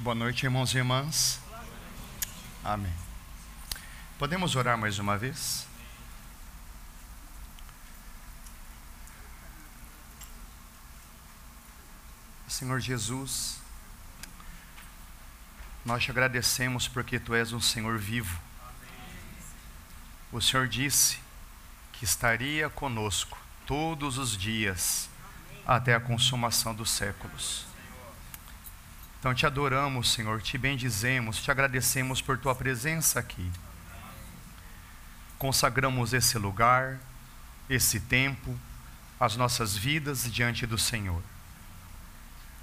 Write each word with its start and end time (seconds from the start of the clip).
Boa 0.00 0.14
noite, 0.14 0.44
irmãos 0.44 0.72
e 0.72 0.76
irmãs. 0.76 1.40
Amém. 2.62 2.94
Podemos 4.16 4.54
orar 4.54 4.78
mais 4.78 5.00
uma 5.00 5.18
vez? 5.18 5.66
Senhor 12.46 12.78
Jesus, 12.78 13.58
nós 15.84 16.04
te 16.04 16.12
agradecemos 16.12 16.86
porque 16.86 17.18
tu 17.18 17.34
és 17.34 17.52
um 17.52 17.60
Senhor 17.60 17.98
vivo. 17.98 18.40
O 20.30 20.40
Senhor 20.40 20.68
disse 20.68 21.18
que 21.94 22.04
estaria 22.04 22.70
conosco 22.70 23.36
todos 23.66 24.16
os 24.16 24.38
dias 24.38 25.10
até 25.66 25.92
a 25.92 26.00
consumação 26.00 26.72
dos 26.72 26.88
séculos. 26.88 27.67
Então 29.18 29.34
te 29.34 29.44
adoramos, 29.44 30.12
Senhor, 30.12 30.40
te 30.40 30.56
bendizemos, 30.56 31.42
te 31.42 31.50
agradecemos 31.50 32.22
por 32.22 32.38
tua 32.38 32.54
presença 32.54 33.18
aqui. 33.18 33.50
Consagramos 35.38 36.12
esse 36.12 36.38
lugar, 36.38 37.00
esse 37.68 37.98
tempo, 37.98 38.56
as 39.18 39.36
nossas 39.36 39.76
vidas 39.76 40.32
diante 40.32 40.66
do 40.66 40.78
Senhor. 40.78 41.20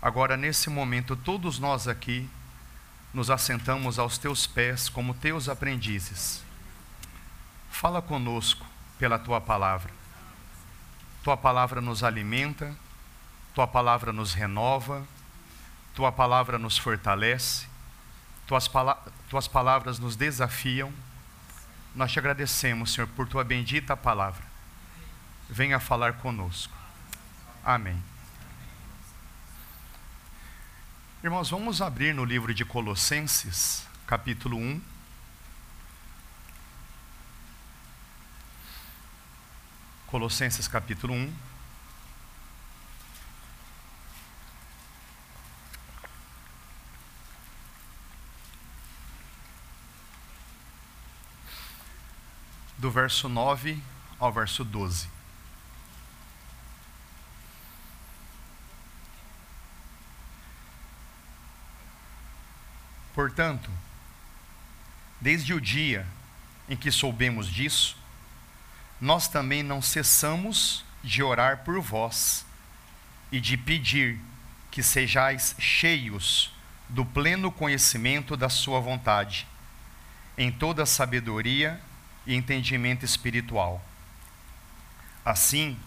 Agora, 0.02 0.38
nesse 0.38 0.70
momento, 0.70 1.16
todos 1.16 1.60
nós 1.60 1.90
aqui 1.90 2.30
nos 3.14 3.30
assentamos 3.30 4.00
aos 4.00 4.18
teus 4.18 4.48
pés 4.48 4.88
como 4.88 5.14
teus 5.14 5.50
aprendizes. 5.50 6.42
Fala 7.70 8.02
conosco 8.02 8.66
pela 8.98 9.20
tua 9.20 9.42
palavra. 9.42 9.92
Tua 11.22 11.36
palavra 11.36 11.82
nos 11.82 12.02
alimenta, 12.02 12.74
tua 13.54 13.68
palavra 13.68 14.14
nos 14.14 14.34
renova 14.34 15.06
tua 15.96 16.12
palavra 16.12 16.60
nos 16.60 16.78
fortalece, 16.78 17.66
tuas, 18.46 18.68
pala 18.68 19.02
tuas 19.30 19.48
palavras 19.48 19.98
nos 19.98 20.16
desafiam. 20.16 20.92
Nós 21.96 22.12
te 22.12 22.20
agradecemos, 22.20 22.92
Senhor, 22.92 23.08
por 23.08 23.28
tua 23.28 23.44
bendita 23.44 23.96
palavra. 23.96 24.44
Venha 25.50 25.80
falar 25.80 26.14
conosco. 26.18 26.74
Amém. 27.64 28.02
Irmãos, 31.24 31.50
vamos 31.50 31.82
abrir 31.82 32.14
no 32.14 32.26
livro 32.26 32.54
de 32.54 32.66
Colossenses, 32.66 33.88
capítulo 34.06 34.58
1. 34.58 34.82
Colossenses 40.08 40.68
capítulo 40.68 41.14
1. 41.14 41.55
Do 52.86 52.92
verso 52.92 53.28
9 53.28 53.82
ao 54.20 54.32
verso 54.32 54.64
12. 54.64 55.10
Portanto, 63.16 63.72
desde 65.20 65.52
o 65.52 65.60
dia 65.60 66.06
em 66.70 66.78
que 66.78 66.92
soubemos 66.92 67.48
disso, 67.48 67.98
nós 69.02 69.28
também 69.28 69.64
não 69.64 69.82
cessamos 69.82 70.86
de 71.04 71.24
orar 71.24 71.64
por 71.64 71.82
vós 71.82 72.46
e 73.32 73.42
de 73.42 73.58
pedir 73.58 74.22
que 74.70 74.84
sejais 74.84 75.56
cheios 75.58 76.54
do 76.88 77.04
pleno 77.04 77.52
conhecimento 77.52 78.38
da 78.38 78.48
Sua 78.48 78.80
vontade, 78.80 79.48
em 80.38 80.52
toda 80.52 80.86
sabedoria 80.86 81.82
e 82.26 82.36
entendimento 82.36 83.06
espiritual. 83.06 83.84
Assim, 85.24 85.78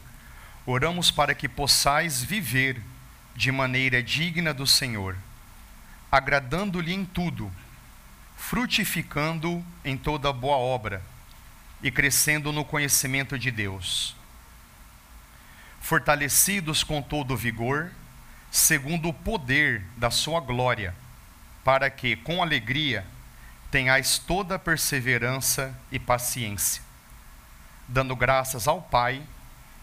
oramos 0.67 1.11
para 1.11 1.35
que 1.35 1.49
possais 1.49 2.23
viver 2.23 2.83
de 3.35 3.53
maneira 3.53 4.03
digna 4.03 4.53
do 4.53 4.67
Senhor, 4.67 5.17
agradando-lhe 6.11 6.93
em 6.93 7.05
tudo, 7.05 7.51
frutificando 8.37 9.65
em 9.85 9.97
toda 9.97 10.33
boa 10.33 10.57
obra 10.57 11.03
e 11.83 11.91
crescendo 11.91 12.53
no 12.53 12.65
conhecimento 12.65 13.39
de 13.39 13.51
Deus. 13.51 14.17
Fortalecidos 15.81 16.83
com 16.83 17.01
todo 17.01 17.37
vigor, 17.37 17.93
segundo 18.51 19.09
o 19.09 19.15
poder 19.15 19.85
da 19.97 20.11
Sua 20.11 20.41
glória, 20.41 20.95
para 21.63 21.89
que, 21.91 22.17
com 22.17 22.43
alegria, 22.43 23.07
tenhais 23.71 24.19
toda 24.19 24.55
a 24.55 24.59
perseverança 24.59 25.75
e 25.91 25.99
paciência, 25.99 26.83
dando 27.87 28.17
graças 28.17 28.67
ao 28.67 28.81
Pai 28.81 29.23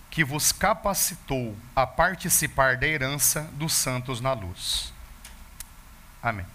que 0.09 0.23
vos 0.23 0.51
capacitou 0.51 1.57
a 1.75 1.85
participar 1.85 2.77
da 2.77 2.87
herança 2.87 3.41
dos 3.53 3.73
santos 3.73 4.21
na 4.21 4.33
luz. 4.33 4.93
Amém. 6.23 6.45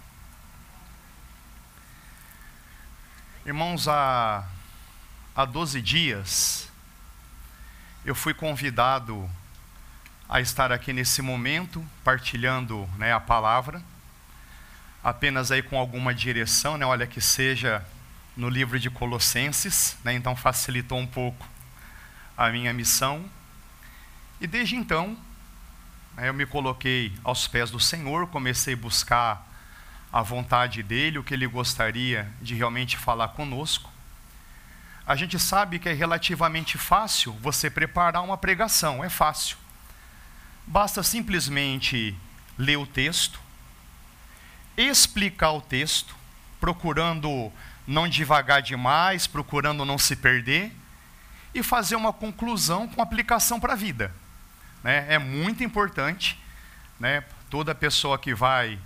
Irmãos, 3.44 3.86
há, 3.86 4.46
há 5.34 5.44
12 5.44 5.80
dias 5.82 6.68
eu 8.04 8.14
fui 8.14 8.32
convidado 8.32 9.30
a 10.28 10.40
estar 10.40 10.72
aqui 10.72 10.92
nesse 10.92 11.20
momento, 11.20 11.84
partilhando 12.02 12.88
né, 12.96 13.12
a 13.12 13.20
palavra 13.20 13.82
apenas 15.02 15.50
aí 15.50 15.62
com 15.62 15.78
alguma 15.78 16.14
direção, 16.14 16.76
né? 16.76 16.84
Olha 16.84 17.06
que 17.06 17.20
seja 17.20 17.84
no 18.36 18.48
livro 18.48 18.78
de 18.78 18.90
Colossenses, 18.90 19.96
né? 20.04 20.14
Então 20.14 20.36
facilitou 20.36 20.98
um 20.98 21.06
pouco 21.06 21.46
a 22.36 22.48
minha 22.50 22.72
missão. 22.72 23.24
E 24.40 24.46
desde 24.46 24.76
então, 24.76 25.16
né, 26.16 26.28
eu 26.28 26.34
me 26.34 26.46
coloquei 26.46 27.12
aos 27.22 27.46
pés 27.46 27.70
do 27.70 27.80
Senhor, 27.80 28.26
comecei 28.28 28.74
a 28.74 28.76
buscar 28.76 29.46
a 30.12 30.22
vontade 30.22 30.82
dele, 30.82 31.18
o 31.18 31.24
que 31.24 31.34
ele 31.34 31.46
gostaria 31.46 32.30
de 32.40 32.54
realmente 32.54 32.96
falar 32.96 33.28
conosco. 33.28 33.90
A 35.06 35.16
gente 35.16 35.38
sabe 35.38 35.78
que 35.78 35.88
é 35.88 35.92
relativamente 35.92 36.78
fácil 36.78 37.32
você 37.40 37.70
preparar 37.70 38.22
uma 38.22 38.36
pregação, 38.36 39.04
é 39.04 39.08
fácil. 39.08 39.56
Basta 40.66 41.02
simplesmente 41.02 42.16
ler 42.56 42.76
o 42.76 42.86
texto, 42.86 43.40
explicar 44.82 45.52
o 45.52 45.60
texto, 45.60 46.14
procurando 46.60 47.52
não 47.86 48.08
devagar 48.08 48.62
demais, 48.62 49.26
procurando 49.26 49.84
não 49.84 49.98
se 49.98 50.16
perder, 50.16 50.72
e 51.54 51.62
fazer 51.62 51.96
uma 51.96 52.12
conclusão 52.12 52.86
com 52.86 53.02
aplicação 53.02 53.58
para 53.58 53.72
a 53.72 53.76
vida. 53.76 54.14
Né? 54.82 55.06
É 55.08 55.18
muito 55.18 55.64
importante, 55.64 56.38
né? 56.98 57.24
toda 57.48 57.74
pessoa 57.74 58.18
que 58.18 58.34
vai 58.34 58.78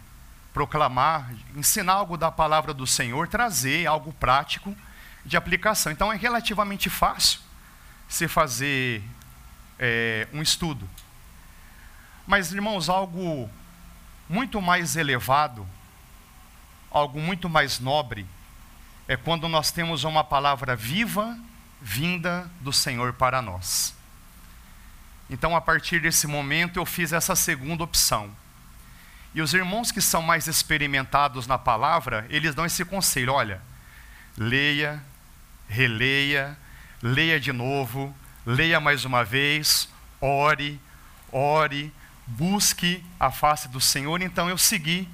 proclamar, 0.52 1.34
ensinar 1.54 1.94
algo 1.94 2.16
da 2.16 2.30
palavra 2.30 2.72
do 2.72 2.86
Senhor, 2.86 3.28
trazer 3.28 3.86
algo 3.86 4.12
prático 4.12 4.74
de 5.24 5.36
aplicação. 5.36 5.92
Então 5.92 6.12
é 6.12 6.16
relativamente 6.16 6.88
fácil 6.88 7.40
se 8.08 8.28
fazer 8.28 9.02
é, 9.78 10.28
um 10.32 10.40
estudo. 10.40 10.88
Mas, 12.26 12.52
irmãos, 12.52 12.88
algo 12.88 13.50
muito 14.28 14.62
mais 14.62 14.96
elevado 14.96 15.66
algo 16.94 17.20
muito 17.20 17.48
mais 17.48 17.80
nobre 17.80 18.24
é 19.08 19.16
quando 19.16 19.48
nós 19.48 19.72
temos 19.72 20.04
uma 20.04 20.22
palavra 20.22 20.76
viva 20.76 21.36
vinda 21.82 22.48
do 22.60 22.72
Senhor 22.72 23.12
para 23.12 23.42
nós. 23.42 23.92
Então, 25.28 25.56
a 25.56 25.60
partir 25.60 26.00
desse 26.00 26.28
momento, 26.28 26.78
eu 26.78 26.86
fiz 26.86 27.12
essa 27.12 27.34
segunda 27.34 27.82
opção. 27.82 28.30
E 29.34 29.42
os 29.42 29.52
irmãos 29.52 29.90
que 29.90 30.00
são 30.00 30.22
mais 30.22 30.46
experimentados 30.46 31.48
na 31.48 31.58
palavra, 31.58 32.26
eles 32.30 32.54
dão 32.54 32.64
esse 32.64 32.84
conselho: 32.84 33.32
olha, 33.32 33.60
leia, 34.38 35.02
releia, 35.68 36.56
leia 37.02 37.40
de 37.40 37.52
novo, 37.52 38.14
leia 38.46 38.78
mais 38.78 39.04
uma 39.04 39.24
vez, 39.24 39.88
ore, 40.20 40.80
ore, 41.32 41.92
busque 42.24 43.04
a 43.18 43.32
face 43.32 43.66
do 43.68 43.80
Senhor. 43.80 44.22
Então, 44.22 44.48
eu 44.48 44.56
segui 44.56 45.08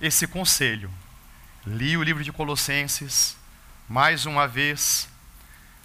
esse 0.00 0.26
conselho 0.26 0.90
li 1.66 1.96
o 1.96 2.02
livro 2.02 2.24
de 2.24 2.32
Colossenses, 2.32 3.36
mais 3.88 4.26
uma 4.26 4.48
vez, 4.48 5.08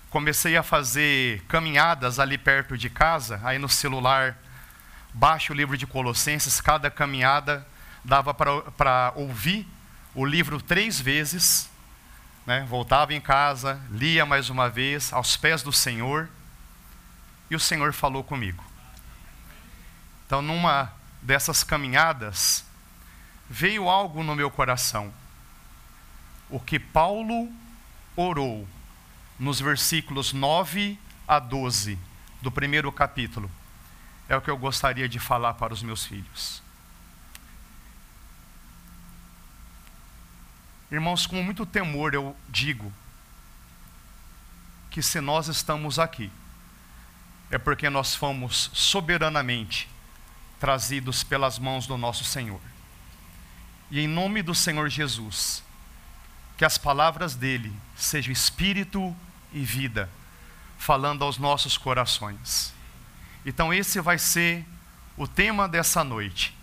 comecei 0.09 0.57
a 0.57 0.63
fazer 0.63 1.44
caminhadas 1.47 2.19
ali 2.19 2.38
perto 2.38 2.77
de 2.77 2.89
casa, 2.89 3.39
aí 3.44 3.59
no 3.59 3.69
celular, 3.69 4.38
baixo 5.13 5.53
o 5.53 5.56
livro 5.56 5.77
de 5.77 5.85
Colossenses, 5.85 6.59
cada 6.59 6.89
caminhada 6.89 7.65
dava 8.03 8.33
para 8.33 9.12
ouvir 9.15 9.68
o 10.15 10.25
livro 10.25 10.62
três 10.62 11.00
vezes, 11.00 11.69
né? 12.45 12.65
voltava 12.68 13.13
em 13.13 13.21
casa, 13.21 13.80
lia 13.91 14.25
mais 14.25 14.50
uma 14.50 14.69
vez, 14.69 15.13
aos 15.13 15.38
pés 15.38 15.62
do 15.62 15.71
Senhor, 15.71 16.27
e 17.51 17.56
o 17.56 17.59
Senhor 17.59 17.94
falou 17.94 18.23
comigo. 18.23 18.63
Então, 20.25 20.41
numa 20.41 20.91
dessas 21.21 21.63
caminhadas, 21.63 22.65
veio 23.50 23.88
algo 23.88 24.23
no 24.23 24.35
meu 24.35 24.50
coração. 24.50 25.13
O 26.49 26.59
que 26.59 26.79
Paulo 26.79 27.51
orou 28.15 28.67
nos 29.38 29.59
versículos 29.59 30.33
9 30.33 30.97
a 31.27 31.39
12 31.39 31.97
do 32.41 32.51
primeiro 32.51 32.91
capítulo 32.91 33.51
é 34.29 34.35
o 34.35 34.41
que 34.41 34.49
eu 34.49 34.57
gostaria 34.57 35.07
de 35.07 35.19
falar 35.19 35.53
para 35.55 35.73
os 35.73 35.83
meus 35.83 36.05
filhos. 36.05 36.61
Irmãos, 40.89 41.25
com 41.25 41.44
muito 41.44 41.65
temor 41.65 42.13
eu 42.13 42.35
digo 42.47 42.94
que 44.89 45.01
se 45.01 45.19
nós 45.19 45.47
estamos 45.47 45.99
aqui, 45.99 46.31
é 47.51 47.57
porque 47.57 47.89
nós 47.89 48.15
fomos 48.15 48.71
soberanamente 48.73 49.89
trazidos 50.59 51.23
pelas 51.23 51.59
mãos 51.59 51.85
do 51.85 51.97
nosso 51.97 52.23
Senhor. 52.23 52.59
E 53.91 53.99
em 53.99 54.07
nome 54.07 54.41
do 54.41 54.55
Senhor 54.55 54.89
Jesus, 54.89 55.63
que 56.57 56.65
as 56.65 56.77
palavras 56.77 57.36
dele 57.36 57.71
sejam 57.95 58.33
espírito 58.33 59.15
e 59.54 59.63
vida, 59.63 60.09
falando 60.77 61.24
aos 61.24 61.38
nossos 61.38 61.77
corações. 61.77 62.74
Então, 63.45 63.71
esse 63.71 64.01
vai 64.01 64.18
ser 64.18 64.65
o 65.15 65.27
tema 65.27 65.69
dessa 65.69 66.04
noite. 66.04 66.57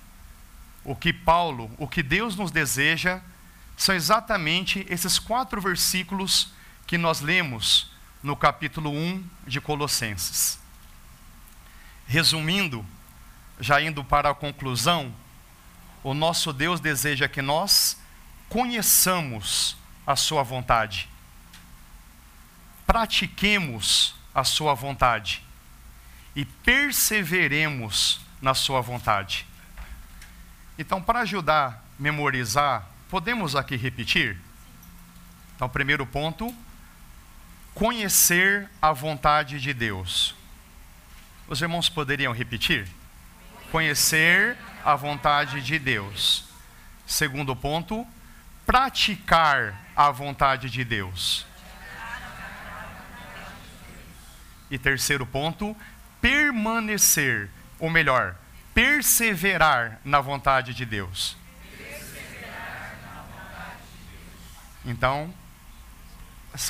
O 0.85 0.95
que 0.95 1.13
Paulo, 1.13 1.71
o 1.79 1.89
que 1.89 2.03
Deus 2.03 2.37
nos 2.37 2.51
deseja, 2.51 3.21
são 3.77 3.95
exatamente 3.95 4.85
esses 4.91 5.19
quatro 5.19 5.61
versículos 5.61 6.53
que 6.87 6.99
nós 6.99 7.21
lemos 7.21 7.91
no 8.23 8.37
capítulo 8.37 8.91
1 8.91 9.25
de 9.47 9.61
Colossenses. 9.61 10.59
Resumindo, 12.07 12.85
já 13.61 13.81
indo 13.81 14.05
para 14.05 14.31
a 14.31 14.35
conclusão, 14.35 15.15
o 16.03 16.13
nosso 16.13 16.53
Deus 16.53 16.81
deseja 16.81 17.29
que 17.29 17.41
nós 17.41 17.97
conheçamos 18.49 19.77
a 20.07 20.17
Sua 20.17 20.43
vontade, 20.43 21.09
pratiquemos 22.87 24.15
a 24.35 24.45
Sua 24.45 24.75
vontade 24.75 25.43
e 26.35 26.45
perseveremos 26.45 28.21
na 28.41 28.55
Sua 28.55 28.81
vontade. 28.81 29.47
Então, 30.79 31.01
para 31.01 31.21
ajudar 31.21 31.69
a 31.69 31.79
memorizar, 31.99 32.89
podemos 33.09 33.55
aqui 33.55 33.77
repetir? 33.77 34.39
Então, 35.55 35.69
primeiro 35.69 36.05
ponto, 36.05 36.55
conhecer 37.75 38.69
a 38.83 38.93
vontade 38.93 39.61
de 39.61 39.73
Deus. 39.73 40.35
Os 41.47 41.61
irmãos 41.61 41.89
poderiam 41.89 42.33
repetir? 42.33 42.89
Conhecer 43.71 44.57
a 44.85 44.97
vontade 44.97 45.61
de 45.61 45.79
Deus. 45.79 46.45
Segundo 47.07 47.55
ponto, 47.55 48.07
praticar 48.67 49.84
a 49.97 50.11
vontade 50.11 50.69
de 50.71 50.85
Deus. 50.85 51.47
E 54.71 54.79
terceiro 54.79 55.25
ponto, 55.27 55.77
permanecer, 56.21 57.51
ou 57.79 57.91
melhor, 57.91 58.37
perseverar 58.73 60.01
na 60.05 60.21
vontade 60.21 60.75
de 60.75 60.85
Deus. 60.85 61.37
Então, 64.85 65.33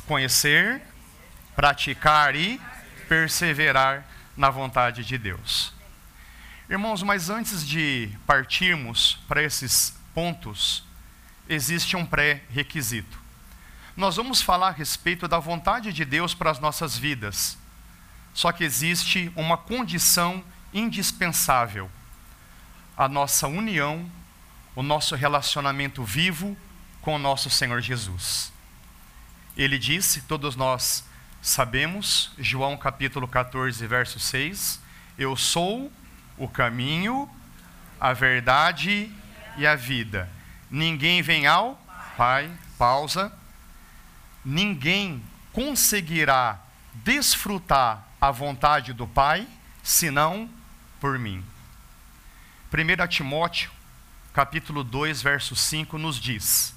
conhecer, 0.06 0.82
praticar 1.56 2.36
e 2.36 2.60
perseverar 3.08 4.04
na 4.36 4.50
vontade 4.50 5.04
de 5.04 5.18
Deus. 5.18 5.72
Irmãos, 6.68 7.02
mas 7.02 7.28
antes 7.28 7.66
de 7.66 8.10
partirmos 8.26 9.18
para 9.28 9.42
esses 9.42 9.96
pontos, 10.14 10.84
existe 11.48 11.96
um 11.96 12.04
pré-requisito. 12.06 13.18
Nós 13.96 14.16
vamos 14.16 14.42
falar 14.42 14.68
a 14.68 14.72
respeito 14.72 15.28
da 15.28 15.38
vontade 15.38 15.92
de 15.92 16.04
Deus 16.04 16.34
para 16.34 16.50
as 16.50 16.58
nossas 16.58 16.96
vidas. 16.96 17.56
Só 18.32 18.50
que 18.50 18.64
existe 18.64 19.32
uma 19.36 19.56
condição 19.56 20.42
indispensável: 20.72 21.90
a 22.96 23.08
nossa 23.08 23.46
união, 23.46 24.10
o 24.74 24.82
nosso 24.82 25.14
relacionamento 25.14 26.02
vivo 26.02 26.56
com 27.00 27.14
o 27.14 27.18
nosso 27.18 27.48
Senhor 27.48 27.80
Jesus. 27.80 28.52
Ele 29.56 29.78
disse, 29.78 30.22
todos 30.22 30.56
nós 30.56 31.04
sabemos, 31.40 32.32
João 32.38 32.76
capítulo 32.76 33.28
14, 33.28 33.86
verso 33.86 34.18
6, 34.18 34.80
eu 35.16 35.36
sou 35.36 35.92
o 36.36 36.48
caminho, 36.48 37.30
a 38.00 38.12
verdade 38.12 39.12
e 39.56 39.64
a 39.64 39.76
vida. 39.76 40.28
Ninguém 40.74 41.22
vem 41.22 41.46
ao 41.46 41.80
Pai, 42.16 42.50
pausa. 42.76 43.32
Ninguém 44.44 45.22
conseguirá 45.52 46.58
desfrutar 46.92 48.04
a 48.20 48.32
vontade 48.32 48.92
do 48.92 49.06
Pai 49.06 49.46
senão 49.84 50.50
por 50.98 51.16
mim. 51.16 51.44
1 52.72 53.06
Timóteo, 53.06 53.70
capítulo 54.32 54.82
2, 54.82 55.22
verso 55.22 55.54
5 55.54 55.96
nos 55.96 56.16
diz: 56.20 56.74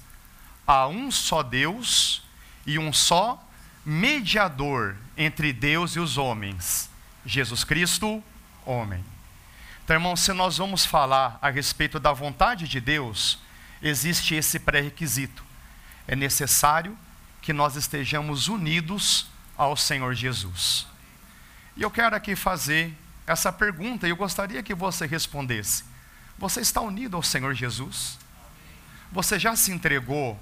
Há 0.64 0.86
um 0.86 1.10
só 1.10 1.42
Deus 1.42 2.22
e 2.64 2.78
um 2.78 2.92
só 2.92 3.44
mediador 3.84 4.94
entre 5.16 5.52
Deus 5.52 5.96
e 5.96 5.98
os 5.98 6.16
homens, 6.16 6.88
Jesus 7.26 7.64
Cristo, 7.64 8.22
homem. 8.64 9.04
Então, 9.82 9.96
irmão, 9.96 10.14
se 10.14 10.32
nós 10.32 10.58
vamos 10.58 10.86
falar 10.86 11.36
a 11.42 11.50
respeito 11.50 11.98
da 11.98 12.12
vontade 12.12 12.68
de 12.68 12.80
Deus, 12.80 13.40
existe 13.82 14.34
esse 14.34 14.58
pré-requisito. 14.58 15.44
É 16.06 16.16
necessário 16.16 16.96
que 17.40 17.52
nós 17.52 17.76
estejamos 17.76 18.48
unidos 18.48 19.26
ao 19.56 19.76
Senhor 19.76 20.14
Jesus. 20.14 20.86
E 21.76 21.82
eu 21.82 21.90
quero 21.90 22.16
aqui 22.16 22.34
fazer 22.34 22.92
essa 23.26 23.52
pergunta 23.52 24.06
e 24.06 24.10
eu 24.10 24.16
gostaria 24.16 24.62
que 24.62 24.74
você 24.74 25.06
respondesse: 25.06 25.84
Você 26.38 26.60
está 26.60 26.80
unido 26.80 27.16
ao 27.16 27.22
Senhor 27.22 27.54
Jesus? 27.54 28.18
Você 29.12 29.38
já 29.38 29.54
se 29.56 29.70
entregou 29.70 30.38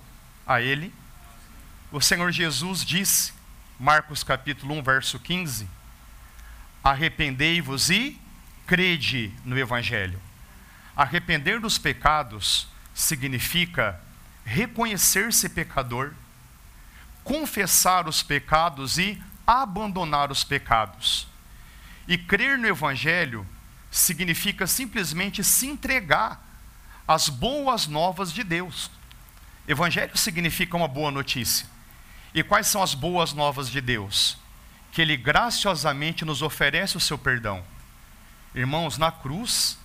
a 0.46 0.60
Ele? 0.60 0.92
O 1.92 2.00
Senhor 2.00 2.30
Jesus 2.32 2.84
disse, 2.84 3.32
Marcos 3.78 4.24
capítulo 4.24 4.74
1, 4.76 4.82
verso 4.82 5.18
15: 5.18 5.68
Arrependei-vos 6.82 7.90
e 7.90 8.18
crede 8.66 9.32
no 9.44 9.58
Evangelho. 9.58 10.20
Arrepender 10.96 11.60
dos 11.60 11.78
pecados 11.78 12.68
significa 12.96 14.00
reconhecer-se 14.42 15.50
pecador, 15.50 16.14
confessar 17.22 18.08
os 18.08 18.22
pecados 18.22 18.96
e 18.96 19.22
abandonar 19.46 20.32
os 20.32 20.42
pecados. 20.42 21.28
E 22.08 22.16
crer 22.16 22.56
no 22.56 22.66
Evangelho 22.66 23.46
significa 23.90 24.66
simplesmente 24.66 25.44
se 25.44 25.66
entregar 25.66 26.42
às 27.06 27.28
boas 27.28 27.86
novas 27.86 28.32
de 28.32 28.42
Deus. 28.42 28.90
Evangelho 29.68 30.16
significa 30.16 30.76
uma 30.76 30.88
boa 30.88 31.10
notícia. 31.10 31.66
E 32.32 32.42
quais 32.42 32.66
são 32.66 32.82
as 32.82 32.94
boas 32.94 33.34
novas 33.34 33.68
de 33.68 33.82
Deus? 33.82 34.38
Que 34.90 35.02
Ele 35.02 35.18
graciosamente 35.18 36.24
nos 36.24 36.40
oferece 36.40 36.96
o 36.96 37.00
seu 37.00 37.18
perdão 37.18 37.62
Irmãos, 38.56 38.96
na 38.96 39.12
cruz, 39.12 39.76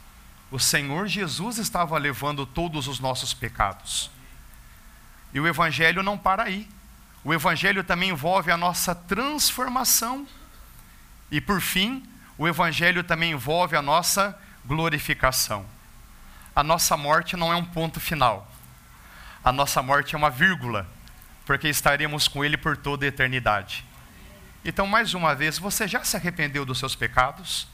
o 0.52 0.60
Senhor 0.60 1.08
Jesus 1.08 1.58
estava 1.58 1.98
levando 1.98 2.46
todos 2.46 2.88
os 2.88 3.00
nossos 3.00 3.34
pecados. 3.34 4.12
E 5.34 5.40
o 5.40 5.48
Evangelho 5.48 6.04
não 6.04 6.18
para 6.18 6.44
aí. 6.44 6.68
O 7.24 7.34
Evangelho 7.34 7.84
também 7.86 8.10
envolve 8.10 8.52
a 8.52 8.58
nossa 8.58 8.94
transformação. 8.94 10.28
E 11.32 11.40
por 11.40 11.62
fim, 11.62 12.06
o 12.38 12.48
Evangelho 12.48 13.02
também 13.02 13.32
envolve 13.32 13.78
a 13.78 13.82
nossa 13.82 14.38
glorificação. 14.66 15.66
A 16.54 16.62
nossa 16.62 16.98
morte 16.98 17.38
não 17.38 17.54
é 17.54 17.56
um 17.56 17.64
ponto 17.64 18.02
final. 18.02 18.52
A 19.42 19.54
nossa 19.54 19.82
morte 19.82 20.16
é 20.16 20.18
uma 20.18 20.30
vírgula, 20.30 20.86
porque 21.46 21.70
estaremos 21.70 22.28
com 22.28 22.44
Ele 22.44 22.58
por 22.58 22.76
toda 22.76 23.06
a 23.06 23.08
eternidade. 23.08 23.86
Então, 24.66 24.86
mais 24.86 25.14
uma 25.14 25.34
vez, 25.34 25.58
você 25.58 25.88
já 25.88 26.04
se 26.04 26.18
arrependeu 26.18 26.66
dos 26.66 26.78
seus 26.78 26.94
pecados? 26.94 27.68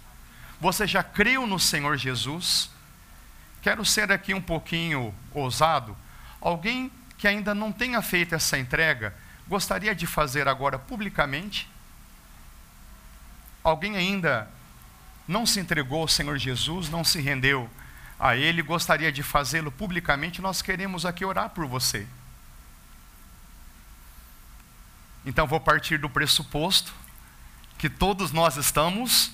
Você 0.60 0.88
já 0.88 1.04
creu 1.04 1.46
no 1.46 1.60
Senhor 1.60 1.98
Jesus? 1.98 2.70
Quero 3.62 3.86
ser 3.86 4.12
aqui 4.12 4.34
um 4.34 4.42
pouquinho 4.42 5.14
ousado. 5.34 5.96
Alguém 6.42 6.92
que 7.18 7.28
ainda 7.28 7.54
não 7.54 7.72
tenha 7.72 8.02
feito 8.02 8.34
essa 8.34 8.58
entrega, 8.58 9.14
gostaria 9.48 9.94
de 9.94 10.08
fazer 10.08 10.48
agora 10.48 10.80
publicamente? 10.80 11.70
Alguém 13.64 13.98
ainda 13.98 14.50
não 15.28 15.46
se 15.46 15.60
entregou 15.60 16.02
ao 16.02 16.08
Senhor 16.08 16.38
Jesus, 16.38 16.90
não 16.90 17.04
se 17.04 17.20
rendeu 17.20 17.70
a 18.20 18.36
Ele, 18.36 18.62
gostaria 18.62 19.12
de 19.12 19.22
fazê-lo 19.22 19.72
publicamente? 19.72 20.42
Nós 20.42 20.62
queremos 20.62 21.06
aqui 21.06 21.26
orar 21.26 21.50
por 21.50 21.68
você. 21.68 22.08
Então 25.26 25.46
vou 25.46 25.60
partir 25.60 25.98
do 25.98 26.10
pressuposto 26.10 26.94
que 27.78 27.90
todos 27.90 28.32
nós 28.32 28.56
estamos 28.56 29.32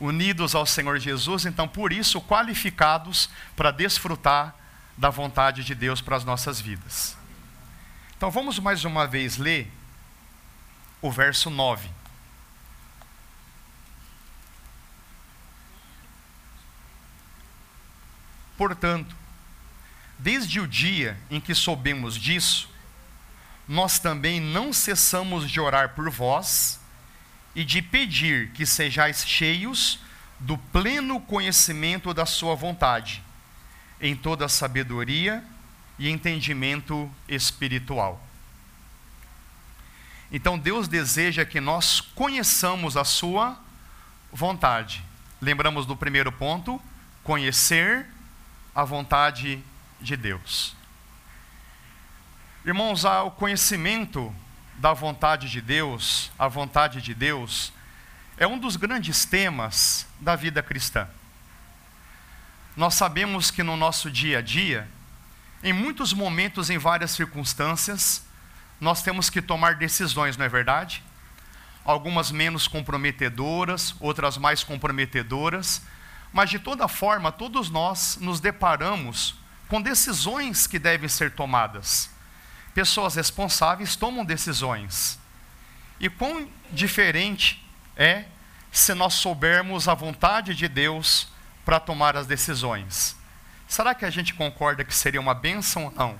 unidos 0.00 0.54
ao 0.54 0.64
Senhor 0.64 0.98
Jesus, 0.98 1.44
então 1.44 1.66
por 1.66 1.92
isso 1.92 2.20
qualificados 2.20 3.28
para 3.56 3.70
desfrutar 3.70 4.54
da 4.96 5.10
vontade 5.10 5.64
de 5.64 5.74
Deus 5.74 6.00
para 6.00 6.16
as 6.16 6.24
nossas 6.24 6.60
vidas. 6.60 7.16
Então 8.16 8.30
vamos 8.30 8.58
mais 8.58 8.84
uma 8.84 9.06
vez 9.06 9.36
ler 9.36 9.72
o 11.00 11.10
verso 11.10 11.50
9. 11.50 11.88
Portanto, 18.56 19.14
desde 20.18 20.58
o 20.58 20.66
dia 20.66 21.16
em 21.30 21.40
que 21.40 21.54
soubemos 21.54 22.16
disso, 22.16 22.68
nós 23.68 24.00
também 24.00 24.40
não 24.40 24.72
cessamos 24.72 25.48
de 25.48 25.60
orar 25.60 25.90
por 25.90 26.10
vós 26.10 26.77
e 27.54 27.64
de 27.64 27.82
pedir 27.82 28.50
que 28.52 28.64
sejais 28.64 29.26
cheios 29.26 29.98
do 30.38 30.56
pleno 30.56 31.20
conhecimento 31.20 32.14
da 32.14 32.24
Sua 32.24 32.54
vontade, 32.54 33.22
em 34.00 34.14
toda 34.14 34.48
sabedoria 34.48 35.44
e 35.98 36.08
entendimento 36.08 37.10
espiritual. 37.28 38.24
Então 40.30 40.58
Deus 40.58 40.86
deseja 40.86 41.44
que 41.44 41.60
nós 41.60 42.00
conheçamos 42.00 42.96
a 42.96 43.04
Sua 43.04 43.58
vontade. 44.32 45.02
Lembramos 45.40 45.86
do 45.86 45.96
primeiro 45.96 46.30
ponto? 46.30 46.80
Conhecer 47.24 48.06
a 48.74 48.84
vontade 48.84 49.62
de 50.00 50.16
Deus. 50.16 50.76
Irmãos, 52.64 53.04
o 53.04 53.30
conhecimento 53.30 54.34
da 54.78 54.92
vontade 54.92 55.50
de 55.50 55.60
Deus, 55.60 56.30
a 56.38 56.46
vontade 56.46 57.02
de 57.02 57.12
Deus, 57.12 57.72
é 58.36 58.46
um 58.46 58.56
dos 58.56 58.76
grandes 58.76 59.24
temas 59.24 60.06
da 60.20 60.36
vida 60.36 60.62
cristã. 60.62 61.08
Nós 62.76 62.94
sabemos 62.94 63.50
que 63.50 63.64
no 63.64 63.76
nosso 63.76 64.08
dia 64.08 64.38
a 64.38 64.40
dia, 64.40 64.88
em 65.64 65.72
muitos 65.72 66.12
momentos, 66.12 66.70
em 66.70 66.78
várias 66.78 67.10
circunstâncias, 67.10 68.24
nós 68.80 69.02
temos 69.02 69.28
que 69.28 69.42
tomar 69.42 69.74
decisões, 69.74 70.36
não 70.36 70.46
é 70.46 70.48
verdade? 70.48 71.02
Algumas 71.84 72.30
menos 72.30 72.68
comprometedoras, 72.68 73.96
outras 73.98 74.38
mais 74.38 74.62
comprometedoras, 74.62 75.82
mas 76.32 76.50
de 76.50 76.60
toda 76.60 76.86
forma, 76.86 77.32
todos 77.32 77.68
nós 77.68 78.16
nos 78.20 78.38
deparamos 78.38 79.34
com 79.66 79.82
decisões 79.82 80.68
que 80.68 80.78
devem 80.78 81.08
ser 81.08 81.32
tomadas. 81.32 82.16
Pessoas 82.74 83.14
responsáveis 83.14 83.96
tomam 83.96 84.24
decisões. 84.24 85.18
E 86.00 86.08
quão 86.08 86.48
diferente 86.70 87.64
é 87.96 88.26
se 88.70 88.94
nós 88.94 89.14
soubermos 89.14 89.88
a 89.88 89.94
vontade 89.94 90.54
de 90.54 90.68
Deus 90.68 91.28
para 91.64 91.80
tomar 91.80 92.16
as 92.16 92.26
decisões. 92.26 93.16
Será 93.66 93.94
que 93.94 94.04
a 94.04 94.10
gente 94.10 94.32
concorda 94.32 94.84
que 94.84 94.94
seria 94.94 95.20
uma 95.20 95.34
bênção 95.34 95.86
ou 95.86 95.90
não? 95.90 96.18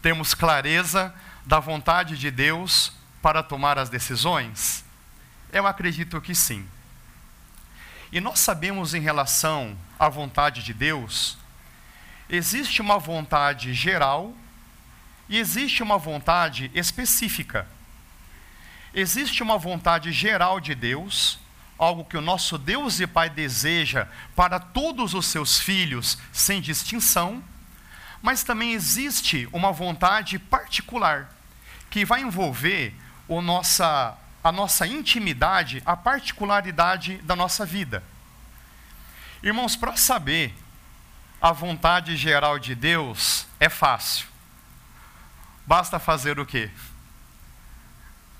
Temos 0.00 0.32
clareza 0.32 1.14
da 1.44 1.58
vontade 1.58 2.16
de 2.16 2.30
Deus 2.30 2.92
para 3.20 3.42
tomar 3.42 3.78
as 3.78 3.90
decisões? 3.90 4.84
Eu 5.52 5.66
acredito 5.66 6.20
que 6.20 6.34
sim. 6.34 6.66
E 8.12 8.20
nós 8.20 8.38
sabemos 8.40 8.94
em 8.94 9.00
relação 9.00 9.76
à 9.98 10.08
vontade 10.08 10.62
de 10.62 10.72
Deus, 10.72 11.36
existe 12.28 12.80
uma 12.80 12.98
vontade 12.98 13.74
geral 13.74 14.34
e 15.30 15.38
existe 15.38 15.80
uma 15.80 15.96
vontade 15.96 16.70
específica. 16.74 17.66
Existe 18.92 19.44
uma 19.44 19.56
vontade 19.56 20.10
geral 20.10 20.58
de 20.58 20.74
Deus, 20.74 21.38
algo 21.78 22.04
que 22.04 22.16
o 22.16 22.20
nosso 22.20 22.58
Deus 22.58 22.98
e 22.98 23.06
Pai 23.06 23.30
deseja 23.30 24.08
para 24.34 24.58
todos 24.58 25.14
os 25.14 25.26
seus 25.26 25.60
filhos, 25.60 26.18
sem 26.32 26.60
distinção, 26.60 27.42
mas 28.20 28.42
também 28.42 28.72
existe 28.72 29.48
uma 29.52 29.70
vontade 29.70 30.36
particular, 30.36 31.32
que 31.88 32.04
vai 32.04 32.20
envolver 32.22 32.92
o 33.28 33.40
nossa 33.40 34.18
a 34.42 34.50
nossa 34.50 34.86
intimidade, 34.86 35.82
a 35.84 35.94
particularidade 35.94 37.18
da 37.18 37.36
nossa 37.36 37.66
vida. 37.66 38.02
Irmãos, 39.42 39.76
para 39.76 39.94
saber 39.98 40.54
a 41.42 41.52
vontade 41.52 42.16
geral 42.16 42.58
de 42.58 42.74
Deus 42.74 43.46
é 43.60 43.68
fácil. 43.68 44.29
Basta 45.70 46.00
fazer 46.00 46.40
o 46.40 46.44
quê? 46.44 46.68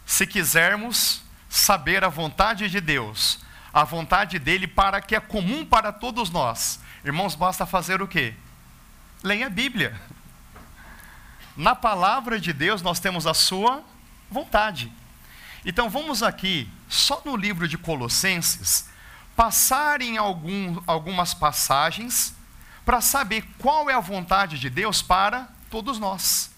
Se 0.05 0.27
quisermos 0.27 1.23
saber 1.49 2.03
a 2.03 2.09
vontade 2.09 2.69
de 2.69 2.81
Deus, 2.81 3.39
a 3.73 3.85
vontade 3.85 4.37
dele 4.37 4.67
para 4.67 5.01
que 5.01 5.15
é 5.15 5.21
comum 5.21 5.65
para 5.65 5.93
todos 5.93 6.29
nós, 6.29 6.81
irmãos, 7.05 7.37
basta 7.37 7.65
fazer 7.65 8.03
o 8.03 8.09
quê? 8.09 8.35
Leia 9.23 9.47
a 9.47 9.49
Bíblia. 9.49 9.97
Na 11.57 11.77
palavra 11.77 12.41
de 12.41 12.53
Deus 12.53 12.83
nós 12.83 12.99
temos 12.99 13.29
a 13.29 13.33
sua 13.33 13.85
vontade. 14.29 14.93
Então 15.65 15.89
vamos 15.89 16.25
aqui, 16.25 16.69
só 16.89 17.23
no 17.25 17.37
livro 17.37 17.69
de 17.69 17.79
Colossenses, 17.79 18.89
passar 19.37 20.03
em 20.03 20.19
algum, 20.19 20.83
algumas 20.85 21.33
passagens 21.33 22.35
para 22.85 23.01
saber 23.01 23.45
qual 23.57 23.89
é 23.89 23.95
a 23.95 24.01
vontade 24.01 24.59
de 24.59 24.69
Deus 24.69 25.01
para 25.01 25.49
todos 25.71 25.97
nós. 25.97 26.50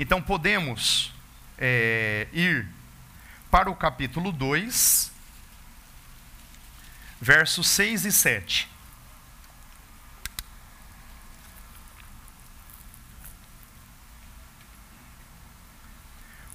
Então 0.00 0.22
podemos 0.22 1.12
é, 1.58 2.26
ir 2.32 2.66
para 3.50 3.70
o 3.70 3.76
capítulo 3.76 4.32
2, 4.32 5.12
versos 7.20 7.68
6 7.68 8.06
e 8.06 8.10
7. 8.10 8.68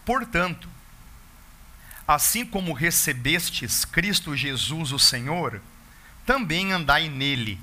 Portanto, 0.04 0.68
assim 2.08 2.44
como 2.44 2.74
recebestes 2.74 3.86
Cristo 3.86 4.36
Jesus 4.36 4.92
o 4.92 4.98
Senhor, 4.98 5.62
também 6.26 6.74
andai 6.74 7.10
nele, 7.10 7.62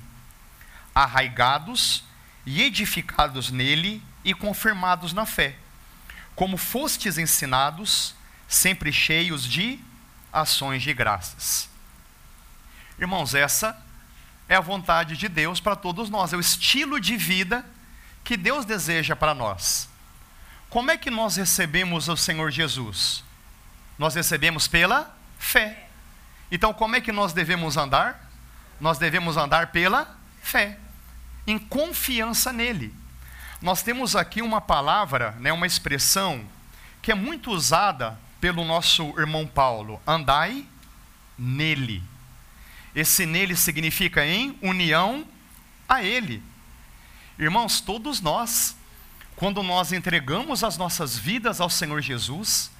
arraigados 0.95 2.05
e 2.45 2.61
edificados 2.61 3.51
nele 3.51 4.01
e 4.23 4.33
confirmados 4.33 5.11
na 5.11 5.25
fé, 5.25 5.57
como 6.35 6.57
fostes 6.57 7.17
ensinados, 7.17 8.15
sempre 8.47 8.91
cheios 8.91 9.43
de 9.43 9.79
ações 10.31 10.81
de 10.81 10.93
graças. 10.93 11.69
Irmãos, 12.99 13.35
essa 13.35 13.79
é 14.47 14.55
a 14.55 14.61
vontade 14.61 15.15
de 15.17 15.27
Deus 15.27 15.59
para 15.59 15.75
todos 15.75 16.09
nós, 16.09 16.33
é 16.33 16.37
o 16.37 16.39
estilo 16.39 16.99
de 16.99 17.15
vida 17.17 17.65
que 18.23 18.37
Deus 18.37 18.65
deseja 18.65 19.15
para 19.15 19.33
nós. 19.33 19.89
Como 20.69 20.89
é 20.89 20.97
que 20.97 21.11
nós 21.11 21.35
recebemos 21.35 22.07
o 22.07 22.17
Senhor 22.17 22.49
Jesus? 22.49 23.23
Nós 23.97 24.15
recebemos 24.15 24.67
pela 24.67 25.15
fé. 25.37 25.87
Então, 26.51 26.73
como 26.73 26.95
é 26.95 27.01
que 27.01 27.11
nós 27.11 27.33
devemos 27.33 27.77
andar? 27.77 28.31
Nós 28.79 28.97
devemos 28.97 29.37
andar 29.37 29.67
pela 29.67 30.17
fé, 30.41 30.79
em 31.45 31.59
confiança 31.59 32.51
nele. 32.51 32.93
Nós 33.63 33.81
temos 33.81 34.15
aqui 34.15 34.43
uma 34.43 34.61
palavra, 34.61 35.31
né, 35.39 35.51
uma 35.51 35.65
expressão 35.65 36.45
que 37.01 37.11
é 37.11 37.15
muito 37.15 37.49
usada 37.49 38.19
pelo 38.39 38.63
nosso 38.63 39.19
irmão 39.19 39.47
Paulo: 39.47 39.99
andai 40.05 40.65
nele. 41.35 42.03
Esse 42.93 43.25
nele 43.25 43.55
significa 43.55 44.23
em 44.23 44.55
união 44.61 45.25
a 45.89 46.03
ele. 46.03 46.43
Irmãos, 47.39 47.81
todos 47.81 48.21
nós 48.21 48.75
quando 49.35 49.63
nós 49.63 49.91
entregamos 49.91 50.63
as 50.63 50.77
nossas 50.77 51.17
vidas 51.17 51.59
ao 51.59 51.69
Senhor 51.69 52.01
Jesus, 52.01 52.71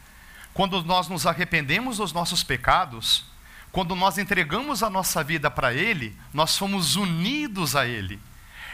quando 0.54 0.84
nós 0.84 1.08
nos 1.08 1.26
arrependemos 1.26 1.98
dos 1.98 2.14
nossos 2.14 2.44
pecados, 2.44 3.26
quando 3.72 3.96
nós 3.96 4.18
entregamos 4.18 4.84
a 4.84 4.90
nossa 4.90 5.24
vida 5.24 5.50
para 5.50 5.74
Ele, 5.74 6.16
nós 6.32 6.56
fomos 6.56 6.96
unidos 6.96 7.76
a 7.76 7.88
Ele. 7.88 8.20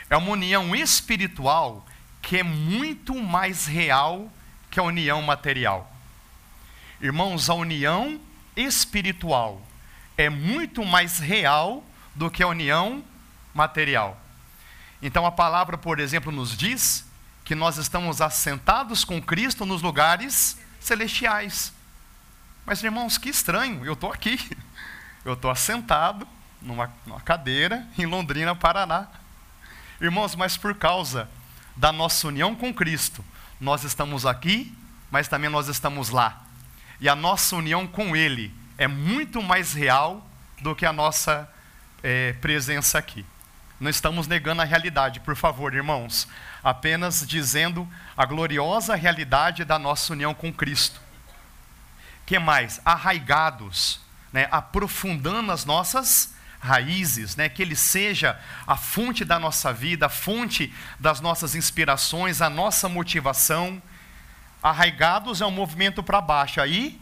É 0.09 0.17
uma 0.17 0.31
união 0.31 0.75
espiritual 0.75 1.85
que 2.21 2.37
é 2.37 2.43
muito 2.43 3.15
mais 3.15 3.65
real 3.65 4.31
que 4.69 4.79
a 4.79 4.83
união 4.83 5.21
material. 5.21 5.91
Irmãos, 7.01 7.49
a 7.49 7.53
união 7.53 8.19
espiritual 8.55 9.61
é 10.17 10.29
muito 10.29 10.83
mais 10.85 11.19
real 11.19 11.83
do 12.13 12.29
que 12.29 12.43
a 12.43 12.47
união 12.47 13.03
material. 13.53 14.19
Então 15.01 15.25
a 15.25 15.31
palavra, 15.31 15.77
por 15.77 15.99
exemplo, 15.99 16.31
nos 16.31 16.57
diz 16.57 17.05
que 17.45 17.55
nós 17.55 17.77
estamos 17.77 18.21
assentados 18.21 19.03
com 19.03 19.21
Cristo 19.21 19.65
nos 19.65 19.81
lugares 19.81 20.59
celestiais. 20.79 21.73
Mas, 22.65 22.83
irmãos, 22.83 23.17
que 23.17 23.29
estranho, 23.29 23.85
eu 23.85 23.93
estou 23.93 24.11
aqui. 24.11 24.39
Eu 25.25 25.33
estou 25.33 25.51
assentado 25.51 26.25
numa, 26.61 26.89
numa 27.05 27.19
cadeira 27.19 27.85
em 27.97 28.05
Londrina, 28.05 28.55
Paraná. 28.55 29.07
Irmãos, 29.99 30.33
mas 30.33 30.55
por 30.55 30.73
causa 30.73 31.29
da 31.79 31.93
nossa 31.93 32.27
união 32.27 32.53
com 32.53 32.73
Cristo, 32.73 33.23
nós 33.57 33.85
estamos 33.85 34.25
aqui, 34.25 34.75
mas 35.09 35.29
também 35.29 35.49
nós 35.49 35.69
estamos 35.69 36.09
lá. 36.09 36.41
E 36.99 37.07
a 37.07 37.15
nossa 37.15 37.55
união 37.55 37.87
com 37.87 38.17
Ele 38.17 38.53
é 38.77 38.85
muito 38.85 39.41
mais 39.41 39.71
real 39.71 40.29
do 40.61 40.75
que 40.75 40.85
a 40.85 40.91
nossa 40.91 41.49
é, 42.03 42.33
presença 42.33 42.99
aqui. 42.99 43.25
Não 43.79 43.89
estamos 43.89 44.27
negando 44.27 44.61
a 44.61 44.65
realidade, 44.65 45.21
por 45.21 45.37
favor, 45.37 45.73
irmãos. 45.73 46.27
Apenas 46.61 47.25
dizendo 47.25 47.87
a 48.17 48.25
gloriosa 48.25 48.93
realidade 48.93 49.63
da 49.63 49.79
nossa 49.79 50.11
união 50.11 50.33
com 50.33 50.51
Cristo. 50.51 50.99
Que 52.25 52.37
mais? 52.37 52.81
Arraigados, 52.83 54.01
né? 54.33 54.49
aprofundando 54.51 55.53
as 55.53 55.63
nossas 55.63 56.35
raízes, 56.59 57.35
né? 57.35 57.47
que 57.47 57.61
Ele 57.61 57.75
seja 57.75 58.39
a 58.67 58.75
fonte 58.75 59.23
da 59.23 59.39
nossa 59.39 59.71
vida, 59.71 60.07
a 60.07 60.09
fonte 60.09 60.73
das 60.99 61.21
nossas 61.21 61.55
inspirações, 61.55 62.41
a 62.41 62.49
nossa 62.49 62.89
motivação. 62.89 63.81
Arraigados 64.61 65.41
é 65.41 65.45
um 65.45 65.51
movimento 65.51 66.03
para 66.03 66.19
baixo, 66.19 66.59
aí 66.59 66.99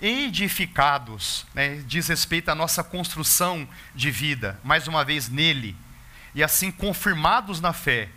edificados, 0.00 1.46
né? 1.54 1.82
diz 1.86 2.08
respeito 2.08 2.50
à 2.50 2.54
nossa 2.54 2.84
construção 2.84 3.66
de 3.94 4.10
vida, 4.10 4.60
mais 4.62 4.86
uma 4.86 5.04
vez 5.04 5.28
nele, 5.28 5.74
e 6.34 6.42
assim 6.42 6.70
confirmados 6.70 7.60
na 7.60 7.72
fé, 7.72 8.08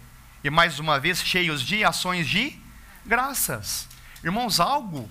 e 0.44 0.50
mais 0.50 0.78
uma 0.78 1.00
vez 1.00 1.24
cheios 1.24 1.62
de 1.62 1.84
ações 1.84 2.28
de 2.28 2.60
graças. 3.06 3.88
Irmãos, 4.24 4.60
algo 4.60 5.10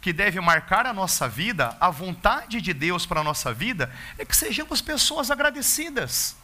que 0.00 0.12
deve 0.12 0.40
marcar 0.40 0.86
a 0.86 0.92
nossa 0.92 1.28
vida, 1.28 1.76
a 1.80 1.90
vontade 1.90 2.60
de 2.60 2.72
Deus 2.72 3.04
para 3.04 3.20
a 3.20 3.24
nossa 3.24 3.52
vida, 3.52 3.92
é 4.18 4.24
que 4.24 4.34
sejamos 4.34 4.80
pessoas 4.80 5.30
agradecidas. 5.30 6.36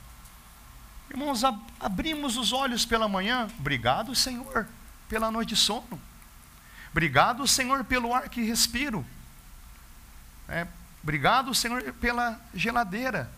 Irmãos, 1.08 1.42
ab 1.44 1.58
abrimos 1.80 2.36
os 2.36 2.52
olhos 2.52 2.84
pela 2.84 3.08
manhã, 3.08 3.48
obrigado, 3.58 4.14
Senhor, 4.14 4.68
pela 5.08 5.30
noite 5.30 5.50
de 5.50 5.56
sono. 5.56 6.00
Obrigado, 6.90 7.46
Senhor, 7.46 7.84
pelo 7.84 8.14
ar 8.14 8.28
que 8.28 8.42
respiro. 8.42 9.04
É, 10.48 10.66
obrigado, 11.02 11.54
Senhor, 11.54 11.92
pela 11.94 12.40
geladeira. 12.54 13.30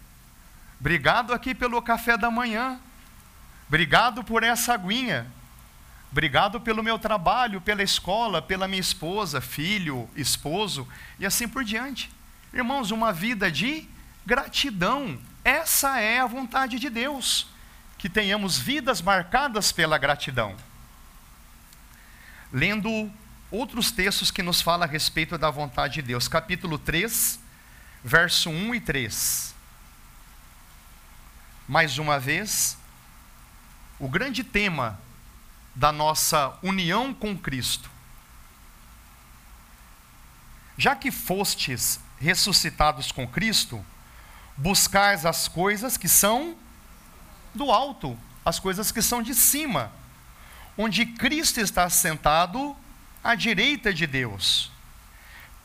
Obrigado 0.80 1.32
aqui 1.32 1.54
pelo 1.54 1.80
café 1.82 2.16
da 2.16 2.30
manhã. 2.30 2.78
Obrigado 3.66 4.24
por 4.24 4.42
essa 4.42 4.74
aguinha. 4.74 5.26
Obrigado 6.10 6.60
pelo 6.60 6.82
meu 6.82 6.98
trabalho, 6.98 7.60
pela 7.60 7.82
escola, 7.82 8.40
pela 8.40 8.66
minha 8.66 8.80
esposa, 8.80 9.40
filho, 9.40 10.08
esposo 10.16 10.88
e 11.18 11.26
assim 11.26 11.46
por 11.46 11.62
diante. 11.62 12.10
Irmãos, 12.52 12.90
uma 12.90 13.12
vida 13.12 13.50
de 13.50 13.86
gratidão. 14.24 15.18
Essa 15.44 16.00
é 16.00 16.20
a 16.20 16.26
vontade 16.26 16.78
de 16.78 16.88
Deus. 16.88 17.46
Que 17.98 18.08
tenhamos 18.08 18.58
vidas 18.58 19.02
marcadas 19.02 19.70
pela 19.70 19.98
gratidão. 19.98 20.56
Lendo 22.50 23.10
outros 23.50 23.90
textos 23.90 24.30
que 24.30 24.42
nos 24.42 24.62
falam 24.62 24.88
a 24.88 24.90
respeito 24.90 25.36
da 25.36 25.50
vontade 25.50 25.94
de 25.94 26.02
Deus. 26.02 26.26
Capítulo 26.26 26.78
3, 26.78 27.38
verso 28.02 28.48
1 28.48 28.74
e 28.74 28.80
3. 28.80 29.54
Mais 31.66 31.98
uma 31.98 32.18
vez, 32.18 32.78
o 33.98 34.08
grande 34.08 34.42
tema 34.42 34.98
da 35.78 35.92
nossa 35.92 36.58
união 36.60 37.14
com 37.14 37.38
Cristo. 37.38 37.88
Já 40.76 40.96
que 40.96 41.12
fostes 41.12 42.00
ressuscitados 42.18 43.12
com 43.12 43.28
Cristo, 43.28 43.84
buscais 44.56 45.24
as 45.24 45.46
coisas 45.46 45.96
que 45.96 46.08
são 46.08 46.56
do 47.54 47.70
alto, 47.70 48.18
as 48.44 48.58
coisas 48.58 48.90
que 48.90 49.00
são 49.00 49.22
de 49.22 49.32
cima, 49.36 49.92
onde 50.76 51.06
Cristo 51.06 51.60
está 51.60 51.88
sentado 51.88 52.76
à 53.22 53.36
direita 53.36 53.94
de 53.94 54.04
Deus. 54.04 54.72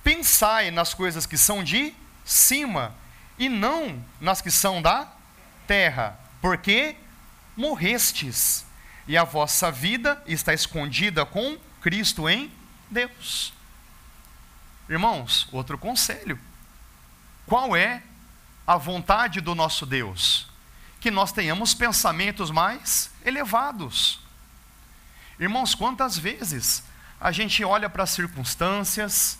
Pensai 0.03 0.69
nas 0.69 0.93
coisas 0.93 1.25
que 1.25 1.39
são 1.39 1.63
de 1.63 1.91
cima 2.23 2.93
e 3.39 3.49
não 3.49 3.99
nas 4.21 4.41
que 4.41 4.51
são 4.51 4.79
da 4.79 5.11
terra, 5.65 6.19
porque 6.39 6.95
morrestes 7.57 8.63
e 9.07 9.17
a 9.17 9.23
vossa 9.23 9.71
vida 9.71 10.21
está 10.25 10.53
escondida 10.53 11.25
com 11.25 11.57
Cristo 11.81 12.29
em 12.29 12.51
Deus. 12.89 13.53
Irmãos, 14.89 15.47
outro 15.51 15.77
conselho. 15.77 16.39
Qual 17.45 17.75
é 17.75 18.01
a 18.65 18.77
vontade 18.77 19.41
do 19.41 19.53
nosso 19.53 19.85
Deus? 19.85 20.47
Que 20.99 21.11
nós 21.11 21.31
tenhamos 21.31 21.73
pensamentos 21.73 22.49
mais 22.49 23.11
elevados. 23.25 24.19
Irmãos, 25.39 25.75
quantas 25.75 26.17
vezes 26.17 26.83
a 27.19 27.31
gente 27.31 27.63
olha 27.63 27.89
para 27.89 28.03
as 28.03 28.11
circunstâncias, 28.11 29.39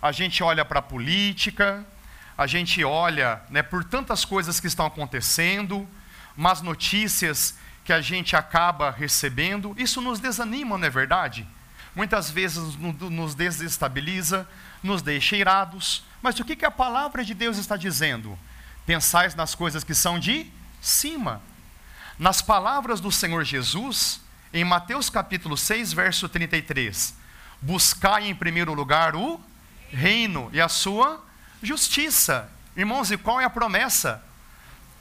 a 0.00 0.12
gente 0.12 0.42
olha 0.42 0.64
para 0.64 0.78
a 0.78 0.82
política, 0.82 1.84
a 2.36 2.46
gente 2.46 2.82
olha 2.84 3.42
né, 3.50 3.62
por 3.62 3.84
tantas 3.84 4.24
coisas 4.24 4.60
que 4.60 4.66
estão 4.66 4.86
acontecendo, 4.86 5.88
más 6.36 6.62
notícias 6.62 7.56
que 7.84 7.92
a 7.92 8.00
gente 8.00 8.34
acaba 8.34 8.90
recebendo, 8.90 9.74
isso 9.76 10.00
nos 10.00 10.18
desanima, 10.18 10.78
não 10.78 10.86
é 10.86 10.90
verdade? 10.90 11.46
Muitas 11.94 12.30
vezes 12.30 12.76
nos 12.76 13.34
desestabiliza, 13.34 14.48
nos 14.82 15.02
deixa 15.02 15.36
irados. 15.36 16.02
Mas 16.22 16.38
o 16.40 16.44
que, 16.44 16.56
que 16.56 16.64
a 16.64 16.70
palavra 16.70 17.24
de 17.24 17.34
Deus 17.34 17.58
está 17.58 17.76
dizendo? 17.76 18.36
Pensais 18.86 19.34
nas 19.34 19.54
coisas 19.54 19.84
que 19.84 19.94
são 19.94 20.18
de 20.18 20.50
cima. 20.80 21.40
Nas 22.18 22.40
palavras 22.40 23.00
do 23.00 23.12
Senhor 23.12 23.44
Jesus, 23.44 24.20
em 24.52 24.64
Mateus 24.64 25.10
capítulo 25.10 25.56
6, 25.56 25.92
verso 25.92 26.28
33, 26.28 27.14
buscai 27.60 28.28
em 28.28 28.34
primeiro 28.34 28.72
lugar 28.72 29.14
o 29.14 29.40
reino 29.90 30.48
e 30.52 30.60
a 30.60 30.68
sua 30.68 31.22
justiça. 31.62 32.50
Irmãos, 32.76 33.10
e 33.10 33.16
qual 33.16 33.40
é 33.40 33.44
a 33.44 33.50
promessa? 33.50 34.22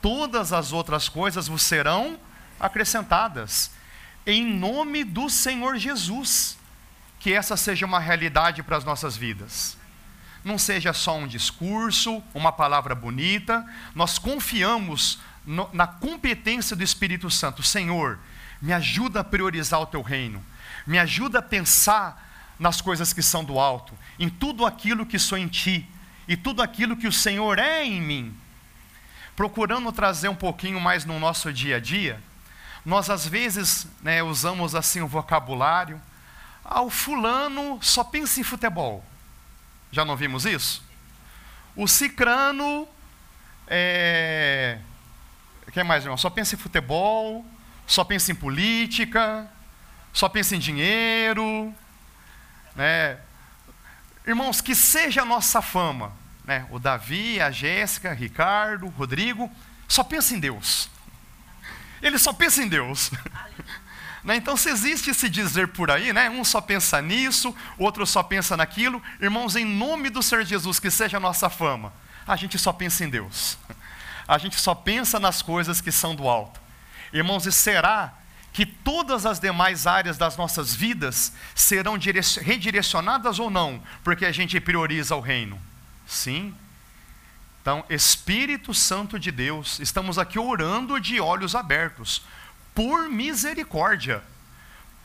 Todas 0.02 0.54
as 0.54 0.72
outras 0.72 1.08
coisas 1.08 1.48
vos 1.48 1.64
serão 1.64 2.20
acrescentadas. 2.64 3.72
Em 4.26 4.46
nome 4.46 5.04
do 5.04 5.30
Senhor 5.30 5.78
Jesus, 5.78 6.58
que 7.20 7.34
essa 7.34 7.58
seja 7.58 7.86
uma 7.86 8.00
realidade 8.00 8.64
para 8.64 8.78
as 8.78 8.86
nossas 8.86 9.18
vidas. 9.18 9.78
Não 10.44 10.58
seja 10.58 10.94
só 10.94 11.18
um 11.18 11.28
discurso, 11.28 12.24
uma 12.34 12.52
palavra 12.52 12.96
bonita, 12.96 13.66
nós 13.94 14.18
confiamos 14.18 15.20
no, 15.46 15.70
na 15.74 15.86
competência 15.86 16.76
do 16.76 16.84
Espírito 16.84 17.30
Santo. 17.30 17.62
Senhor, 17.62 18.18
me 18.62 18.72
ajuda 18.72 19.20
a 19.20 19.24
priorizar 19.24 19.82
o 19.82 19.86
teu 19.86 20.02
reino, 20.02 20.44
me 20.88 20.98
ajuda 20.98 21.40
a 21.40 21.42
pensar 21.42 22.56
nas 22.58 22.80
coisas 22.80 23.12
que 23.12 23.22
são 23.22 23.44
do 23.44 23.60
alto, 23.60 23.94
em 24.18 24.30
tudo 24.30 24.66
aquilo 24.66 25.06
que 25.06 25.20
sou 25.20 25.38
em 25.38 25.48
ti 25.48 25.86
e 26.28 26.38
tudo 26.38 26.62
aquilo 26.62 26.96
que 26.96 27.08
o 27.08 27.12
Senhor 27.12 27.60
é 27.60 27.84
em 27.84 28.02
mim. 28.02 28.38
Procurando 29.36 29.92
trazer 29.92 30.30
um 30.30 30.36
pouquinho 30.36 30.80
mais 30.80 31.04
no 31.04 31.20
nosso 31.20 31.52
dia 31.52 31.78
a 31.78 31.80
dia, 31.80 32.22
nós 32.86 33.10
às 33.10 33.26
vezes 33.26 33.88
né, 34.02 34.22
usamos 34.22 34.76
assim 34.76 35.02
o 35.02 35.08
vocabulário. 35.08 36.02
Ah, 36.64 36.82
o 36.82 36.90
fulano 36.90 37.80
só 37.82 38.04
pensa 38.04 38.40
em 38.40 38.44
futebol. 38.44 39.04
Já 39.92 40.04
não 40.04 40.16
vimos 40.16 40.46
isso? 40.46 40.84
O 41.76 41.88
cicrano 41.88 42.88
é... 43.68 44.80
Quem 45.72 45.84
mais, 45.84 46.04
irmão? 46.04 46.18
Só 46.18 46.30
pensa 46.30 46.56
em 46.56 46.58
futebol, 46.58 47.44
só 47.88 48.04
pensa 48.04 48.32
em 48.32 48.36
política, 48.36 49.50
só 50.12 50.30
pensa 50.30 50.56
em 50.56 50.60
dinheiro. 50.60 51.74
Né? 52.76 53.18
Irmãos, 54.28 54.62
que 54.62 54.76
seja 54.76 55.24
a 55.24 55.26
nossa 55.26 55.62
fama. 55.62 56.14
Né? 56.46 56.68
O 56.70 56.78
Davi, 56.78 57.42
a 57.42 57.50
Jéssica, 57.50 58.14
Ricardo, 58.14 58.88
Rodrigo, 58.90 59.50
só 59.88 60.04
pensa 60.04 60.36
em 60.36 60.40
Deus. 60.40 60.90
Ele 62.04 62.20
só 62.20 62.32
pensa 62.34 62.62
em 62.62 62.68
Deus. 62.68 63.10
Né? 64.24 64.38
Então, 64.38 64.56
se 64.56 64.70
existe 64.70 65.10
esse 65.10 65.28
dizer 65.28 65.68
por 65.68 65.92
aí, 65.92 66.14
né? 66.14 66.30
um 66.30 66.46
só 66.46 66.62
pensa 66.62 67.02
nisso, 67.02 67.54
outro 67.78 68.08
só 68.08 68.24
pensa 68.24 68.56
naquilo, 68.56 69.04
irmãos, 69.20 69.58
em 69.58 69.66
nome 69.66 70.10
do 70.10 70.24
Senhor 70.24 70.46
Jesus, 70.46 70.80
que 70.80 70.90
seja 70.90 71.18
a 71.18 71.20
nossa 71.20 71.50
fama, 71.50 71.92
a 72.26 72.38
gente 72.38 72.58
só 72.58 72.72
pensa 72.72 73.04
em 73.04 73.10
Deus, 73.10 73.58
a 74.26 74.38
gente 74.38 74.58
só 74.58 74.74
pensa 74.74 75.20
nas 75.20 75.42
coisas 75.42 75.82
que 75.82 75.92
são 75.92 76.16
do 76.16 76.30
alto. 76.30 76.62
Irmãos, 77.12 77.46
e 77.46 77.52
será 77.52 78.14
que 78.54 78.66
todas 78.66 79.26
as 79.26 79.42
demais 79.42 79.86
áreas 79.86 80.18
das 80.18 80.38
nossas 80.38 80.74
vidas 80.74 81.34
serão 81.54 81.98
redirecionadas 82.42 83.40
ou 83.40 83.50
não, 83.50 83.84
porque 84.06 84.26
a 84.26 84.32
gente 84.32 84.58
prioriza 84.62 85.18
o 85.18 85.20
reino? 85.20 85.62
Sim, 86.08 86.56
então, 87.64 87.86
Espírito 87.90 88.74
Santo 88.74 89.18
de 89.18 89.32
Deus, 89.32 89.80
estamos 89.80 90.20
aqui 90.20 90.38
orando 90.38 91.00
de 91.00 91.22
olhos 91.22 91.56
abertos, 91.56 92.22
por 92.76 93.08
misericórdia, 93.08 94.22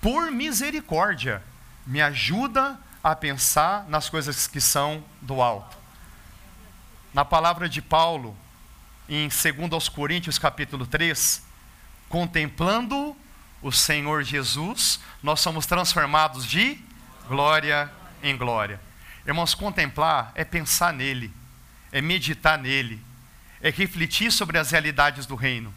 por 0.02 0.32
misericórdia, 0.32 1.40
me 1.86 2.02
ajuda 2.02 2.76
a 3.00 3.14
pensar 3.14 3.88
nas 3.88 4.10
coisas 4.10 4.48
que 4.48 4.60
são 4.60 5.04
do 5.22 5.40
alto. 5.40 5.76
Na 7.14 7.24
palavra 7.24 7.68
de 7.68 7.80
Paulo, 7.80 8.36
em 9.08 9.28
2 9.28 9.88
Coríntios 9.88 10.36
capítulo 10.36 10.84
3, 10.84 11.40
contemplando 12.08 13.16
o 13.62 13.70
Senhor 13.70 14.24
Jesus, 14.24 14.98
nós 15.22 15.38
somos 15.38 15.64
transformados 15.64 16.44
de 16.44 16.76
glória 17.28 17.88
em 18.20 18.36
glória. 18.36 18.80
Irmãos, 19.24 19.54
contemplar 19.54 20.32
é 20.34 20.44
pensar 20.44 20.92
nele 20.92 21.37
é 21.92 22.00
meditar 22.00 22.58
nele, 22.58 23.02
é 23.60 23.70
refletir 23.70 24.30
sobre 24.30 24.58
as 24.58 24.70
realidades 24.70 25.26
do 25.26 25.34
reino. 25.34 25.72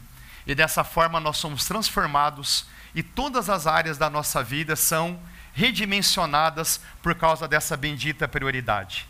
E 0.45 0.55
dessa 0.55 0.83
forma 0.83 1.19
nós 1.19 1.37
somos 1.37 1.65
transformados 1.65 2.65
e 2.93 3.01
todas 3.01 3.49
as 3.49 3.67
áreas 3.67 3.97
da 3.97 4.09
nossa 4.09 4.43
vida 4.43 4.75
são 4.75 5.19
redimensionadas 5.53 6.81
por 7.01 7.15
causa 7.15 7.47
dessa 7.47 7.77
bendita 7.77 8.27
prioridade. 8.27 9.07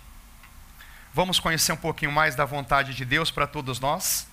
Vamos 1.13 1.39
conhecer 1.39 1.71
um 1.73 1.77
pouquinho 1.77 2.11
mais 2.11 2.35
da 2.35 2.45
vontade 2.45 2.93
de 2.93 3.03
Deus 3.03 3.29
para 3.29 3.45
todos 3.45 3.79
nós? 3.79 4.27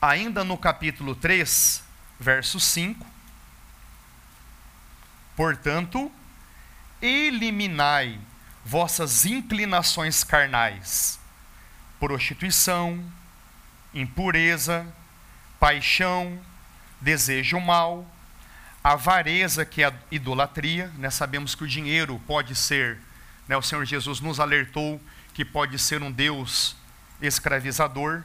Ainda 0.00 0.44
no 0.44 0.56
capítulo 0.56 1.14
3, 1.14 1.82
verso 2.20 2.60
5. 2.60 3.04
Portanto, 5.34 6.10
eliminai 7.02 8.18
vossas 8.68 9.24
inclinações 9.24 10.22
carnais, 10.22 11.18
prostituição, 11.98 13.02
impureza, 13.94 14.86
paixão, 15.58 16.38
desejo 17.00 17.58
mal, 17.58 18.06
avareza, 18.84 19.64
que 19.64 19.82
é 19.82 19.86
a 19.86 19.92
idolatria. 20.10 20.92
Né? 20.98 21.08
Sabemos 21.08 21.54
que 21.54 21.64
o 21.64 21.66
dinheiro 21.66 22.20
pode 22.26 22.54
ser, 22.54 22.98
né? 23.48 23.56
o 23.56 23.62
Senhor 23.62 23.86
Jesus 23.86 24.20
nos 24.20 24.38
alertou 24.38 25.00
que 25.32 25.46
pode 25.46 25.78
ser 25.78 26.02
um 26.02 26.12
Deus 26.12 26.76
escravizador. 27.22 28.22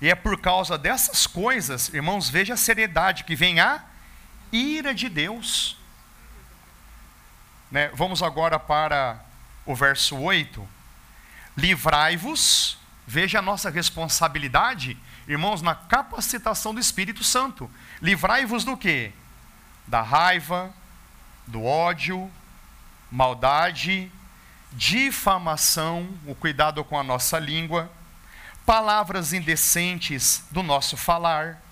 E 0.00 0.08
é 0.08 0.14
por 0.14 0.40
causa 0.40 0.78
dessas 0.78 1.26
coisas, 1.26 1.92
irmãos, 1.92 2.30
veja 2.30 2.54
a 2.54 2.56
seriedade 2.56 3.24
que 3.24 3.36
vem 3.36 3.60
a 3.60 3.84
ira 4.50 4.94
de 4.94 5.10
Deus. 5.10 5.79
Né? 7.70 7.88
Vamos 7.94 8.22
agora 8.22 8.58
para 8.58 9.20
o 9.64 9.74
verso 9.74 10.16
8. 10.16 10.66
Livrai-vos, 11.56 12.78
veja 13.06 13.38
a 13.38 13.42
nossa 13.42 13.70
responsabilidade 13.70 14.98
irmãos, 15.32 15.62
na 15.62 15.74
capacitação 15.74 16.74
do 16.74 16.80
Espírito 16.80 17.22
Santo. 17.22 17.70
Livrai-vos 18.02 18.64
do 18.64 18.76
quê? 18.76 19.12
Da 19.86 20.02
raiva, 20.02 20.72
do 21.46 21.64
ódio, 21.64 22.30
maldade, 23.10 24.10
difamação, 24.72 26.08
o 26.26 26.34
cuidado 26.34 26.84
com 26.84 26.98
a 26.98 27.02
nossa 27.02 27.38
língua, 27.38 27.90
palavras 28.66 29.32
indecentes 29.32 30.44
do 30.50 30.62
nosso 30.62 30.96
falar. 30.96 31.62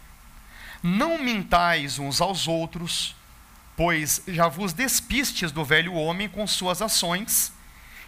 Não 0.82 1.18
mintais 1.18 1.98
uns 1.98 2.20
aos 2.20 2.46
outros, 2.46 3.16
pois 3.78 4.20
já 4.26 4.48
vos 4.48 4.72
despistes 4.72 5.52
do 5.52 5.64
velho 5.64 5.94
homem 5.94 6.28
com 6.28 6.44
suas 6.48 6.82
ações, 6.82 7.52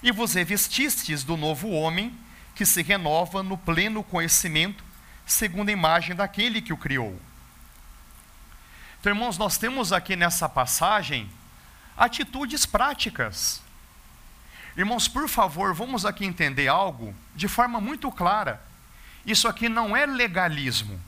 e 0.03 0.11
vos 0.11 0.35
revestistes 0.35 1.23
do 1.23 1.37
novo 1.37 1.71
homem, 1.71 2.13
que 2.57 2.67
se 2.67 2.83
renova 2.83 3.41
no 3.41 3.57
pleno 3.57 4.03
conhecimento 4.03 4.83
segundo 5.25 5.69
a 5.69 5.73
imagem 5.73 6.17
daquele 6.17 6.61
que 6.61 6.73
o 6.73 6.77
criou. 6.77 7.17
Então, 8.99 9.13
irmãos, 9.13 9.39
nós 9.39 9.59
temos 9.59 9.93
aqui 9.93 10.17
nessa 10.17 10.49
passagem 10.49 11.31
atitudes 11.97 12.67
práticas. 12.67 13.63
Irmãos, 14.77 15.07
por 15.07 15.29
favor, 15.29 15.73
vamos 15.73 16.05
aqui 16.05 16.25
entender 16.25 16.67
algo 16.67 17.15
de 17.37 17.47
forma 17.47 17.81
muito 17.81 18.11
clara. 18.11 18.61
Isso 19.25 19.47
aqui 19.47 19.69
não 19.69 19.97
é 19.97 20.05
legalismo. 20.05 21.01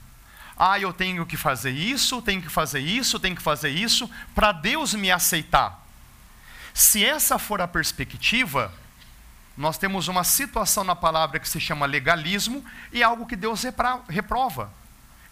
Ah, 0.57 0.79
eu 0.79 0.93
tenho 0.93 1.25
que 1.25 1.35
fazer 1.35 1.71
isso, 1.71 2.21
tenho 2.21 2.41
que 2.41 2.49
fazer 2.49 2.79
isso, 2.79 3.19
tenho 3.19 3.35
que 3.35 3.41
fazer 3.41 3.69
isso, 3.69 4.09
para 4.35 4.51
Deus 4.51 4.93
me 4.93 5.11
aceitar. 5.11 5.83
Se 6.73 7.03
essa 7.03 7.37
for 7.37 7.61
a 7.61 7.67
perspectiva, 7.67 8.73
nós 9.55 9.77
temos 9.77 10.07
uma 10.07 10.23
situação 10.23 10.83
na 10.83 10.95
palavra 10.95 11.39
que 11.39 11.47
se 11.47 11.59
chama 11.59 11.85
legalismo 11.85 12.63
e 12.91 13.03
algo 13.03 13.25
que 13.25 13.35
Deus 13.35 13.63
reprova. 14.09 14.71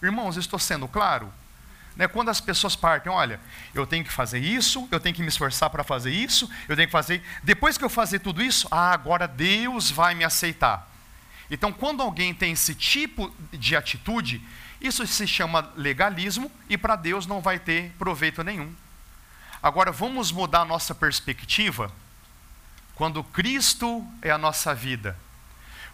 Irmãos, 0.01 0.38
estou 0.38 0.60
sendo 0.60 0.88
claro? 0.88 1.31
Né, 1.95 2.07
quando 2.07 2.29
as 2.29 2.39
pessoas 2.39 2.75
partem, 2.75 3.12
olha, 3.12 3.39
eu 3.73 3.86
tenho 3.86 4.05
que 4.05 4.12
fazer 4.12 4.39
isso, 4.39 4.88
eu 4.91 4.99
tenho 4.99 5.13
que 5.13 5.21
me 5.21 5.27
esforçar 5.27 5.69
para 5.69 5.84
fazer 5.84 6.12
isso, 6.12 6.49
eu 6.69 6.75
tenho 6.75 6.88
que 6.88 6.91
fazer. 6.91 7.21
Depois 7.43 7.77
que 7.77 7.84
eu 7.84 7.89
fazer 7.89 8.19
tudo 8.19 8.41
isso, 8.41 8.67
ah, 8.71 8.93
agora 8.93 9.27
Deus 9.27 9.91
vai 9.91 10.15
me 10.15 10.23
aceitar. 10.23 10.89
Então, 11.49 11.73
quando 11.73 12.01
alguém 12.01 12.34
tem 12.34 12.53
esse 12.53 12.73
tipo 12.73 13.29
de 13.51 13.75
atitude, 13.75 14.41
isso 14.81 15.05
se 15.05 15.27
chama 15.27 15.71
legalismo 15.75 16.51
e 16.67 16.77
para 16.77 16.95
Deus 16.95 17.27
não 17.27 17.39
vai 17.39 17.59
ter 17.59 17.91
proveito 17.99 18.43
nenhum. 18.43 18.73
Agora, 19.61 19.91
vamos 19.91 20.31
mudar 20.31 20.61
a 20.61 20.65
nossa 20.65 20.95
perspectiva 20.95 21.91
quando 22.95 23.23
Cristo 23.23 24.05
é 24.21 24.31
a 24.31 24.37
nossa 24.37 24.73
vida, 24.73 25.17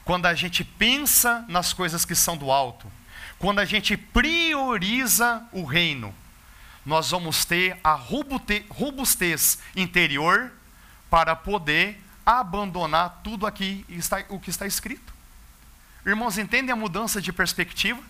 quando 0.06 0.26
a 0.26 0.34
gente 0.34 0.64
pensa 0.64 1.46
nas 1.48 1.74
coisas 1.74 2.06
que 2.06 2.16
são 2.16 2.38
do 2.38 2.50
alto, 2.50 2.92
quando 3.38 3.60
a 3.60 3.66
gente 3.66 3.96
prioriza 3.96 5.44
o 5.52 5.64
reino, 5.64 6.14
nós 6.86 7.12
vamos 7.12 7.44
ter 7.44 7.78
a 7.84 7.94
robustez 7.94 9.60
interior 9.76 10.52
para 11.10 11.36
poder 11.36 12.02
abandonar 12.26 13.22
tudo 13.24 13.46
aqui 13.46 13.86
o 14.30 14.40
que 14.40 14.50
está 14.50 14.66
escrito. 14.66 15.14
Irmãos, 16.06 16.38
entendem 16.38 16.72
a 16.72 16.76
mudança 16.76 17.22
de 17.22 17.34
perspectiva? 17.34 18.02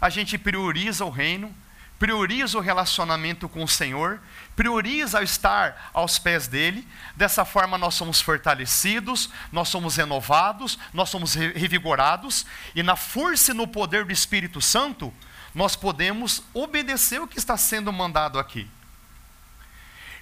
A 0.00 0.10
gente 0.10 0.36
prioriza 0.36 1.04
o 1.04 1.10
reino, 1.10 1.54
prioriza 1.98 2.58
o 2.58 2.60
relacionamento 2.60 3.48
com 3.48 3.64
o 3.64 3.68
Senhor, 3.68 4.20
prioriza 4.54 5.22
estar 5.22 5.90
aos 5.92 6.18
pés 6.18 6.46
dele. 6.46 6.86
Dessa 7.14 7.44
forma, 7.44 7.78
nós 7.78 7.94
somos 7.94 8.20
fortalecidos, 8.20 9.30
nós 9.50 9.68
somos 9.68 9.96
renovados, 9.96 10.78
nós 10.92 11.08
somos 11.08 11.34
revigorados, 11.34 12.44
e 12.74 12.82
na 12.82 12.96
força 12.96 13.52
e 13.52 13.54
no 13.54 13.66
poder 13.66 14.04
do 14.04 14.12
Espírito 14.12 14.60
Santo, 14.60 15.12
nós 15.54 15.74
podemos 15.74 16.42
obedecer 16.52 17.20
o 17.20 17.26
que 17.26 17.38
está 17.38 17.56
sendo 17.56 17.90
mandado 17.92 18.38
aqui. 18.38 18.68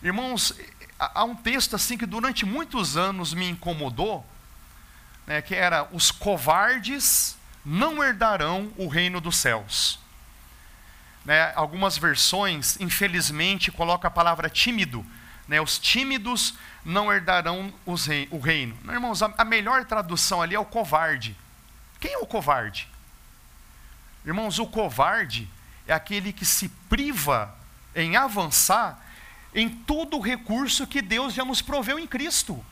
Irmãos, 0.00 0.54
há 0.98 1.24
um 1.24 1.34
texto 1.34 1.74
assim 1.74 1.98
que 1.98 2.06
durante 2.06 2.46
muitos 2.46 2.96
anos 2.96 3.34
me 3.34 3.48
incomodou, 3.48 4.24
né, 5.26 5.42
que 5.42 5.54
era: 5.54 5.88
os 5.90 6.10
covardes 6.10 7.36
não 7.64 8.02
herdarão 8.02 8.72
o 8.76 8.88
reino 8.88 9.20
dos 9.20 9.36
céus. 9.36 9.98
Né, 11.24 11.52
algumas 11.54 11.96
versões, 11.96 12.78
infelizmente, 12.80 13.72
colocam 13.72 14.08
a 14.08 14.10
palavra 14.10 14.50
tímido. 14.50 15.04
Né, 15.48 15.60
os 15.60 15.78
tímidos 15.78 16.54
não 16.84 17.12
herdarão 17.12 17.72
rei, 18.06 18.28
o 18.30 18.38
reino. 18.38 18.76
Não, 18.84 18.92
irmãos, 18.92 19.22
a, 19.22 19.32
a 19.38 19.44
melhor 19.44 19.84
tradução 19.86 20.42
ali 20.42 20.54
é 20.54 20.60
o 20.60 20.64
covarde. 20.64 21.36
Quem 21.98 22.12
é 22.12 22.18
o 22.18 22.26
covarde? 22.26 22.88
Irmãos, 24.24 24.58
o 24.58 24.66
covarde 24.66 25.48
é 25.86 25.92
aquele 25.92 26.32
que 26.32 26.44
se 26.44 26.68
priva 26.88 27.54
em 27.94 28.16
avançar 28.16 29.02
em 29.54 29.68
todo 29.68 30.16
o 30.16 30.20
recurso 30.20 30.86
que 30.86 31.00
Deus 31.00 31.32
já 31.32 31.44
nos 31.44 31.62
proveu 31.62 31.98
em 31.98 32.06
Cristo. 32.06 32.64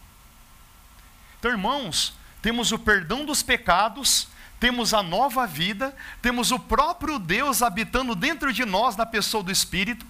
Então, 1.38 1.50
irmãos, 1.50 2.14
temos 2.40 2.72
o 2.72 2.78
perdão 2.78 3.24
dos 3.24 3.42
pecados, 3.42 4.28
temos 4.62 4.94
a 4.94 5.02
nova 5.02 5.44
vida, 5.44 5.92
temos 6.20 6.52
o 6.52 6.58
próprio 6.58 7.18
Deus 7.18 7.62
habitando 7.62 8.14
dentro 8.14 8.52
de 8.52 8.64
nós, 8.64 8.94
na 8.94 9.04
pessoa 9.04 9.42
do 9.42 9.50
Espírito, 9.50 10.06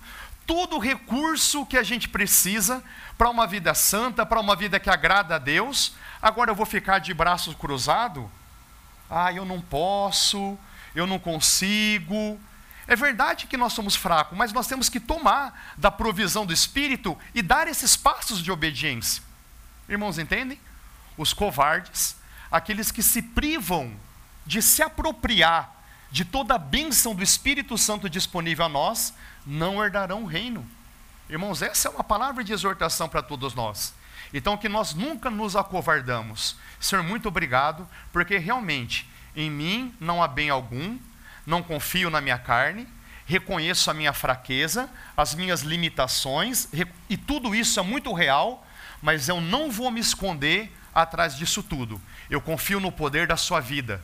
todo 0.47 0.77
o 0.77 0.79
recurso 0.79 1.65
que 1.65 1.79
a 1.79 1.83
gente 1.83 2.07
precisa 2.07 2.85
para 3.17 3.31
uma 3.31 3.47
vida 3.47 3.73
santa, 3.73 4.27
para 4.27 4.38
uma 4.38 4.55
vida 4.55 4.79
que 4.79 4.91
agrada 4.91 5.37
a 5.37 5.38
Deus. 5.38 5.95
Agora 6.21 6.51
eu 6.51 6.55
vou 6.55 6.67
ficar 6.67 6.99
de 6.99 7.15
braços 7.15 7.55
cruzados? 7.55 8.27
Ah, 9.09 9.33
eu 9.33 9.47
não 9.47 9.59
posso, 9.59 10.59
eu 10.95 11.07
não 11.07 11.19
consigo. 11.19 12.38
É 12.87 12.95
verdade 12.95 13.47
que 13.47 13.57
nós 13.57 13.73
somos 13.73 13.97
fracos, 13.97 14.37
mas 14.37 14.53
nós 14.53 14.67
temos 14.67 14.91
que 14.91 15.01
tomar 15.01 15.73
da 15.79 15.91
provisão 15.91 16.45
do 16.45 16.53
Espírito 16.53 17.17
e 17.35 17.41
dar 17.41 17.69
esses 17.69 17.97
passos 17.97 18.43
de 18.43 18.53
obediência. 18.53 19.23
Irmãos, 19.88 20.19
entendem? 20.19 20.61
Os 21.17 21.33
covardes, 21.33 22.17
aqueles 22.51 22.91
que 22.91 23.03
se 23.03 23.23
privam 23.23 23.97
de 24.47 24.61
se 24.63 24.83
apropriar 24.83 25.83
de 26.11 26.25
toda 26.25 26.55
a 26.55 26.59
bênção 26.59 27.15
do 27.15 27.23
Espírito 27.23 27.79
Santo 27.79 28.09
disponível 28.09 28.67
a 28.67 28.69
nós, 28.69 29.15
não 29.47 29.83
herdarão 29.83 30.25
o 30.25 30.27
reino. 30.27 30.67
Irmãos, 31.29 31.63
essa 31.63 31.89
é 31.89 31.91
uma 31.91 32.05
palavra 32.05 32.45
de 32.45 32.53
exortação 32.53 33.09
para 33.09 33.23
todos 33.23 33.55
nós. 33.55 33.95
Então, 34.35 34.59
que 34.59 34.69
nós 34.69 34.93
nunca 34.93 35.31
nos 35.31 35.57
acovardamos. 35.57 36.57
Senhor, 36.79 37.03
muito 37.03 37.29
obrigado, 37.29 37.89
porque 38.13 38.37
realmente 38.37 39.09
em 39.35 39.51
mim 39.51 39.95
não 39.99 40.23
há 40.23 40.29
bem 40.29 40.51
algum, 40.51 40.99
não 41.47 41.63
confio 41.63 42.11
na 42.11 42.21
minha 42.21 42.39
carne, 42.39 42.87
reconheço 43.25 43.91
a 43.91 43.95
minha 43.95 44.13
fraqueza, 44.13 44.91
as 45.17 45.35
minhas 45.35 45.63
limitações, 45.63 46.69
e 47.09 47.17
tudo 47.17 47.55
isso 47.55 47.81
é 47.81 47.83
muito 47.83 48.13
real, 48.13 48.67
mas 49.01 49.29
eu 49.29 49.41
não 49.41 49.71
vou 49.71 49.91
me 49.91 50.01
esconder 50.01 50.71
atrás 50.95 51.35
disso 51.35 51.63
tudo. 51.63 51.99
Eu 52.29 52.41
confio 52.41 52.81
no 52.81 52.93
poder 52.93 53.27
da 53.27 53.37
sua 53.37 53.61
vida 53.61 54.03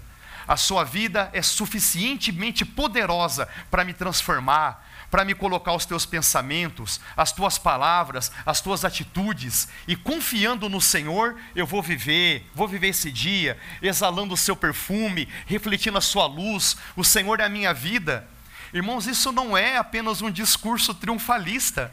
a 0.49 0.57
sua 0.57 0.83
vida 0.83 1.29
é 1.35 1.43
suficientemente 1.43 2.65
poderosa 2.65 3.47
para 3.71 3.85
me 3.85 3.93
transformar, 3.93 4.89
para 5.11 5.25
me 5.25 5.35
colocar 5.35 5.75
os 5.75 5.85
teus 5.85 6.07
pensamentos, 6.07 7.01
as 7.15 7.33
tuas 7.33 7.59
palavras, 7.59 8.33
as 8.47 8.61
tuas 8.61 8.85
atitudes, 8.85 9.69
e 9.87 9.95
confiando 9.95 10.69
no 10.69 10.81
Senhor, 10.81 11.37
eu 11.55 11.67
vou 11.67 11.83
viver, 11.83 12.51
vou 12.55 12.67
viver 12.67 12.89
esse 12.89 13.13
dia, 13.13 13.59
exalando 13.83 14.33
o 14.33 14.39
seu 14.39 14.57
perfume, 14.57 15.29
refletindo 15.47 15.99
a 15.99 16.03
sua 16.03 16.27
luz, 16.27 16.77
o 16.97 17.05
Senhor 17.05 17.41
é 17.41 17.45
a 17.45 17.49
minha 17.49 17.75
vida. 17.75 18.27
Irmãos, 18.73 19.07
isso 19.07 19.31
não 19.31 19.57
é 19.57 19.77
apenas 19.77 20.23
um 20.23 20.31
discurso 20.31 20.95
triunfalista. 20.95 21.93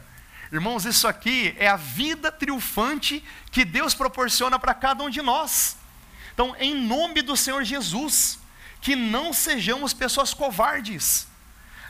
Irmãos, 0.50 0.84
isso 0.84 1.08
aqui 1.08 1.54
é 1.58 1.68
a 1.68 1.76
vida 1.76 2.30
triunfante 2.32 3.22
que 3.50 3.64
Deus 3.64 3.94
proporciona 3.94 4.58
para 4.58 4.72
cada 4.74 5.02
um 5.02 5.10
de 5.10 5.20
nós. 5.20 5.76
Então, 6.32 6.54
em 6.58 6.74
nome 6.74 7.22
do 7.22 7.34
Senhor 7.34 7.64
Jesus, 7.64 8.38
que 8.86 8.94
não 8.94 9.32
sejamos 9.32 9.92
pessoas 9.92 10.32
covardes 10.32 11.26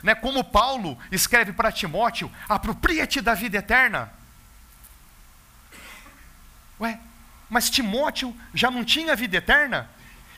né, 0.01 0.15
como 0.15 0.43
Paulo 0.43 0.97
escreve 1.11 1.53
para 1.53 1.71
Timóteo: 1.71 2.31
apropria-te 2.49 3.21
da 3.21 3.35
vida 3.35 3.59
eterna. 3.59 4.11
Ué, 6.79 6.99
mas 7.47 7.69
Timóteo 7.69 8.35
já 8.51 8.71
não 8.71 8.83
tinha 8.83 9.15
vida 9.15 9.37
eterna? 9.37 9.87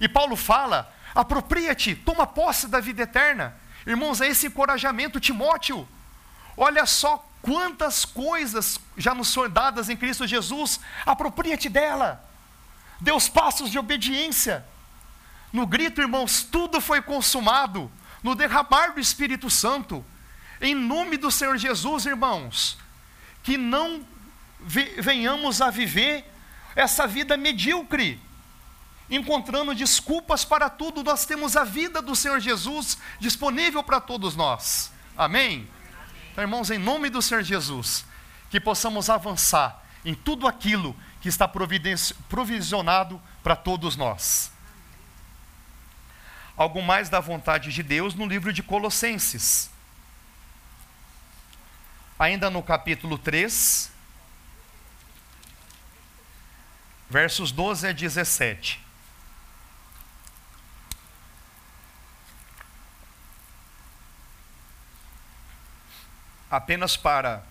E 0.01 0.09
Paulo 0.09 0.35
fala: 0.35 0.93
apropria-te, 1.15 1.95
toma 1.95 2.27
posse 2.27 2.67
da 2.67 2.81
vida 2.81 3.03
eterna. 3.03 3.55
Irmãos, 3.87 4.19
é 4.19 4.27
esse 4.27 4.47
encorajamento, 4.47 5.17
Timóteo. 5.17 5.87
Olha 6.57 6.85
só 6.85 7.25
quantas 7.41 8.03
coisas 8.03 8.77
já 8.97 9.15
nos 9.15 9.29
são 9.29 9.49
dadas 9.49 9.87
em 9.87 9.95
Cristo 9.95 10.27
Jesus, 10.27 10.81
apropria-te 11.05 11.69
dela. 11.69 12.21
Dê 12.99 13.13
os 13.13 13.29
passos 13.29 13.71
de 13.71 13.79
obediência. 13.79 14.65
No 15.51 15.65
grito, 15.65 16.01
irmãos, 16.01 16.43
tudo 16.43 16.79
foi 16.79 17.01
consumado 17.01 17.91
no 18.21 18.35
derramar 18.35 18.93
do 18.93 18.99
Espírito 18.99 19.49
Santo, 19.49 20.05
em 20.61 20.75
nome 20.75 21.17
do 21.17 21.31
Senhor 21.31 21.57
Jesus, 21.57 22.05
irmãos, 22.05 22.77
que 23.41 23.57
não 23.57 24.05
venhamos 24.59 25.61
a 25.61 25.69
viver 25.69 26.25
essa 26.75 27.07
vida 27.07 27.35
medíocre, 27.35 28.21
encontrando 29.09 29.73
desculpas 29.73 30.45
para 30.45 30.69
tudo, 30.69 31.03
nós 31.03 31.25
temos 31.25 31.55
a 31.55 31.63
vida 31.63 32.01
do 32.01 32.15
Senhor 32.15 32.39
Jesus 32.39 32.97
disponível 33.19 33.81
para 33.81 33.99
todos 33.99 34.35
nós. 34.35 34.91
Amém? 35.17 35.67
Então, 36.31 36.43
irmãos, 36.43 36.69
em 36.69 36.77
nome 36.77 37.09
do 37.09 37.21
Senhor 37.21 37.41
Jesus, 37.41 38.05
que 38.51 38.59
possamos 38.59 39.09
avançar 39.09 39.83
em 40.05 40.13
tudo 40.13 40.47
aquilo 40.47 40.95
que 41.21 41.27
está 41.27 41.47
provisionado 41.47 43.19
para 43.41 43.55
todos 43.55 43.95
nós 43.95 44.51
algo 46.59 46.81
mais 46.81 47.07
da 47.07 47.21
vontade 47.21 47.71
de 47.71 47.81
Deus 47.81 48.13
no 48.13 48.25
livro 48.25 48.51
de 48.51 48.61
Colossenses. 48.61 49.69
Ainda 52.19 52.49
no 52.49 52.61
capítulo 52.61 53.17
3, 53.17 53.89
versos 57.09 57.53
12 57.53 57.87
a 57.87 57.91
17. 57.93 58.85
Apenas 66.51 66.97
para 66.97 67.41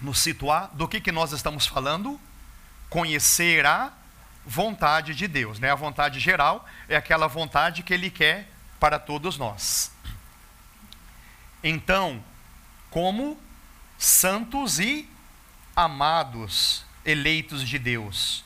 nos 0.00 0.20
situar 0.20 0.70
do 0.72 0.88
que, 0.88 1.02
que 1.02 1.12
nós 1.12 1.32
estamos 1.32 1.66
falando, 1.66 2.18
conhecer 2.88 3.66
a 3.66 3.92
vontade 4.44 5.14
de 5.14 5.26
Deus. 5.26 5.58
Né? 5.58 5.70
A 5.70 5.74
vontade 5.74 6.20
geral 6.20 6.66
é 6.88 6.96
aquela 6.96 7.26
vontade 7.26 7.82
que 7.82 7.92
Ele 7.92 8.10
quer 8.10 8.50
para 8.80 8.98
todos 8.98 9.36
nós. 9.36 9.92
Então, 11.62 12.22
como 12.90 13.38
santos 13.98 14.78
e 14.78 15.08
amados, 15.74 16.84
eleitos 17.04 17.66
de 17.68 17.78
Deus, 17.78 18.44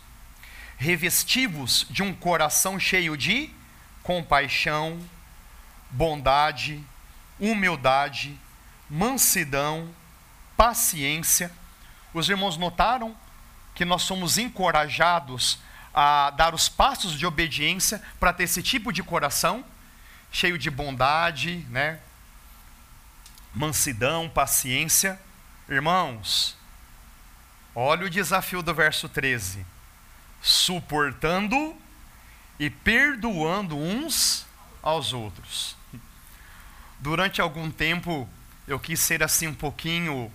revestivos 0.76 1.87
de 1.90 2.02
um 2.02 2.14
coração 2.14 2.78
cheio 2.78 3.16
de 3.16 3.50
compaixão, 4.02 4.98
bondade, 5.90 6.83
humildade, 7.38 8.38
mansidão, 8.88 9.88
paciência. 10.57 11.52
Os 12.12 12.28
irmãos 12.28 12.57
notaram 12.57 13.16
que 13.74 13.85
nós 13.85 14.02
somos 14.02 14.38
encorajados 14.38 15.59
a 15.94 16.31
dar 16.31 16.55
os 16.55 16.68
passos 16.68 17.18
de 17.18 17.26
obediência 17.26 18.02
para 18.18 18.33
ter 18.33 18.44
esse 18.44 18.62
tipo 18.62 18.92
de 18.92 19.02
coração, 19.02 19.64
cheio 20.31 20.57
de 20.57 20.70
bondade, 20.70 21.66
né? 21.70 22.00
mansidão, 23.55 24.28
paciência. 24.28 25.20
Irmãos, 25.68 26.57
olha 27.74 28.07
o 28.07 28.11
desafio 28.11 28.62
do 28.62 28.74
verso 28.74 29.09
13: 29.09 29.64
suportando 30.40 31.76
e 32.59 32.70
perdoando 32.70 33.76
uns 33.76 34.46
aos 34.83 35.12
outros. 35.12 35.76
Durante 36.98 37.40
algum 37.40 37.70
tempo 37.70 38.28
eu 38.66 38.78
quis 38.78 39.00
ser 39.00 39.22
assim 39.22 39.48
um 39.48 39.55
pouquinho, 39.55 40.33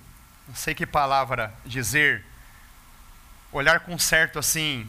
não 0.47 0.55
sei 0.55 0.75
que 0.75 0.85
palavra 0.85 1.53
dizer, 1.65 2.25
olhar 3.51 3.79
com 3.81 3.97
certo 3.97 4.37
assim 4.37 4.87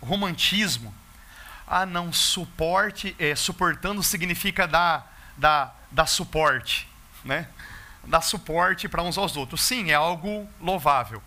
romantismo. 0.00 0.94
Ah, 1.66 1.84
não, 1.84 2.12
suporte, 2.12 3.14
é, 3.18 3.34
suportando 3.34 4.02
significa 4.02 4.66
dar, 4.66 5.14
dar, 5.36 5.86
dar 5.90 6.06
suporte, 6.06 6.88
né? 7.24 7.48
Dar 8.04 8.22
suporte 8.22 8.88
para 8.88 9.02
uns 9.02 9.18
aos 9.18 9.36
outros. 9.36 9.60
Sim, 9.60 9.90
é 9.90 9.94
algo 9.94 10.48
louvável. 10.60 11.22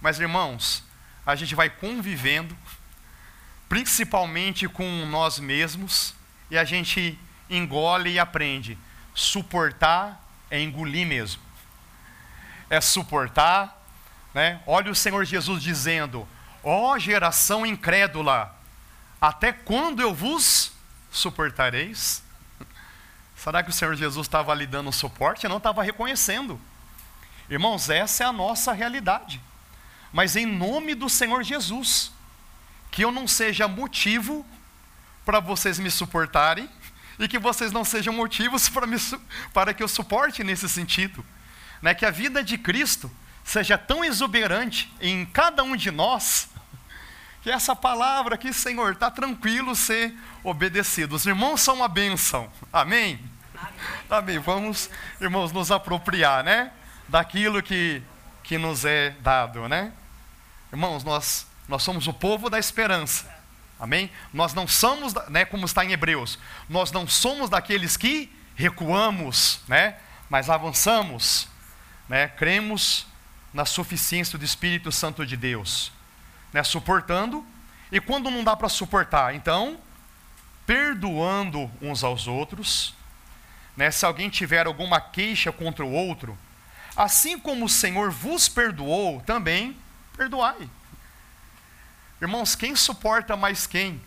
Mas, 0.00 0.20
irmãos, 0.20 0.84
a 1.24 1.34
gente 1.34 1.54
vai 1.54 1.70
convivendo, 1.70 2.56
principalmente 3.68 4.68
com 4.68 5.06
nós 5.06 5.38
mesmos, 5.38 6.14
e 6.50 6.58
a 6.58 6.64
gente 6.64 7.18
engole 7.48 8.10
e 8.10 8.18
aprende. 8.18 8.76
Suportar 9.14 10.22
é 10.50 10.60
engolir 10.60 11.06
mesmo. 11.06 11.40
É 12.68 12.80
suportar, 12.80 13.82
né? 14.34 14.60
Olha 14.66 14.90
o 14.90 14.94
Senhor 14.94 15.24
Jesus 15.24 15.62
dizendo: 15.62 16.26
Ó 16.62 16.92
oh, 16.92 16.98
geração 16.98 17.64
incrédula, 17.64 18.54
até 19.20 19.52
quando 19.52 20.00
eu 20.00 20.14
vos 20.14 20.72
suportareis? 21.10 22.22
Será 23.36 23.62
que 23.62 23.70
o 23.70 23.72
Senhor 23.72 23.94
Jesus 23.94 24.26
estava 24.26 24.54
lhe 24.54 24.66
dando 24.66 24.92
suporte? 24.92 25.44
Eu 25.44 25.50
não 25.50 25.56
estava 25.56 25.82
reconhecendo. 25.82 26.60
Irmãos, 27.48 27.88
essa 27.88 28.24
é 28.24 28.26
a 28.26 28.32
nossa 28.32 28.72
realidade. 28.72 29.40
Mas 30.12 30.36
em 30.36 30.44
nome 30.44 30.94
do 30.94 31.08
Senhor 31.08 31.42
Jesus, 31.42 32.12
que 32.90 33.02
eu 33.02 33.10
não 33.10 33.26
seja 33.26 33.66
motivo 33.66 34.46
para 35.24 35.40
vocês 35.40 35.78
me 35.78 35.90
suportarem 35.90 36.68
e 37.18 37.28
que 37.28 37.38
vocês 37.38 37.72
não 37.72 37.84
sejam 37.84 38.12
motivos 38.12 38.68
para, 38.70 38.86
me, 38.86 38.96
para 39.54 39.72
que 39.72 39.82
eu 39.82 39.88
suporte 39.88 40.44
nesse 40.44 40.68
sentido. 40.68 41.24
Né? 41.80 41.94
Que 41.94 42.04
a 42.04 42.10
vida 42.10 42.44
de 42.44 42.58
Cristo 42.58 43.10
seja 43.50 43.76
tão 43.76 44.04
exuberante 44.04 44.94
em 45.00 45.26
cada 45.26 45.64
um 45.64 45.74
de 45.74 45.90
nós, 45.90 46.48
que 47.42 47.50
essa 47.50 47.74
palavra 47.74 48.36
aqui, 48.36 48.52
Senhor, 48.52 48.92
está 48.92 49.10
tranquilo 49.10 49.74
ser 49.74 50.14
obedecido. 50.44 51.16
Os 51.16 51.26
irmãos 51.26 51.60
são 51.60 51.74
uma 51.74 51.88
bênção. 51.88 52.48
Amém? 52.72 53.18
Amém. 53.56 53.72
Amém. 54.08 54.38
Vamos, 54.38 54.88
irmãos, 55.20 55.50
nos 55.50 55.72
apropriar, 55.72 56.44
né? 56.44 56.70
Daquilo 57.08 57.60
que, 57.60 58.00
que 58.44 58.56
nos 58.56 58.84
é 58.84 59.16
dado, 59.20 59.68
né? 59.68 59.92
Irmãos, 60.72 61.02
nós, 61.02 61.44
nós 61.66 61.82
somos 61.82 62.06
o 62.06 62.12
povo 62.12 62.48
da 62.48 62.58
esperança. 62.58 63.28
Amém? 63.80 64.12
Nós 64.32 64.54
não 64.54 64.68
somos, 64.68 65.12
né, 65.28 65.44
como 65.44 65.64
está 65.64 65.84
em 65.84 65.90
Hebreus, 65.90 66.38
nós 66.68 66.92
não 66.92 67.08
somos 67.08 67.50
daqueles 67.50 67.96
que 67.96 68.30
recuamos, 68.54 69.60
né? 69.66 69.96
Mas 70.28 70.48
avançamos, 70.48 71.48
né? 72.08 72.28
Cremos 72.28 73.09
na 73.52 73.64
suficiência 73.64 74.38
do 74.38 74.44
Espírito 74.44 74.92
Santo 74.92 75.26
de 75.26 75.36
Deus, 75.36 75.92
né, 76.52 76.62
suportando, 76.62 77.44
e 77.90 78.00
quando 78.00 78.30
não 78.30 78.44
dá 78.44 78.54
para 78.54 78.68
suportar, 78.68 79.34
então, 79.34 79.78
perdoando 80.66 81.70
uns 81.82 82.04
aos 82.04 82.26
outros, 82.28 82.94
né, 83.76 83.90
se 83.90 84.04
alguém 84.04 84.30
tiver 84.30 84.66
alguma 84.66 85.00
queixa 85.00 85.50
contra 85.50 85.84
o 85.84 85.90
outro, 85.92 86.38
assim 86.96 87.38
como 87.38 87.64
o 87.64 87.68
Senhor 87.68 88.10
vos 88.10 88.48
perdoou, 88.48 89.20
também 89.22 89.76
perdoai. 90.16 90.68
Irmãos, 92.20 92.54
quem 92.54 92.76
suporta 92.76 93.36
mais 93.36 93.66
quem? 93.66 94.00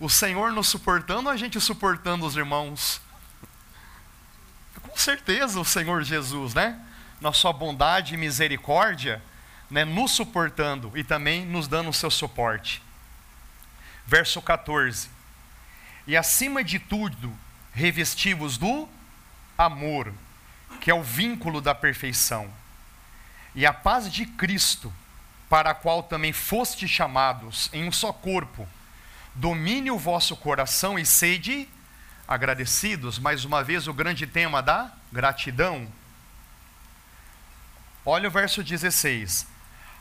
O 0.00 0.08
Senhor 0.08 0.50
nos 0.52 0.68
suportando 0.68 1.28
a 1.28 1.36
gente 1.36 1.60
suportando 1.60 2.26
os 2.26 2.36
irmãos? 2.36 3.00
Com 4.82 4.96
certeza 4.96 5.60
o 5.60 5.64
Senhor 5.64 6.02
Jesus, 6.02 6.54
né? 6.54 6.80
Na 7.24 7.32
sua 7.32 7.54
bondade 7.54 8.12
e 8.12 8.18
misericórdia, 8.18 9.22
né, 9.70 9.82
nos 9.82 10.12
suportando 10.12 10.92
e 10.94 11.02
também 11.02 11.46
nos 11.46 11.66
dando 11.66 11.88
o 11.88 11.92
seu 11.92 12.10
suporte. 12.10 12.82
Verso 14.06 14.42
14: 14.42 15.08
E 16.06 16.18
acima 16.18 16.62
de 16.62 16.78
tudo, 16.78 17.32
revestivos 17.72 18.58
do 18.58 18.86
amor, 19.56 20.12
que 20.82 20.90
é 20.90 20.94
o 20.94 21.02
vínculo 21.02 21.62
da 21.62 21.74
perfeição, 21.74 22.52
e 23.54 23.64
a 23.64 23.72
paz 23.72 24.12
de 24.12 24.26
Cristo, 24.26 24.92
para 25.48 25.70
a 25.70 25.74
qual 25.74 26.02
também 26.02 26.32
foste 26.32 26.86
chamados 26.86 27.70
em 27.72 27.88
um 27.88 27.92
só 27.92 28.12
corpo, 28.12 28.68
domine 29.34 29.90
o 29.90 29.98
vosso 29.98 30.36
coração 30.36 30.98
e 30.98 31.06
sede 31.06 31.66
agradecidos. 32.28 33.18
Mais 33.18 33.46
uma 33.46 33.64
vez, 33.64 33.88
o 33.88 33.94
grande 33.94 34.26
tema 34.26 34.60
da 34.60 34.92
gratidão. 35.10 35.88
Olha 38.06 38.28
o 38.28 38.30
verso 38.30 38.62
16. 38.62 39.46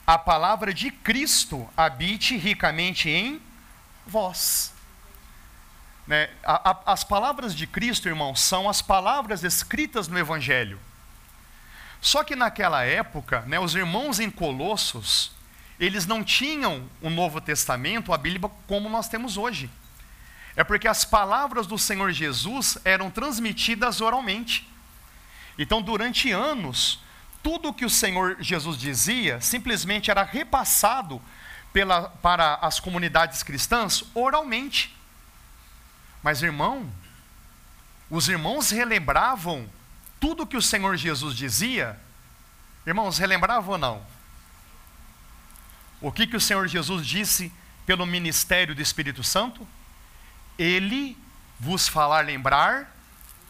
A 0.05 0.17
palavra 0.17 0.73
de 0.73 0.91
Cristo 0.91 1.69
habite 1.77 2.35
ricamente 2.35 3.09
em 3.09 3.41
vós. 4.05 4.73
Né? 6.05 6.29
A, 6.43 6.71
a, 6.71 6.93
as 6.93 7.05
palavras 7.05 7.55
de 7.55 7.65
Cristo, 7.65 8.09
irmãos, 8.09 8.41
são 8.41 8.69
as 8.69 8.81
palavras 8.81 9.43
escritas 9.43 10.09
no 10.09 10.19
Evangelho. 10.19 10.79
Só 12.01 12.21
que 12.25 12.35
naquela 12.35 12.83
época, 12.83 13.41
né, 13.47 13.57
os 13.57 13.73
irmãos 13.75 14.19
em 14.19 14.29
Colossos, 14.29 15.31
eles 15.79 16.05
não 16.05 16.21
tinham 16.21 16.89
o 17.01 17.09
Novo 17.09 17.39
Testamento, 17.39 18.11
a 18.11 18.17
Bíblia, 18.17 18.51
como 18.67 18.89
nós 18.89 19.07
temos 19.07 19.37
hoje. 19.37 19.69
É 20.57 20.63
porque 20.65 20.89
as 20.89 21.05
palavras 21.05 21.65
do 21.65 21.77
Senhor 21.77 22.11
Jesus 22.11 22.77
eram 22.83 23.09
transmitidas 23.09 24.01
oralmente. 24.01 24.69
Então, 25.57 25.81
durante 25.81 26.29
anos, 26.31 26.99
tudo 27.43 27.69
o 27.69 27.73
que 27.73 27.85
o 27.85 27.89
Senhor 27.89 28.37
Jesus 28.39 28.77
dizia 28.77 29.39
simplesmente 29.41 30.09
era 30.09 30.23
repassado 30.23 31.21
pela, 31.73 32.09
para 32.09 32.55
as 32.55 32.79
comunidades 32.79 33.43
cristãs 33.43 34.03
oralmente. 34.15 34.95
Mas, 36.23 36.41
irmão, 36.41 36.89
os 38.09 38.29
irmãos 38.29 38.71
relembravam 38.71 39.69
tudo 40.19 40.47
que 40.47 40.55
o 40.55 40.61
Senhor 40.61 40.95
Jesus 40.95 41.35
dizia. 41.35 41.99
Irmãos, 42.87 43.17
relembravam 43.17 43.73
ou 43.73 43.77
não? 43.77 44.05
O 45.99 46.11
que, 46.11 46.27
que 46.27 46.35
o 46.35 46.41
Senhor 46.41 46.67
Jesus 46.67 47.05
disse 47.05 47.51
pelo 47.85 48.05
ministério 48.05 48.73
do 48.73 48.81
Espírito 48.81 49.23
Santo? 49.23 49.67
Ele 50.57 51.17
vos 51.59 51.87
falar 51.87 52.25
lembrar 52.25 52.93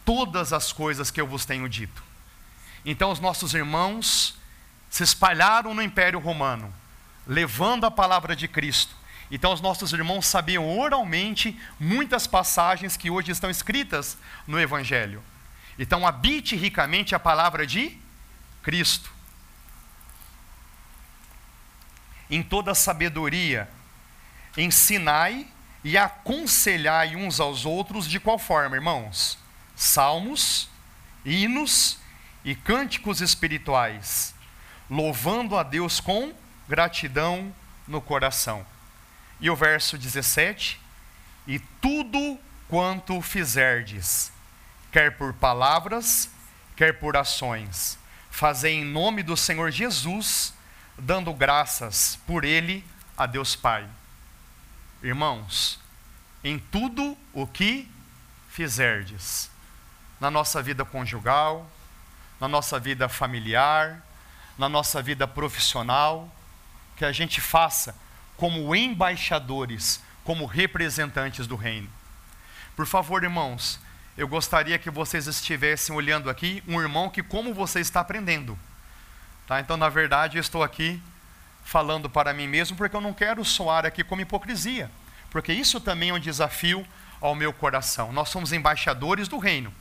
todas 0.04 0.52
as 0.52 0.72
coisas 0.72 1.10
que 1.10 1.20
eu 1.20 1.26
vos 1.26 1.44
tenho 1.44 1.68
dito. 1.68 2.03
Então 2.84 3.10
os 3.10 3.20
nossos 3.20 3.54
irmãos 3.54 4.38
se 4.90 5.02
espalharam 5.02 5.74
no 5.74 5.82
Império 5.82 6.18
Romano, 6.18 6.72
levando 7.26 7.84
a 7.84 7.90
palavra 7.90 8.36
de 8.36 8.46
Cristo. 8.46 8.94
Então 9.30 9.52
os 9.52 9.60
nossos 9.60 9.92
irmãos 9.92 10.26
sabiam 10.26 10.78
oralmente 10.78 11.58
muitas 11.80 12.26
passagens 12.26 12.96
que 12.96 13.10
hoje 13.10 13.32
estão 13.32 13.48
escritas 13.50 14.18
no 14.46 14.60
Evangelho. 14.60 15.22
Então 15.78 16.06
habite 16.06 16.54
ricamente 16.54 17.14
a 17.14 17.18
palavra 17.18 17.66
de 17.66 17.98
Cristo. 18.62 19.10
Em 22.30 22.42
toda 22.42 22.74
sabedoria, 22.74 23.68
ensinai 24.56 25.46
e 25.82 25.98
aconselhai 25.98 27.16
uns 27.16 27.40
aos 27.40 27.64
outros 27.64 28.08
de 28.08 28.20
qual 28.20 28.38
forma, 28.38 28.76
irmãos? 28.76 29.38
Salmos, 29.74 30.68
hinos 31.24 31.98
e 32.44 32.54
cânticos 32.54 33.20
espirituais, 33.20 34.34
louvando 34.90 35.56
a 35.56 35.62
Deus 35.62 35.98
com 35.98 36.34
gratidão 36.68 37.54
no 37.88 38.00
coração. 38.00 38.66
E 39.40 39.48
o 39.48 39.56
verso 39.56 39.96
17: 39.96 40.80
E 41.46 41.58
tudo 41.58 42.38
quanto 42.68 43.20
fizerdes, 43.22 44.30
quer 44.92 45.16
por 45.16 45.32
palavras, 45.32 46.30
quer 46.76 46.98
por 46.98 47.16
ações, 47.16 47.98
fazei 48.30 48.74
em 48.74 48.84
nome 48.84 49.22
do 49.22 49.36
Senhor 49.36 49.70
Jesus, 49.70 50.52
dando 50.98 51.32
graças 51.32 52.18
por 52.26 52.44
ele 52.44 52.84
a 53.16 53.26
Deus 53.26 53.56
Pai. 53.56 53.88
Irmãos, 55.02 55.80
em 56.42 56.58
tudo 56.58 57.16
o 57.32 57.46
que 57.46 57.88
fizerdes, 58.48 59.50
na 60.20 60.30
nossa 60.30 60.62
vida 60.62 60.84
conjugal, 60.84 61.70
na 62.40 62.48
nossa 62.48 62.78
vida 62.78 63.08
familiar, 63.08 64.02
na 64.58 64.68
nossa 64.68 65.02
vida 65.02 65.26
profissional, 65.26 66.28
que 66.96 67.04
a 67.04 67.12
gente 67.12 67.40
faça 67.40 67.94
como 68.36 68.74
embaixadores, 68.74 70.00
como 70.24 70.46
representantes 70.46 71.46
do 71.46 71.56
reino. 71.56 71.88
Por 72.76 72.86
favor, 72.86 73.22
irmãos, 73.22 73.78
eu 74.16 74.28
gostaria 74.28 74.78
que 74.78 74.90
vocês 74.90 75.26
estivessem 75.26 75.94
olhando 75.94 76.30
aqui 76.30 76.62
um 76.66 76.80
irmão 76.80 77.10
que 77.10 77.22
como 77.22 77.52
você 77.52 77.80
está 77.80 78.00
aprendendo. 78.00 78.58
Tá? 79.46 79.60
Então, 79.60 79.76
na 79.76 79.88
verdade, 79.88 80.36
eu 80.36 80.40
estou 80.40 80.62
aqui 80.62 81.02
falando 81.64 82.08
para 82.08 82.32
mim 82.32 82.46
mesmo, 82.46 82.76
porque 82.76 82.94
eu 82.94 83.00
não 83.00 83.12
quero 83.12 83.44
soar 83.44 83.86
aqui 83.86 84.04
como 84.04 84.20
hipocrisia, 84.20 84.90
porque 85.30 85.52
isso 85.52 85.80
também 85.80 86.10
é 86.10 86.14
um 86.14 86.18
desafio 86.18 86.86
ao 87.20 87.34
meu 87.34 87.52
coração. 87.52 88.12
Nós 88.12 88.28
somos 88.28 88.52
embaixadores 88.52 89.28
do 89.28 89.38
reino. 89.38 89.72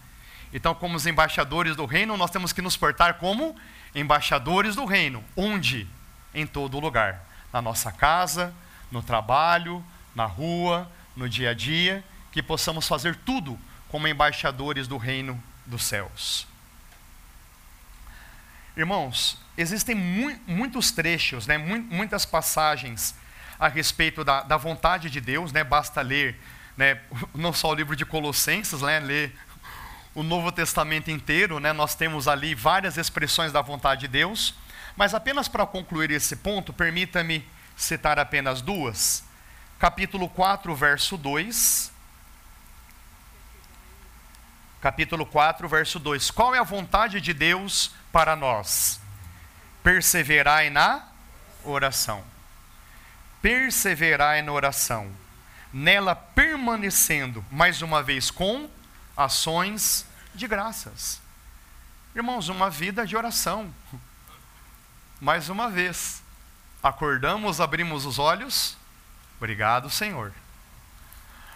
Então, 0.54 0.76
como 0.76 0.96
os 0.96 1.08
embaixadores 1.08 1.76
do 1.76 1.86
reino, 1.86 2.16
nós 2.16 2.30
temos 2.30 2.54
que 2.54 2.62
nos 2.62 2.78
portar 2.78 3.16
como 3.16 3.56
embaixadores 3.96 4.76
do 4.76 4.86
reino. 4.86 5.24
Onde? 5.36 5.88
Em 6.34 6.46
todo 6.46 6.80
lugar. 6.80 7.26
Na 7.52 7.62
nossa 7.62 7.92
casa, 7.92 8.54
no 8.92 9.02
trabalho, 9.02 9.84
na 10.16 10.26
rua, 10.26 10.90
no 11.16 11.28
dia 11.28 11.50
a 11.50 11.54
dia, 11.54 12.04
que 12.32 12.42
possamos 12.42 12.88
fazer 12.88 13.16
tudo 13.16 13.60
como 13.90 14.08
embaixadores 14.08 14.88
do 14.88 14.98
reino 14.98 15.42
dos 15.66 15.84
céus. 15.84 16.48
Irmãos, 18.76 19.38
existem 19.58 19.96
mu 19.96 20.36
muitos 20.48 20.92
trechos, 20.92 21.46
né, 21.46 21.58
mu 21.58 21.78
muitas 21.78 22.26
passagens 22.26 23.16
a 23.60 23.68
respeito 23.68 24.24
da, 24.24 24.42
da 24.42 24.58
vontade 24.58 25.12
de 25.12 25.22
Deus, 25.22 25.52
né, 25.52 25.64
basta 25.64 26.02
ler 26.02 26.40
né, 26.76 27.00
não 27.36 27.54
só 27.54 27.70
o 27.70 27.76
livro 27.76 27.96
de 27.96 28.04
Colossenses, 28.04 28.82
né, 28.82 29.00
ler 29.00 29.36
o 30.16 30.22
Novo 30.22 30.52
Testamento 30.52 31.10
inteiro, 31.10 31.60
né, 31.60 31.74
nós 31.74 31.96
temos 31.96 32.28
ali 32.28 32.54
várias 32.54 32.98
expressões 32.98 33.52
da 33.52 33.62
vontade 33.62 34.02
de 34.02 34.08
Deus, 34.08 34.54
mas 34.96 35.14
apenas 35.14 35.48
para 35.48 35.66
concluir 35.66 36.12
esse 36.12 36.36
ponto, 36.36 36.72
permita-me 36.72 37.48
citar 37.76 38.20
apenas 38.20 38.62
duas. 38.62 39.24
Capítulo 39.80 40.30
4, 40.30 40.76
verso 40.76 41.18
2. 41.18 41.92
Capítulo 44.80 45.26
4, 45.26 45.68
verso 45.68 45.98
2. 45.98 46.30
Qual 46.30 46.54
é 46.54 46.60
a 46.60 46.64
vontade 46.64 47.20
de 47.20 47.34
Deus 47.34 47.92
para 48.12 48.36
nós? 48.36 49.00
Perseverai 49.82 50.70
na 50.70 51.08
oração. 51.64 52.24
Perseverai 53.42 54.42
na 54.42 54.52
oração. 54.52 55.12
Nela 55.74 56.16
permanecendo, 56.16 57.44
mais 57.50 57.82
uma 57.82 58.04
vez, 58.04 58.30
com 58.30 58.70
ações 59.16 60.06
de 60.34 60.48
graças. 60.48 61.22
Irmãos, 62.16 62.50
uma 62.50 62.70
vida 62.70 63.06
de 63.06 63.16
oração. 63.16 63.74
Mais 65.20 65.50
uma 65.50 65.70
vez, 65.70 66.22
acordamos, 66.82 67.62
abrimos 67.62 68.06
os 68.06 68.20
olhos. 68.20 68.78
Obrigado, 69.38 69.90
Senhor. 69.90 70.34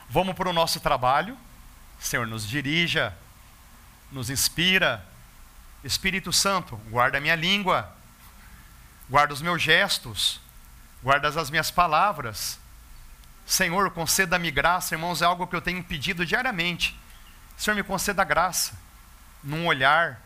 Vamos 0.09 0.35
para 0.35 0.49
o 0.49 0.53
nosso 0.53 0.79
trabalho. 0.79 1.37
Senhor, 1.99 2.25
nos 2.25 2.47
dirija, 2.47 3.15
nos 4.11 4.29
inspira. 4.29 5.05
Espírito 5.83 6.33
Santo, 6.33 6.75
guarda 6.89 7.17
a 7.17 7.21
minha 7.21 7.35
língua, 7.35 7.93
guarda 9.09 9.33
os 9.33 9.41
meus 9.41 9.61
gestos, 9.61 10.41
guarda 11.03 11.27
as 11.27 11.49
minhas 11.49 11.69
palavras. 11.69 12.59
Senhor, 13.45 13.91
conceda-me 13.91 14.51
graça, 14.51 14.95
irmãos, 14.95 15.21
é 15.21 15.25
algo 15.25 15.47
que 15.47 15.55
eu 15.55 15.61
tenho 15.61 15.83
pedido 15.83 16.25
diariamente. 16.25 16.97
Senhor, 17.57 17.75
me 17.75 17.83
conceda 17.83 18.23
graça, 18.23 18.77
num 19.43 19.65
olhar, 19.65 20.21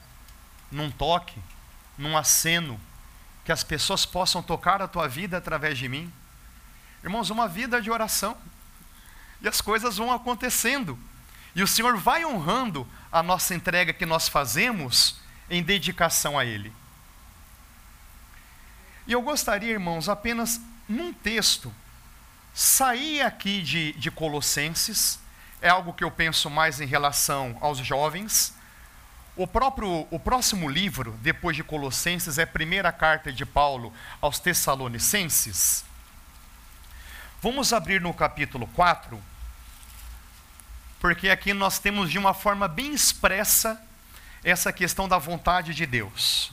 num 0.70 0.91
toque, 0.91 1.39
num 1.98 2.17
aceno, 2.17 2.80
que 3.46 3.52
as 3.52 3.63
pessoas 3.63 4.06
possam 4.06 4.44
tocar 4.44 4.82
a 4.82 4.88
tua 4.88 5.08
vida 5.08 5.38
através 5.38 5.78
de 5.78 5.88
mim. 5.88 6.12
Irmãos, 7.04 7.30
uma 7.30 7.48
vida 7.48 7.82
de 7.82 7.89
oração. 7.89 8.38
E 9.41 9.48
as 9.48 9.62
coisas 9.62 9.97
vão 9.97 10.12
acontecendo. 10.12 10.99
E 11.55 11.64
o 11.64 11.68
Senhor 11.68 11.97
vai 11.97 12.26
honrando 12.26 12.88
a 13.12 13.24
nossa 13.24 13.55
entrega 13.55 13.93
que 13.93 14.05
nós 14.05 14.28
fazemos 14.28 15.20
em 15.49 15.64
dedicação 15.64 16.38
a 16.38 16.45
Ele. 16.45 16.72
E 19.08 19.14
eu 19.14 19.22
gostaria, 19.22 19.72
irmãos, 19.72 20.08
apenas 20.08 20.62
num 20.88 21.12
texto, 21.12 21.74
sair 22.53 23.22
aqui 23.22 23.62
de, 23.62 23.93
de 23.93 24.12
Colossenses, 24.12 25.20
é 25.62 25.70
algo 25.70 25.93
que 25.93 26.03
eu 26.03 26.09
penso 26.09 26.49
mais 26.49 26.82
em 26.82 26.86
relação 26.86 27.55
aos 27.62 27.78
jovens. 27.78 28.53
O, 29.36 29.45
próprio, 29.45 30.07
o 30.09 30.20
próximo 30.20 30.68
livro, 30.68 31.18
depois 31.22 31.55
de 31.55 31.64
Colossenses, 31.64 32.38
é 32.38 32.43
a 32.43 32.47
primeira 32.47 32.91
carta 32.91 33.32
de 33.32 33.45
Paulo 33.45 33.93
aos 34.20 34.39
Tessalonicenses. 34.39 35.86
Vamos 37.41 37.72
abrir 37.72 38.01
no 38.01 38.14
capítulo 38.14 38.68
4, 38.68 39.22
porque 40.99 41.30
aqui 41.30 41.53
nós 41.53 41.80
temos 41.80 42.12
de 42.12 42.18
uma 42.18 42.34
forma 42.34 42.68
bem 42.68 42.93
expressa 42.93 43.82
essa 44.43 44.74
questão 44.74 45.07
da 45.07 45.18
vontade 45.18 45.74
de 45.74 45.86
Deus. 45.86 46.51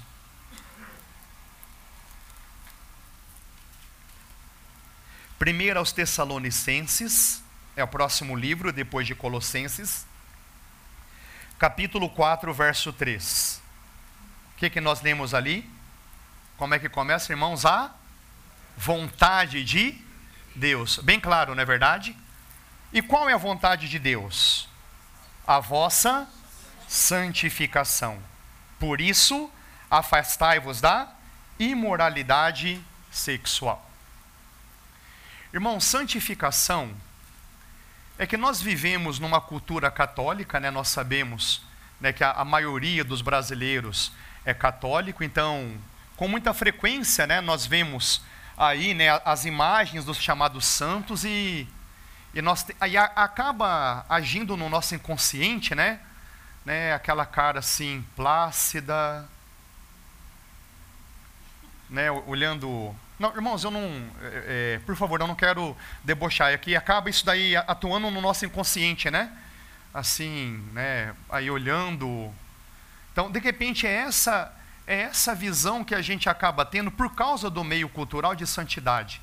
Primeiro 5.38 5.78
aos 5.78 5.92
Tessalonicenses, 5.92 7.42
é 7.78 7.84
o 7.84 7.86
próximo 7.86 8.34
livro, 8.34 8.72
depois 8.72 9.06
de 9.06 9.14
Colossenses, 9.14 10.04
capítulo 11.60 12.10
4, 12.10 12.52
verso 12.52 12.92
3. 12.92 13.62
O 14.52 14.58
que, 14.58 14.68
que 14.68 14.80
nós 14.80 15.00
lemos 15.00 15.32
ali? 15.32 15.64
Como 16.56 16.74
é 16.74 16.80
que 16.80 16.88
começa, 16.88 17.32
irmãos? 17.32 17.64
A 17.64 17.92
vontade 18.76 19.62
de 19.62 19.96
Deus. 20.56 20.98
Bem 20.98 21.20
claro, 21.20 21.54
não 21.54 21.62
é 21.62 21.64
verdade? 21.64 22.16
E 22.92 23.00
qual 23.00 23.28
é 23.28 23.32
a 23.32 23.38
vontade 23.38 23.88
de 23.88 24.00
Deus? 24.00 24.68
A 25.46 25.60
vossa 25.60 26.28
santificação. 26.88 28.20
Por 28.80 29.00
isso, 29.00 29.48
afastai-vos 29.88 30.80
da 30.80 31.12
imoralidade 31.60 32.84
sexual. 33.08 33.88
Irmão, 35.52 35.78
santificação 35.78 36.92
é 38.18 38.26
que 38.26 38.36
nós 38.36 38.60
vivemos 38.60 39.20
numa 39.20 39.40
cultura 39.40 39.90
católica, 39.90 40.58
né? 40.58 40.70
Nós 40.70 40.88
sabemos 40.88 41.62
né, 42.00 42.12
que 42.12 42.24
a, 42.24 42.32
a 42.32 42.44
maioria 42.44 43.04
dos 43.04 43.22
brasileiros 43.22 44.12
é 44.44 44.52
católico, 44.52 45.22
então, 45.22 45.76
com 46.16 46.26
muita 46.26 46.52
frequência, 46.52 47.26
né, 47.26 47.40
nós 47.40 47.64
vemos 47.66 48.22
aí 48.56 48.92
né, 48.92 49.08
as 49.24 49.44
imagens 49.44 50.04
dos 50.04 50.18
chamados 50.18 50.64
santos 50.64 51.24
e, 51.24 51.68
e 52.34 52.42
nós 52.42 52.66
aí 52.80 52.96
a, 52.96 53.04
acaba 53.04 54.04
agindo 54.08 54.56
no 54.56 54.68
nosso 54.68 54.94
inconsciente, 54.94 55.74
né? 55.74 56.00
né? 56.64 56.92
Aquela 56.92 57.24
cara 57.24 57.60
assim 57.60 58.04
plácida, 58.16 59.28
né? 61.88 62.10
Olhando 62.10 62.94
não, 63.18 63.34
irmãos, 63.34 63.64
eu 63.64 63.70
não. 63.70 63.80
É, 64.22 64.76
é, 64.76 64.80
por 64.86 64.94
favor, 64.94 65.20
eu 65.20 65.26
não 65.26 65.34
quero 65.34 65.76
debochar. 66.04 66.54
Aqui 66.54 66.76
acaba 66.76 67.10
isso 67.10 67.26
daí 67.26 67.56
atuando 67.56 68.10
no 68.10 68.20
nosso 68.20 68.46
inconsciente, 68.46 69.10
né? 69.10 69.36
Assim, 69.92 70.64
né? 70.72 71.12
Aí 71.28 71.50
olhando. 71.50 72.32
Então, 73.10 73.28
de 73.28 73.40
repente, 73.40 73.88
é 73.88 73.92
essa, 73.92 74.54
é 74.86 75.00
essa 75.00 75.34
visão 75.34 75.82
que 75.82 75.96
a 75.96 76.00
gente 76.00 76.28
acaba 76.28 76.64
tendo 76.64 76.92
por 76.92 77.12
causa 77.16 77.50
do 77.50 77.64
meio 77.64 77.88
cultural 77.88 78.36
de 78.36 78.46
santidade. 78.46 79.20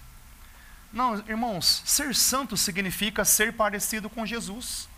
Não, 0.91 1.15
irmãos, 1.29 1.81
ser 1.85 2.13
santo 2.13 2.57
significa 2.57 3.23
ser 3.23 3.53
parecido 3.53 4.09
com 4.09 4.25
Jesus. 4.25 4.89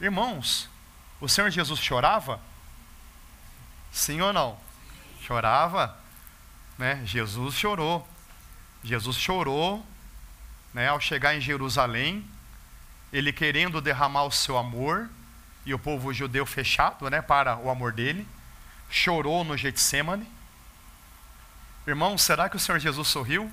Irmãos, 0.00 0.70
o 1.20 1.28
Senhor 1.28 1.50
Jesus 1.50 1.80
chorava? 1.80 2.40
Sim 3.92 4.22
ou 4.22 4.32
não? 4.32 4.58
Chorava 5.20 6.01
né, 6.78 7.02
Jesus 7.04 7.54
chorou. 7.54 8.06
Jesus 8.82 9.16
chorou 9.16 9.84
né, 10.74 10.88
ao 10.88 11.00
chegar 11.00 11.34
em 11.34 11.40
Jerusalém, 11.40 12.24
ele 13.12 13.32
querendo 13.32 13.80
derramar 13.80 14.24
o 14.24 14.32
seu 14.32 14.56
amor, 14.56 15.08
e 15.64 15.72
o 15.72 15.78
povo 15.78 16.12
judeu 16.12 16.44
fechado 16.44 17.08
né, 17.08 17.22
para 17.22 17.56
o 17.56 17.70
amor 17.70 17.92
dele, 17.92 18.26
chorou 18.90 19.44
no 19.44 19.56
Getsemane. 19.56 20.26
Irmãos, 21.86 22.22
será 22.22 22.48
que 22.48 22.56
o 22.56 22.60
Senhor 22.60 22.78
Jesus 22.78 23.08
sorriu? 23.08 23.52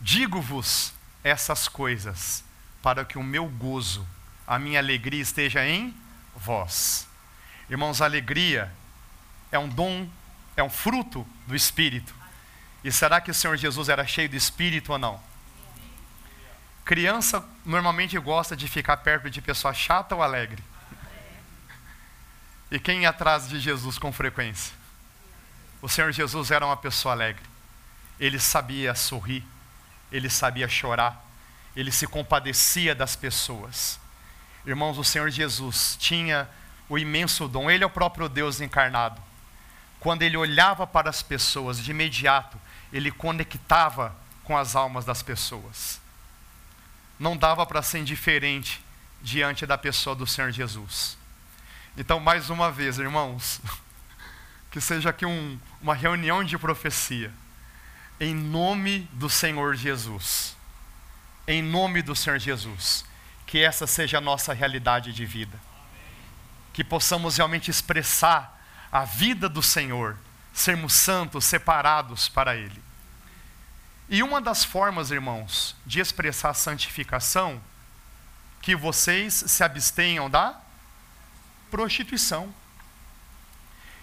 Digo-vos 0.00 0.92
essas 1.24 1.66
coisas, 1.66 2.44
para 2.82 3.04
que 3.04 3.18
o 3.18 3.22
meu 3.22 3.46
gozo, 3.46 4.06
a 4.46 4.58
minha 4.58 4.78
alegria 4.78 5.20
esteja 5.20 5.66
em 5.66 5.94
vós. 6.36 7.08
Irmãos, 7.68 8.00
a 8.00 8.04
alegria 8.04 8.72
é 9.50 9.58
um 9.58 9.68
dom 9.68 10.08
é 10.60 10.64
um 10.64 10.70
fruto 10.70 11.26
do 11.46 11.54
Espírito. 11.54 12.14
E 12.82 12.90
será 12.90 13.20
que 13.20 13.30
o 13.30 13.34
Senhor 13.34 13.56
Jesus 13.56 13.88
era 13.88 14.06
cheio 14.06 14.28
de 14.28 14.36
Espírito 14.36 14.92
ou 14.92 14.98
não? 14.98 15.20
Criança 16.84 17.46
normalmente 17.64 18.18
gosta 18.18 18.56
de 18.56 18.66
ficar 18.66 18.96
perto 18.98 19.30
de 19.30 19.40
pessoa 19.40 19.72
chata 19.72 20.14
ou 20.14 20.22
alegre. 20.22 20.62
E 22.70 22.78
quem 22.78 23.02
ia 23.02 23.10
atrás 23.10 23.48
de 23.48 23.60
Jesus 23.60 23.98
com 23.98 24.12
frequência? 24.12 24.74
O 25.80 25.88
Senhor 25.88 26.10
Jesus 26.12 26.50
era 26.50 26.66
uma 26.66 26.76
pessoa 26.76 27.14
alegre. 27.14 27.44
Ele 28.18 28.38
sabia 28.38 28.94
sorrir, 28.94 29.44
ele 30.10 30.28
sabia 30.28 30.68
chorar, 30.68 31.24
ele 31.76 31.92
se 31.92 32.06
compadecia 32.06 32.94
das 32.94 33.14
pessoas. 33.14 34.00
Irmãos, 34.66 34.98
o 34.98 35.04
Senhor 35.04 35.30
Jesus 35.30 35.96
tinha 36.00 36.48
o 36.88 36.98
imenso 36.98 37.46
dom, 37.46 37.70
ele 37.70 37.84
é 37.84 37.86
o 37.86 37.90
próprio 37.90 38.28
Deus 38.28 38.60
encarnado 38.60 39.27
quando 40.00 40.22
ele 40.22 40.36
olhava 40.36 40.86
para 40.86 41.10
as 41.10 41.22
pessoas, 41.22 41.78
de 41.78 41.90
imediato, 41.90 42.58
ele 42.92 43.10
conectava 43.10 44.16
com 44.44 44.56
as 44.56 44.76
almas 44.76 45.04
das 45.04 45.22
pessoas. 45.22 46.00
Não 47.18 47.36
dava 47.36 47.66
para 47.66 47.82
ser 47.82 47.98
indiferente 47.98 48.82
diante 49.20 49.66
da 49.66 49.76
pessoa 49.76 50.14
do 50.14 50.26
Senhor 50.26 50.50
Jesus. 50.52 51.18
Então, 51.96 52.20
mais 52.20 52.48
uma 52.48 52.70
vez, 52.70 52.98
irmãos, 52.98 53.60
que 54.70 54.80
seja 54.80 55.10
aqui 55.10 55.26
um, 55.26 55.58
uma 55.82 55.94
reunião 55.94 56.44
de 56.44 56.56
profecia, 56.56 57.32
em 58.20 58.34
nome 58.34 59.08
do 59.12 59.28
Senhor 59.28 59.74
Jesus. 59.74 60.56
Em 61.46 61.62
nome 61.62 62.02
do 62.02 62.14
Senhor 62.14 62.38
Jesus. 62.38 63.04
Que 63.46 63.62
essa 63.62 63.86
seja 63.86 64.18
a 64.18 64.20
nossa 64.20 64.52
realidade 64.52 65.12
de 65.12 65.24
vida. 65.24 65.58
Que 66.72 66.84
possamos 66.84 67.36
realmente 67.36 67.70
expressar 67.70 68.57
a 68.90 69.04
vida 69.04 69.48
do 69.48 69.62
Senhor, 69.62 70.16
sermos 70.52 70.94
santos, 70.94 71.44
separados 71.44 72.28
para 72.28 72.56
Ele. 72.56 72.82
E 74.08 74.22
uma 74.22 74.40
das 74.40 74.64
formas, 74.64 75.10
irmãos, 75.10 75.76
de 75.84 76.00
expressar 76.00 76.54
santificação, 76.54 77.60
que 78.62 78.74
vocês 78.74 79.34
se 79.34 79.62
abstenham 79.62 80.28
da 80.28 80.58
prostituição. 81.70 82.52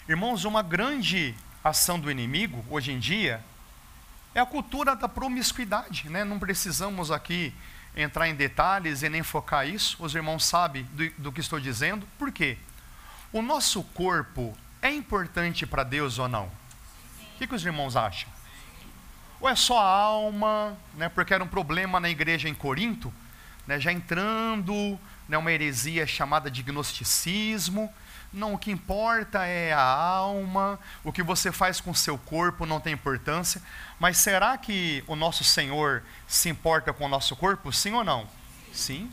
Irmãos, 0.08 0.44
uma 0.44 0.62
grande 0.62 1.34
ação 1.62 1.98
do 1.98 2.10
inimigo, 2.10 2.64
hoje 2.70 2.92
em 2.92 2.98
dia, 2.98 3.44
é 4.34 4.40
a 4.40 4.46
cultura 4.46 4.94
da 4.94 5.08
promiscuidade. 5.08 6.08
Né? 6.08 6.24
Não 6.24 6.38
precisamos 6.38 7.10
aqui 7.10 7.52
entrar 7.96 8.28
em 8.28 8.34
detalhes 8.34 9.02
e 9.02 9.08
nem 9.08 9.22
focar 9.22 9.66
isso, 9.66 9.96
os 9.98 10.14
irmãos 10.14 10.44
sabem 10.44 10.84
do, 10.92 11.10
do 11.18 11.32
que 11.32 11.40
estou 11.40 11.58
dizendo. 11.58 12.06
Por 12.18 12.30
quê? 12.30 12.58
O 13.32 13.40
nosso 13.40 13.82
corpo 13.82 14.56
é 14.82 14.90
importante 14.90 15.66
para 15.66 15.82
Deus 15.82 16.18
ou 16.18 16.28
não? 16.28 16.46
O 16.46 17.38
que, 17.38 17.46
que, 17.46 17.54
os 17.54 17.64
irmãos 17.64 17.96
acham? 17.96 18.28
Ou 19.40 19.48
é 19.48 19.54
só 19.54 19.78
a 19.78 19.88
alma, 19.88 20.76
né, 20.94 21.08
porque 21.08 21.34
era 21.34 21.44
um 21.44 21.48
problema 21.48 22.00
na 22.00 22.08
igreja 22.08 22.48
em 22.48 22.54
Corinto, 22.54 23.12
né, 23.66 23.78
já 23.78 23.92
entrando 23.92 24.98
né, 25.28 25.36
uma 25.36 25.52
heresia 25.52 26.06
chamada 26.06 26.50
de 26.50 26.62
gnosticismo. 26.62 27.92
Não, 28.32 28.54
o 28.54 28.58
que 28.58 28.70
importa 28.70 29.44
é 29.44 29.72
a 29.72 29.80
alma, 29.80 30.78
o 31.04 31.12
que 31.12 31.22
você 31.22 31.52
faz 31.52 31.80
com 31.80 31.90
o 31.90 31.94
seu 31.94 32.18
corpo 32.18 32.66
não 32.66 32.80
tem 32.80 32.92
importância. 32.92 33.62
Mas 33.98 34.18
será 34.18 34.56
que 34.58 35.04
o 35.06 35.16
nosso 35.16 35.44
Senhor 35.44 36.02
se 36.26 36.48
importa 36.48 36.92
com 36.92 37.04
o 37.04 37.08
nosso 37.08 37.36
corpo? 37.36 37.72
Sim 37.72 37.92
ou 37.92 38.04
não? 38.04 38.26
Sim. 38.72 39.10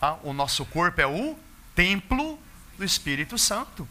Tá? 0.00 0.18
O 0.22 0.32
nosso 0.32 0.64
corpo 0.66 1.00
é 1.00 1.06
o 1.06 1.38
templo 1.74 2.38
do 2.76 2.84
Espírito 2.84 3.38
Santo. 3.38 3.88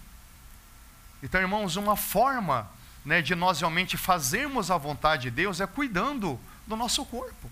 Então, 1.24 1.40
irmãos, 1.40 1.78
uma 1.78 1.96
forma 1.96 2.70
né, 3.06 3.22
de 3.22 3.34
nós 3.34 3.62
realmente 3.62 3.96
fazermos 3.96 4.70
a 4.70 4.78
vontade 4.78 5.24
de 5.24 5.32
Deus 5.32 5.62
é 5.62 5.66
cuidando 5.66 6.38
do 6.68 6.76
nosso 6.76 7.06
corpo. 7.06 7.50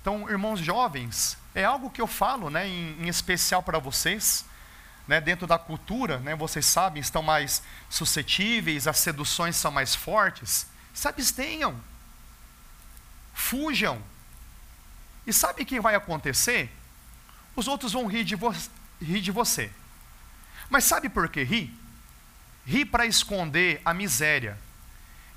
Então, 0.00 0.28
irmãos 0.28 0.58
jovens, 0.58 1.36
é 1.54 1.64
algo 1.64 1.90
que 1.90 2.00
eu 2.00 2.06
falo 2.06 2.48
né, 2.48 2.66
em, 2.66 3.02
em 3.02 3.08
especial 3.08 3.62
para 3.62 3.78
vocês. 3.78 4.46
Né, 5.06 5.20
dentro 5.20 5.46
da 5.46 5.58
cultura, 5.58 6.18
né, 6.20 6.34
vocês 6.34 6.64
sabem, 6.64 7.00
estão 7.00 7.22
mais 7.22 7.62
suscetíveis, 7.90 8.86
as 8.86 8.98
seduções 8.98 9.54
são 9.54 9.70
mais 9.70 9.94
fortes. 9.94 10.66
Se 10.94 11.06
abstenham, 11.06 11.78
fujam. 13.34 14.00
E 15.26 15.32
sabe 15.32 15.62
o 15.62 15.66
que 15.66 15.78
vai 15.78 15.94
acontecer? 15.94 16.74
Os 17.54 17.68
outros 17.68 17.92
vão 17.92 18.06
rir 18.06 18.24
de, 18.24 18.34
vo 18.34 18.54
rir 19.00 19.20
de 19.20 19.30
você. 19.30 19.70
Mas 20.70 20.84
sabe 20.84 21.10
por 21.10 21.28
que 21.28 21.42
rir? 21.42 21.81
Ri 22.66 22.84
para 22.84 23.06
esconder 23.06 23.80
a 23.84 23.92
miséria. 23.92 24.58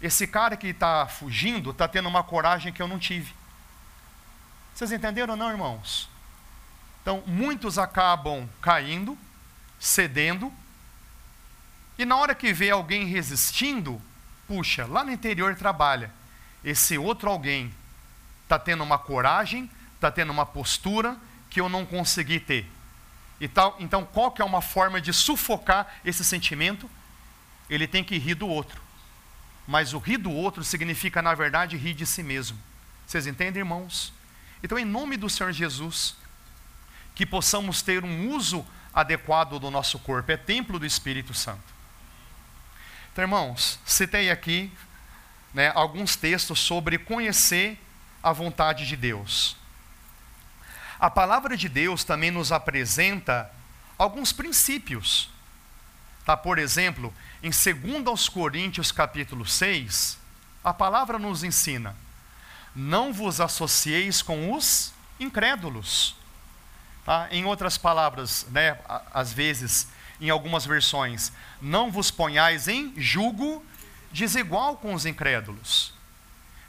Esse 0.01 0.27
cara 0.27 0.55
que 0.57 0.67
está 0.67 1.07
fugindo 1.07 1.71
está 1.71 1.87
tendo 1.87 2.09
uma 2.09 2.23
coragem 2.23 2.71
que 2.71 2.81
eu 2.81 2.87
não 2.87 2.99
tive. 2.99 3.33
Vocês 4.73 4.91
entenderam 4.91 5.33
ou 5.33 5.37
não, 5.37 5.49
irmãos? 5.49 6.09
Então, 7.01 7.23
muitos 7.25 7.77
acabam 7.77 8.49
caindo, 8.61 9.17
cedendo, 9.79 10.51
e 11.97 12.03
na 12.03 12.17
hora 12.17 12.35
que 12.35 12.51
vê 12.51 12.71
alguém 12.71 13.05
resistindo, 13.05 14.01
puxa, 14.47 14.85
lá 14.85 15.03
no 15.03 15.11
interior 15.11 15.55
trabalha. 15.55 16.11
Esse 16.63 16.97
outro 16.97 17.29
alguém 17.29 17.73
está 18.43 18.59
tendo 18.59 18.83
uma 18.83 18.97
coragem, 18.97 19.69
está 19.95 20.11
tendo 20.11 20.31
uma 20.31 20.45
postura 20.45 21.15
que 21.49 21.61
eu 21.61 21.69
não 21.69 21.85
consegui 21.85 22.39
ter. 22.39 22.69
E 23.39 23.47
tal, 23.47 23.75
então, 23.79 24.05
qual 24.05 24.31
que 24.31 24.41
é 24.41 24.45
uma 24.45 24.61
forma 24.61 24.99
de 24.99 25.13
sufocar 25.13 25.87
esse 26.03 26.23
sentimento? 26.23 26.89
Ele 27.69 27.87
tem 27.87 28.03
que 28.03 28.17
rir 28.17 28.35
do 28.35 28.47
outro. 28.47 28.81
Mas 29.67 29.93
o 29.93 29.97
rir 29.97 30.17
do 30.17 30.31
outro 30.31 30.63
significa, 30.63 31.21
na 31.21 31.33
verdade, 31.33 31.77
rir 31.77 31.93
de 31.93 32.05
si 32.05 32.21
mesmo. 32.21 32.57
Vocês 33.05 33.25
entendem, 33.25 33.61
irmãos? 33.61 34.13
Então, 34.63 34.77
em 34.77 34.85
nome 34.85 35.17
do 35.17 35.29
Senhor 35.29 35.51
Jesus, 35.51 36.15
que 37.13 37.25
possamos 37.25 37.81
ter 37.81 38.03
um 38.03 38.29
uso 38.29 38.65
adequado 38.93 39.59
do 39.59 39.71
nosso 39.71 39.99
corpo, 39.99 40.31
é 40.31 40.37
templo 40.37 40.79
do 40.79 40.85
Espírito 40.85 41.33
Santo. 41.33 41.73
Então, 43.11 43.23
irmãos, 43.23 43.79
citei 43.85 44.29
aqui 44.29 44.71
né, 45.53 45.71
alguns 45.73 46.15
textos 46.15 46.59
sobre 46.59 46.97
conhecer 46.97 47.79
a 48.21 48.33
vontade 48.33 48.85
de 48.85 48.95
Deus. 48.95 49.55
A 50.99 51.09
palavra 51.09 51.55
de 51.55 51.69
Deus 51.69 52.03
também 52.03 52.31
nos 52.31 52.51
apresenta 52.51 53.51
alguns 53.97 54.33
princípios. 54.33 55.29
Tá? 56.25 56.35
Por 56.35 56.57
exemplo, 56.57 57.13
em 57.45 57.51
2 57.51 58.27
Coríntios 58.29 58.91
capítulo 58.91 59.45
6, 59.45 60.17
a 60.63 60.73
palavra 60.73 61.19
nos 61.19 61.43
ensina: 61.43 61.95
não 62.75 63.13
vos 63.13 63.39
associeis 63.39 64.23
com 64.23 64.51
os 64.51 64.91
incrédulos. 65.19 66.15
Tá? 67.05 67.27
Em 67.29 67.45
outras 67.45 67.77
palavras, 67.77 68.47
né, 68.49 68.79
às 69.13 69.31
vezes, 69.31 69.87
em 70.19 70.31
algumas 70.31 70.65
versões, 70.65 71.31
não 71.61 71.91
vos 71.91 72.09
ponhais 72.09 72.67
em 72.67 72.99
julgo 72.99 73.63
desigual 74.11 74.77
com 74.77 74.95
os 74.95 75.05
incrédulos. 75.05 75.93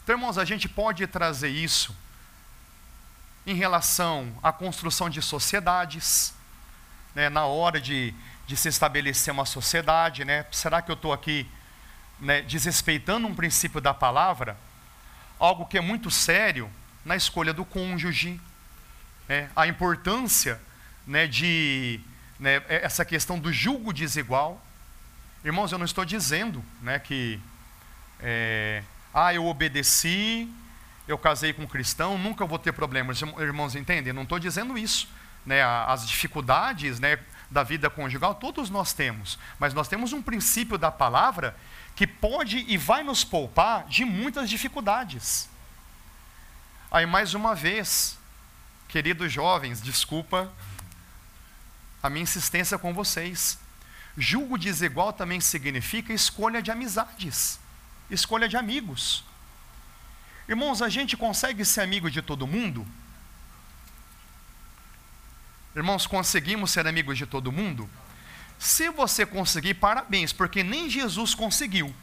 Então, 0.04 0.14
irmãos, 0.14 0.36
a 0.36 0.44
gente 0.44 0.68
pode 0.68 1.06
trazer 1.06 1.48
isso 1.48 1.96
em 3.46 3.54
relação 3.54 4.30
à 4.42 4.52
construção 4.52 5.08
de 5.08 5.22
sociedades, 5.22 6.34
né, 7.14 7.30
na 7.30 7.46
hora 7.46 7.80
de, 7.80 8.12
de 8.47 8.57
se 8.57 8.68
estabelecer 8.68 9.32
uma 9.32 9.44
sociedade, 9.44 10.24
né, 10.24 10.47
será 10.53 10.80
que 10.80 10.90
eu 10.90 10.94
estou 10.94 11.12
aqui 11.12 11.51
né, 12.20 12.42
desrespeitando 12.42 13.26
um 13.26 13.34
princípio 13.34 13.80
da 13.80 13.92
palavra? 13.92 14.57
Algo 15.38 15.66
que 15.66 15.76
é 15.76 15.80
muito 15.80 16.11
sério 16.11 16.70
na 17.05 17.16
escolha 17.16 17.53
do 17.53 17.64
cônjuge, 17.64 18.40
né, 19.28 19.51
a 19.57 19.66
importância 19.66 20.61
né, 21.07 21.26
de 21.26 22.01
né, 22.38 22.62
essa 22.68 23.05
questão 23.05 23.38
do 23.38 23.53
julgo 23.53 23.92
desigual. 23.92 24.64
Irmãos, 25.44 25.72
eu 25.72 25.78
não 25.78 25.84
estou 25.84 26.05
dizendo 26.05 26.64
né, 26.82 26.99
que 26.99 27.40
é, 28.20 28.82
ah, 29.12 29.32
eu 29.32 29.47
obedeci, 29.47 30.49
eu 31.07 31.16
casei 31.16 31.53
com 31.53 31.62
um 31.62 31.66
cristão, 31.66 32.18
nunca 32.18 32.44
vou 32.44 32.59
ter 32.59 32.72
problemas. 32.72 33.20
Irmãos, 33.38 33.74
entendem? 33.74 34.12
Não 34.12 34.22
estou 34.22 34.38
dizendo 34.38 34.76
isso. 34.76 35.09
Né? 35.44 35.62
As 35.62 36.07
dificuldades 36.07 36.99
né, 36.99 37.18
da 37.51 37.62
vida 37.62 37.88
conjugal, 37.88 38.34
todos 38.34 38.70
nós 38.70 38.92
temos. 38.92 39.38
Mas 39.59 39.72
nós 39.72 39.88
temos 39.88 40.12
um 40.12 40.22
princípio 40.22 40.76
da 40.76 40.90
palavra 40.90 41.57
que 41.94 42.07
pode 42.07 42.64
e 42.68 42.76
vai 42.76 43.03
nos 43.03 43.24
poupar 43.24 43.86
de 43.86 44.05
muitas 44.05 44.51
dificuldades. 44.51 45.49
Aí, 46.90 47.07
mais 47.07 47.34
uma 47.34 47.55
vez, 47.55 48.18
queridos 48.88 49.32
jovens, 49.32 49.80
desculpa 49.80 50.53
a 52.03 52.11
minha 52.11 52.22
insistência 52.22 52.78
com 52.78 52.92
vocês. 52.92 53.59
Julgo 54.16 54.57
desigual 54.57 55.12
também 55.12 55.40
significa 55.40 56.12
escolha 56.12 56.62
de 56.62 56.70
amizades, 56.70 57.61
escolha 58.11 58.49
de 58.49 58.57
amigos. 58.57 59.24
Irmãos, 60.49 60.80
a 60.80 60.88
gente 60.88 61.16
consegue 61.16 61.64
ser 61.64 61.80
amigo 61.80 62.11
de 62.11 62.22
todo 62.22 62.47
mundo? 62.47 62.86
Irmãos, 65.76 66.06
conseguimos 66.06 66.70
ser 66.70 66.86
amigos 66.86 67.18
de 67.18 67.26
todo 67.26 67.52
mundo? 67.52 67.88
Se 68.58 68.88
você 68.88 69.26
conseguir, 69.26 69.74
parabéns, 69.74 70.32
porque 70.32 70.62
nem 70.62 70.88
Jesus 70.88 71.34
conseguiu. 71.34 71.94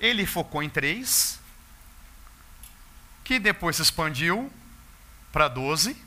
Ele 0.00 0.24
focou 0.24 0.62
em 0.62 0.70
três, 0.70 1.38
que 3.22 3.38
depois 3.38 3.76
se 3.76 3.82
expandiu 3.82 4.50
para 5.30 5.48
doze, 5.48 6.02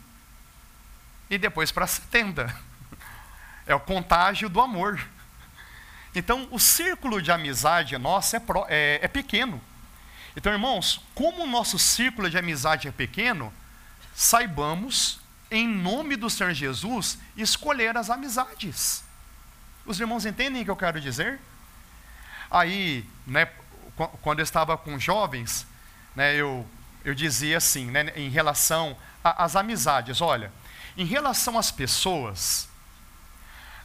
e 1.30 1.38
depois 1.38 1.72
para 1.72 1.86
setenta. 1.86 2.60
É 3.68 3.76
o 3.76 3.80
contágio 3.80 4.50
do 4.50 4.60
amor. 4.60 5.00
Então, 6.16 6.48
o 6.50 6.60
círculo 6.60 7.22
de 7.22 7.32
amizade 7.32 7.96
nosso 7.96 8.36
é, 8.36 8.40
pro, 8.40 8.66
é, 8.68 9.00
é 9.04 9.08
pequeno. 9.08 9.62
Então, 10.36 10.52
irmãos, 10.52 11.00
como 11.14 11.44
o 11.44 11.48
nosso 11.48 11.78
círculo 11.78 12.28
de 12.28 12.40
amizade 12.40 12.88
é 12.88 12.92
pequeno, 12.92 13.54
saibamos, 14.16 15.20
em 15.50 15.68
nome 15.68 16.16
do 16.16 16.30
Senhor 16.30 16.54
Jesus, 16.54 17.18
escolher 17.36 17.96
as 17.98 18.10
amizades. 18.10 19.04
Os 19.86 20.00
irmãos 20.00 20.26
entendem 20.26 20.62
o 20.62 20.66
que 20.66 20.72
eu 20.72 20.76
quero 20.76 21.00
dizer? 21.00 21.40
Aí, 22.50 23.06
né, 23.26 23.50
quando 24.22 24.40
eu 24.40 24.44
estava 24.44 24.78
com 24.78 25.00
jovens, 25.00 25.66
né, 26.16 26.36
eu, 26.36 26.66
eu 27.04 27.14
dizia 27.14 27.58
assim, 27.58 27.86
né, 27.86 28.12
em 28.16 28.30
relação 28.30 28.98
às 29.24 29.56
amizades: 29.56 30.22
olha, 30.22 30.52
em 30.98 31.06
relação 31.06 31.58
às 31.58 31.72
pessoas, 31.72 32.68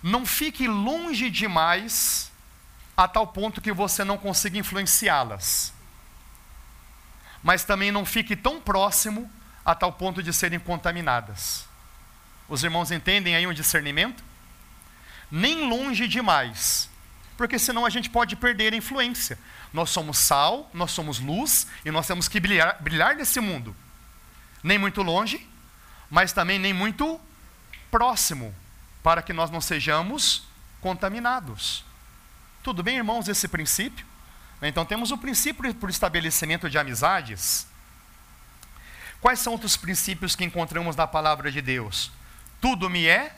não 0.03 0.27
fique 0.27 0.67
longe 0.67 1.31
demais 1.31 2.31
a 2.97 3.07
tal 3.07 3.27
ponto 3.27 3.61
que 3.61 3.73
você 3.73 4.05
não 4.05 4.19
consiga 4.19 4.59
influenciá-las 4.59 5.73
mas 7.43 7.65
também 7.65 7.91
não 7.91 8.07
fique 8.07 8.37
tão 8.37 8.61
próximo 8.61 9.31
a 9.65 9.75
tal 9.75 9.93
ponto 9.93 10.23
de 10.23 10.33
serem 10.33 10.59
contaminadas. 10.59 11.67
Os 12.49 12.65
irmãos 12.65 12.91
entendem 12.91 13.35
aí 13.35 13.47
o 13.47 13.55
discernimento? 13.55 14.23
Nem 15.31 15.69
longe 15.69 16.07
demais, 16.07 16.91
porque 17.37 17.59
senão 17.59 17.87
a 17.87 17.91
gente 17.91 18.11
pode 18.11 18.37
perder 18.37 18.73
a 18.75 18.77
influência. 18.77 19.39
Nós 19.73 19.91
somos 19.91 20.19
sal, 20.19 20.71
nós 20.75 20.91
somos 20.91 21.19
luz 21.19 21.67
e 21.85 21.91
nós 21.91 22.07
temos 22.07 22.29
que 22.29 22.39
brilhar, 22.39 22.77
brilhar 22.81 23.17
nesse 23.17 23.41
mundo. 23.41 23.75
Nem 24.63 24.79
muito 24.79 25.03
longe, 25.03 25.49
mas 26.11 26.33
também 26.33 26.59
nem 26.59 26.75
muito 26.75 27.19
próximo, 27.91 28.55
para 29.03 29.23
que 29.23 29.33
nós 29.33 29.51
não 29.51 29.61
sejamos 29.61 30.43
contaminados. 30.81 31.85
Tudo 32.63 32.83
bem, 32.83 32.97
irmãos, 32.97 33.29
esse 33.29 33.49
princípio? 33.49 34.05
Então 34.61 34.85
temos 34.85 35.11
o 35.11 35.19
princípio 35.19 35.75
por 35.75 35.91
estabelecimento 35.91 36.69
de 36.69 36.79
amizades. 36.79 37.67
Quais 39.23 39.39
são 39.39 39.53
outros 39.53 39.77
princípios 39.77 40.35
que 40.35 40.45
encontramos 40.45 40.97
na 40.97 41.07
palavra 41.07 41.51
de 41.53 41.63
Deus? 41.63 42.11
Tudo 42.61 42.91
me 42.91 43.07
é 43.07 43.33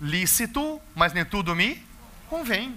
lícito, 0.00 0.80
mas 0.94 1.12
nem 1.12 1.22
tudo 1.22 1.54
me 1.54 1.86
convém. 2.30 2.74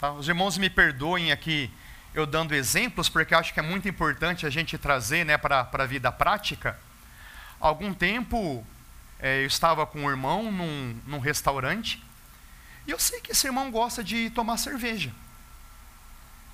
Tá? 0.00 0.12
Os 0.12 0.26
irmãos 0.26 0.56
me 0.56 0.70
perdoem 0.70 1.30
aqui 1.30 1.70
eu 2.14 2.24
dando 2.24 2.54
exemplos, 2.54 3.08
porque 3.08 3.34
acho 3.34 3.52
que 3.52 3.60
é 3.60 3.62
muito 3.62 3.86
importante 3.86 4.46
a 4.46 4.50
gente 4.50 4.78
trazer 4.78 5.26
né, 5.26 5.36
para 5.36 5.68
a 5.70 5.86
vida 5.86 6.10
prática. 6.10 6.78
Algum 7.60 7.92
tempo 7.92 8.64
é, 9.18 9.42
eu 9.42 9.46
estava 9.46 9.84
com 9.84 10.04
um 10.04 10.10
irmão 10.10 10.50
num, 10.50 11.00
num 11.06 11.18
restaurante, 11.18 12.02
e 12.86 12.90
eu 12.92 12.98
sei 12.98 13.20
que 13.20 13.32
esse 13.32 13.46
irmão 13.46 13.70
gosta 13.70 14.02
de 14.02 14.30
tomar 14.30 14.56
cerveja. 14.56 15.12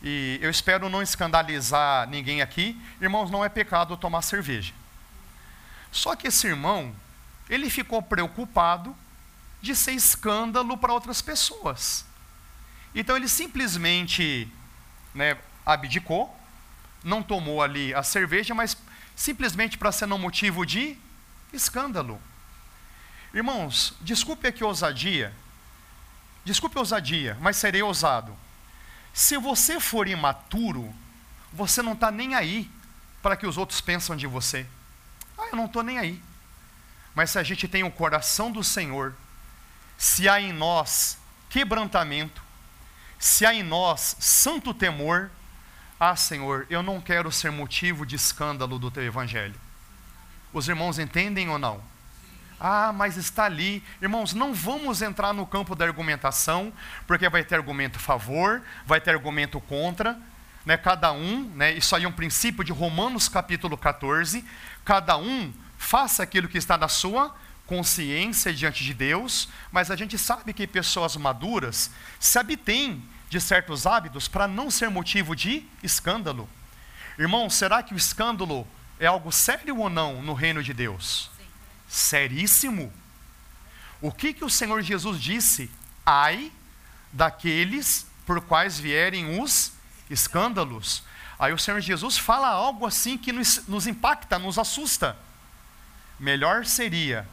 E 0.03 0.39
eu 0.41 0.51
espero 0.51 0.89
não 0.89 1.03
escandalizar 1.03 2.09
ninguém 2.09 2.41
aqui. 2.41 2.81
Irmãos, 3.01 3.31
não 3.31 3.45
é 3.45 3.49
pecado 3.49 3.97
tomar 3.97 4.23
cerveja. 4.23 4.73
Só 5.93 6.17
que 6.17 6.29
esse 6.29 6.47
irmão, 6.47 6.95
ele 7.49 7.69
ficou 7.69 8.01
preocupado 8.03 8.97
de 9.61 9.77
ser 9.77 9.93
escândalo 9.93 10.77
para 10.79 10.93
outras 10.93 11.21
pessoas. 11.21 12.05
Então 12.95 13.17
ele 13.17 13.29
simplesmente 13.29 14.49
né, 15.15 15.37
abdicou, 15.65 16.35
não 17.05 17.23
tomou 17.23 17.63
ali 17.63 17.95
a 17.95 18.03
cerveja, 18.03 18.55
mas 18.55 18.77
simplesmente 19.15 19.77
para 19.77 19.93
ser 19.93 20.11
um 20.11 20.19
motivo 20.19 20.65
de 20.65 20.97
escândalo. 21.53 22.21
Irmãos, 23.35 23.95
desculpe 24.01 24.49
aqui 24.49 24.63
a 24.63 24.67
ousadia, 24.67 25.33
desculpe 26.45 26.77
a 26.77 26.81
ousadia, 26.81 27.37
mas 27.41 27.57
serei 27.57 27.83
ousado. 27.83 28.37
Se 29.13 29.37
você 29.37 29.81
for 29.81 30.09
imaturo, 30.09 30.95
você 31.53 31.83
não 31.83 31.93
está 31.93 32.11
nem 32.11 32.35
aí 32.35 32.71
para 33.23 33.37
que 33.37 33.47
os 33.47 33.59
outros 33.59 33.81
pensam 33.81 34.17
de 34.17 34.27
você. 34.27 34.67
Ah, 35.37 35.49
eu 35.51 35.57
não 35.57 35.67
estou 35.67 35.83
nem 35.83 35.99
aí. 35.99 36.23
Mas 37.15 37.31
se 37.31 37.39
a 37.39 37.43
gente 37.43 37.67
tem 37.67 37.83
o 37.83 37.91
coração 37.91 38.51
do 38.51 38.63
Senhor, 38.63 39.15
se 39.99 40.29
há 40.29 40.41
em 40.41 40.53
nós 40.53 41.19
quebrantamento, 41.49 42.43
se 43.19 43.45
há 43.45 43.53
em 43.53 43.63
nós 43.63 44.17
santo 44.21 44.73
temor, 44.73 45.31
ah, 45.99 46.17
Senhor, 46.17 46.67
eu 46.71 46.83
não 46.83 47.01
quero 47.01 47.31
ser 47.31 47.51
motivo 47.51 48.07
de 48.07 48.17
escândalo 48.17 48.79
do 48.79 48.91
teu 48.91 49.05
evangelho. 49.05 49.61
Os 50.53 50.69
irmãos 50.69 50.99
entendem 50.99 51.51
ou 51.51 51.59
não? 51.59 51.83
Ah, 52.61 52.93
mas 52.93 53.17
está 53.17 53.45
ali. 53.47 53.83
Irmãos, 54.03 54.35
não 54.35 54.53
vamos 54.53 55.01
entrar 55.01 55.33
no 55.33 55.47
campo 55.47 55.75
da 55.75 55.87
argumentação, 55.87 56.71
porque 57.07 57.27
vai 57.31 57.43
ter 57.43 57.55
argumento 57.55 57.97
a 57.97 58.01
favor, 58.01 58.63
vai 58.85 59.01
ter 59.01 59.13
argumento 59.13 59.59
contra. 59.63 60.19
Né? 60.67 60.77
Cada 60.77 61.11
um, 61.11 61.45
né? 61.55 61.73
isso 61.73 61.97
aí 61.97 62.05
é 62.05 62.09
um 62.09 62.13
princípio 62.13 62.63
de 62.63 62.71
Romanos 62.71 63.31
capítulo 63.31 63.79
14. 63.79 64.45
Cada 64.85 65.17
um 65.17 65.51
faça 65.79 66.23
aquilo 66.23 66.49
que 66.49 66.59
está 66.59 66.77
na 66.77 66.87
sua 66.87 67.35
consciência 67.65 68.53
diante 68.53 68.85
de 68.85 68.93
Deus, 68.93 69.49
mas 69.73 69.91
a 69.91 69.97
gente 69.97 70.19
sabe 70.19 70.53
que 70.53 70.67
pessoas 70.67 71.17
maduras 71.17 71.91
se 72.19 72.39
abtêm 72.39 73.03
de 73.31 73.41
certos 73.41 73.87
hábitos 73.87 74.29
para 74.29 74.47
não 74.47 74.71
ser 74.71 74.91
motivo 74.91 75.35
de 75.35 75.65
escândalo. 75.83 76.47
Irmão, 77.19 77.49
será 77.49 77.83
que 77.83 77.95
o 77.95 77.97
escândalo 77.97 78.67
é 78.99 79.07
algo 79.07 79.33
sério 79.33 79.79
ou 79.79 79.89
não 79.89 80.21
no 80.21 80.35
reino 80.35 80.63
de 80.63 80.75
Deus? 80.75 81.30
Sim. 81.91 82.11
Seríssimo. 82.11 82.93
O 84.01 84.13
que, 84.13 84.33
que 84.33 84.45
o 84.45 84.49
Senhor 84.49 84.81
Jesus 84.81 85.21
disse? 85.21 85.69
Ai 86.07 86.53
daqueles 87.13 88.07
por 88.25 88.41
quais 88.41 88.79
vierem 88.79 89.41
os 89.41 89.73
escândalos. 90.09 91.03
Aí 91.39 91.53
o 91.53 91.59
Senhor 91.59 91.81
Jesus 91.81 92.17
fala 92.17 92.49
algo 92.49 92.87
assim 92.87 93.19
que 93.19 93.33
nos, 93.33 93.67
nos 93.67 93.89
impacta, 93.89 94.39
nos 94.39 94.59
assusta. 94.59 95.17
Melhor 96.19 96.65
seria 96.65 97.27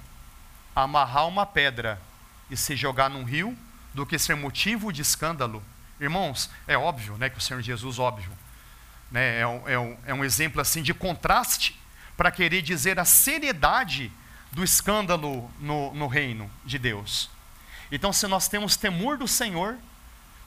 amarrar 0.75 1.27
uma 1.27 1.45
pedra 1.45 2.01
e 2.49 2.57
se 2.57 2.75
jogar 2.75 3.09
num 3.09 3.23
rio 3.23 3.55
do 3.93 4.05
que 4.05 4.17
ser 4.17 4.35
motivo 4.35 4.91
de 4.91 5.01
escândalo. 5.01 5.63
Irmãos, 5.99 6.49
é 6.67 6.77
óbvio 6.77 7.15
né, 7.17 7.29
que 7.29 7.37
o 7.37 7.41
Senhor 7.41 7.61
Jesus, 7.61 7.99
óbvio, 7.99 8.31
né, 9.11 9.39
é, 9.39 9.47
um, 9.47 9.69
é, 9.69 9.79
um, 9.79 9.97
é 10.05 10.13
um 10.13 10.25
exemplo 10.25 10.61
assim 10.61 10.81
de 10.81 10.93
contraste 10.93 11.79
para 12.15 12.31
querer 12.31 12.61
dizer 12.61 12.99
a 12.99 13.05
seriedade 13.05 14.11
do 14.51 14.63
escândalo 14.63 15.49
no, 15.59 15.93
no 15.93 16.07
reino 16.07 16.49
de 16.65 16.77
Deus. 16.77 17.29
Então, 17.91 18.11
se 18.11 18.27
nós 18.27 18.47
temos 18.47 18.75
temor 18.75 19.17
do 19.17 19.27
Senhor, 19.27 19.77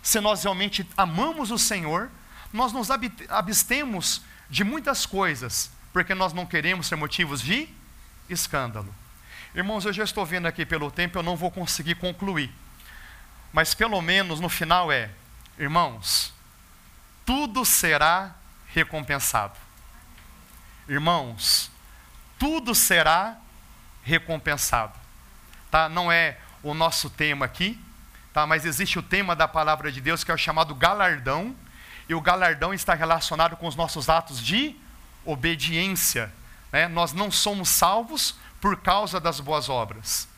se 0.02 0.20
nós 0.20 0.42
realmente 0.42 0.86
amamos 0.96 1.50
o 1.50 1.58
Senhor, 1.58 2.10
nós 2.52 2.72
nos 2.72 2.88
abstemos 3.28 4.22
de 4.48 4.64
muitas 4.64 5.06
coisas, 5.06 5.70
porque 5.92 6.14
nós 6.14 6.32
não 6.32 6.44
queremos 6.44 6.86
ser 6.86 6.96
motivos 6.96 7.40
de 7.40 7.68
escândalo. 8.28 8.92
Irmãos, 9.54 9.84
eu 9.84 9.92
já 9.92 10.04
estou 10.04 10.24
vendo 10.24 10.46
aqui 10.46 10.64
pelo 10.64 10.90
tempo, 10.90 11.18
eu 11.18 11.22
não 11.22 11.36
vou 11.36 11.50
conseguir 11.50 11.96
concluir. 11.96 12.52
Mas 13.52 13.74
pelo 13.74 14.00
menos 14.00 14.38
no 14.40 14.48
final 14.48 14.92
é, 14.92 15.10
irmãos, 15.58 16.32
tudo 17.24 17.64
será 17.64 18.34
recompensado. 18.68 19.56
Irmãos, 20.88 21.70
tudo 22.38 22.74
será 22.74 23.30
recompensado. 23.30 23.49
Tá? 25.70 25.88
Não 25.88 26.10
é 26.10 26.38
o 26.62 26.74
nosso 26.74 27.08
tema 27.08 27.44
aqui, 27.44 27.78
tá? 28.32 28.46
mas 28.46 28.64
existe 28.64 28.98
o 28.98 29.02
tema 29.02 29.36
da 29.36 29.46
palavra 29.46 29.90
de 29.90 30.00
Deus 30.00 30.24
que 30.24 30.30
é 30.30 30.34
o 30.34 30.38
chamado 30.38 30.74
galardão, 30.74 31.54
e 32.08 32.14
o 32.14 32.20
galardão 32.20 32.74
está 32.74 32.94
relacionado 32.94 33.56
com 33.56 33.68
os 33.68 33.76
nossos 33.76 34.08
atos 34.08 34.42
de 34.42 34.74
obediência. 35.24 36.32
Né? 36.72 36.88
Nós 36.88 37.12
não 37.12 37.30
somos 37.30 37.68
salvos 37.68 38.34
por 38.60 38.76
causa 38.76 39.20
das 39.20 39.40
boas 39.40 39.68
obras, 39.68 40.28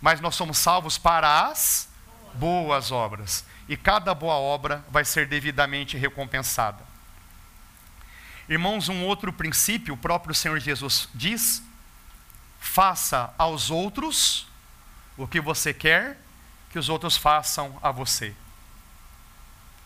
mas 0.00 0.20
nós 0.20 0.34
somos 0.34 0.58
salvos 0.58 0.98
para 0.98 1.46
as 1.46 1.88
boas 2.34 2.90
obras, 2.90 3.44
e 3.68 3.76
cada 3.76 4.12
boa 4.12 4.34
obra 4.34 4.84
vai 4.90 5.04
ser 5.04 5.26
devidamente 5.26 5.96
recompensada. 5.96 6.82
Irmãos, 8.48 8.88
um 8.88 9.04
outro 9.04 9.32
princípio, 9.32 9.94
o 9.94 9.96
próprio 9.96 10.34
Senhor 10.34 10.58
Jesus 10.58 11.08
diz: 11.14 11.62
faça 12.64 13.32
aos 13.36 13.70
outros 13.70 14.46
o 15.18 15.28
que 15.28 15.40
você 15.40 15.72
quer 15.72 16.18
que 16.70 16.78
os 16.78 16.88
outros 16.88 17.16
façam 17.16 17.78
a 17.82 17.92
você. 17.92 18.34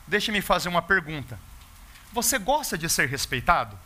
Deixe-me 0.07 0.41
fazer 0.41 0.69
uma 0.69 0.81
pergunta. 0.81 1.39
Você 2.13 2.39
gosta 2.39 2.79
de 2.79 2.89
ser 2.89 3.09
respeitado? 3.09 3.79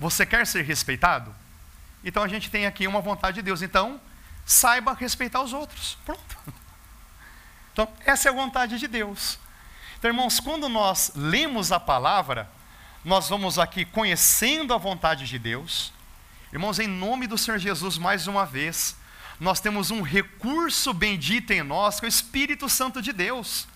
Você 0.00 0.24
quer 0.24 0.46
ser 0.46 0.62
respeitado? 0.62 1.32
Então 2.02 2.22
a 2.22 2.28
gente 2.28 2.50
tem 2.50 2.66
aqui 2.66 2.88
uma 2.88 3.02
vontade 3.02 3.36
de 3.36 3.42
Deus. 3.42 3.62
Então, 3.62 4.00
saiba 4.44 4.94
respeitar 4.94 5.42
os 5.42 5.52
outros. 5.52 5.98
Pronto. 6.04 6.36
Então, 7.72 7.88
essa 8.04 8.28
é 8.28 8.32
a 8.32 8.34
vontade 8.34 8.80
de 8.80 8.88
Deus. 8.88 9.38
Então, 9.96 10.10
irmãos, 10.10 10.40
quando 10.40 10.68
nós 10.68 11.12
lemos 11.14 11.70
a 11.70 11.78
palavra, 11.78 12.50
nós 13.04 13.28
vamos 13.28 13.60
aqui 13.60 13.84
conhecendo 13.84 14.74
a 14.74 14.76
vontade 14.76 15.24
de 15.24 15.38
Deus, 15.38 15.92
Irmãos, 16.52 16.80
em 16.80 16.88
nome 16.88 17.28
do 17.28 17.38
Senhor 17.38 17.58
Jesus, 17.58 17.96
mais 17.96 18.26
uma 18.26 18.44
vez, 18.44 18.96
nós 19.38 19.60
temos 19.60 19.92
um 19.92 20.02
recurso 20.02 20.92
bendito 20.92 21.52
em 21.52 21.62
nós, 21.62 22.00
que 22.00 22.06
é 22.06 22.08
o 22.08 22.10
Espírito 22.10 22.68
Santo 22.68 23.00
de 23.00 23.12
Deus. 23.12 23.68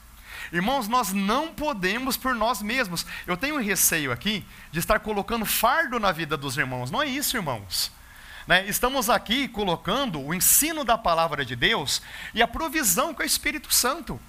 Irmãos, 0.53 0.89
nós 0.89 1.13
não 1.13 1.55
podemos 1.55 2.17
por 2.17 2.35
nós 2.35 2.61
mesmos. 2.61 3.07
Eu 3.29 3.37
tenho 3.37 3.55
um 3.55 3.63
receio 3.63 4.11
aqui 4.11 4.45
de 4.73 4.81
estar 4.81 4.99
colocando 4.99 5.47
fardo 5.47 6.01
na 6.01 6.11
vida 6.11 6.37
dos 6.37 6.57
irmãos. 6.57 6.91
Não 6.91 7.01
é 7.01 7.07
isso, 7.07 7.37
irmãos. 7.37 7.93
Né? 8.47 8.67
Estamos 8.67 9.09
aqui 9.09 9.47
colocando 9.47 10.21
o 10.21 10.35
ensino 10.35 10.85
da 10.85 10.99
palavra 10.99 11.45
de 11.45 11.55
Deus 11.55 12.03
e 12.35 12.43
a 12.43 12.49
provisão 12.49 13.15
com 13.15 13.23
o 13.23 13.27
Espírito 13.27 13.73
Santo. 13.73 14.21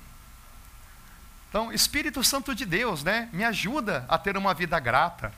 Então, 1.49 1.73
Espírito 1.73 2.23
Santo 2.23 2.53
de 2.53 2.65
Deus, 2.65 3.03
né? 3.03 3.27
Me 3.33 3.43
ajuda 3.43 4.05
a 4.07 4.17
ter 4.17 4.37
uma 4.37 4.53
vida 4.53 4.79
grata 4.79 5.33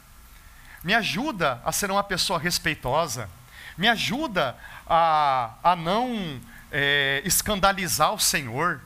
me 0.88 0.94
ajuda 0.94 1.62
a 1.66 1.74
ser 1.74 1.92
uma 1.92 2.02
pessoa 2.02 2.40
respeitosa, 2.40 3.30
me 3.78 3.90
ajuda 3.90 4.58
a, 4.88 5.52
a 5.62 5.76
não 5.76 6.40
é, 6.72 7.22
escandalizar 7.26 8.14
o 8.14 8.20
Senhor, 8.20 8.80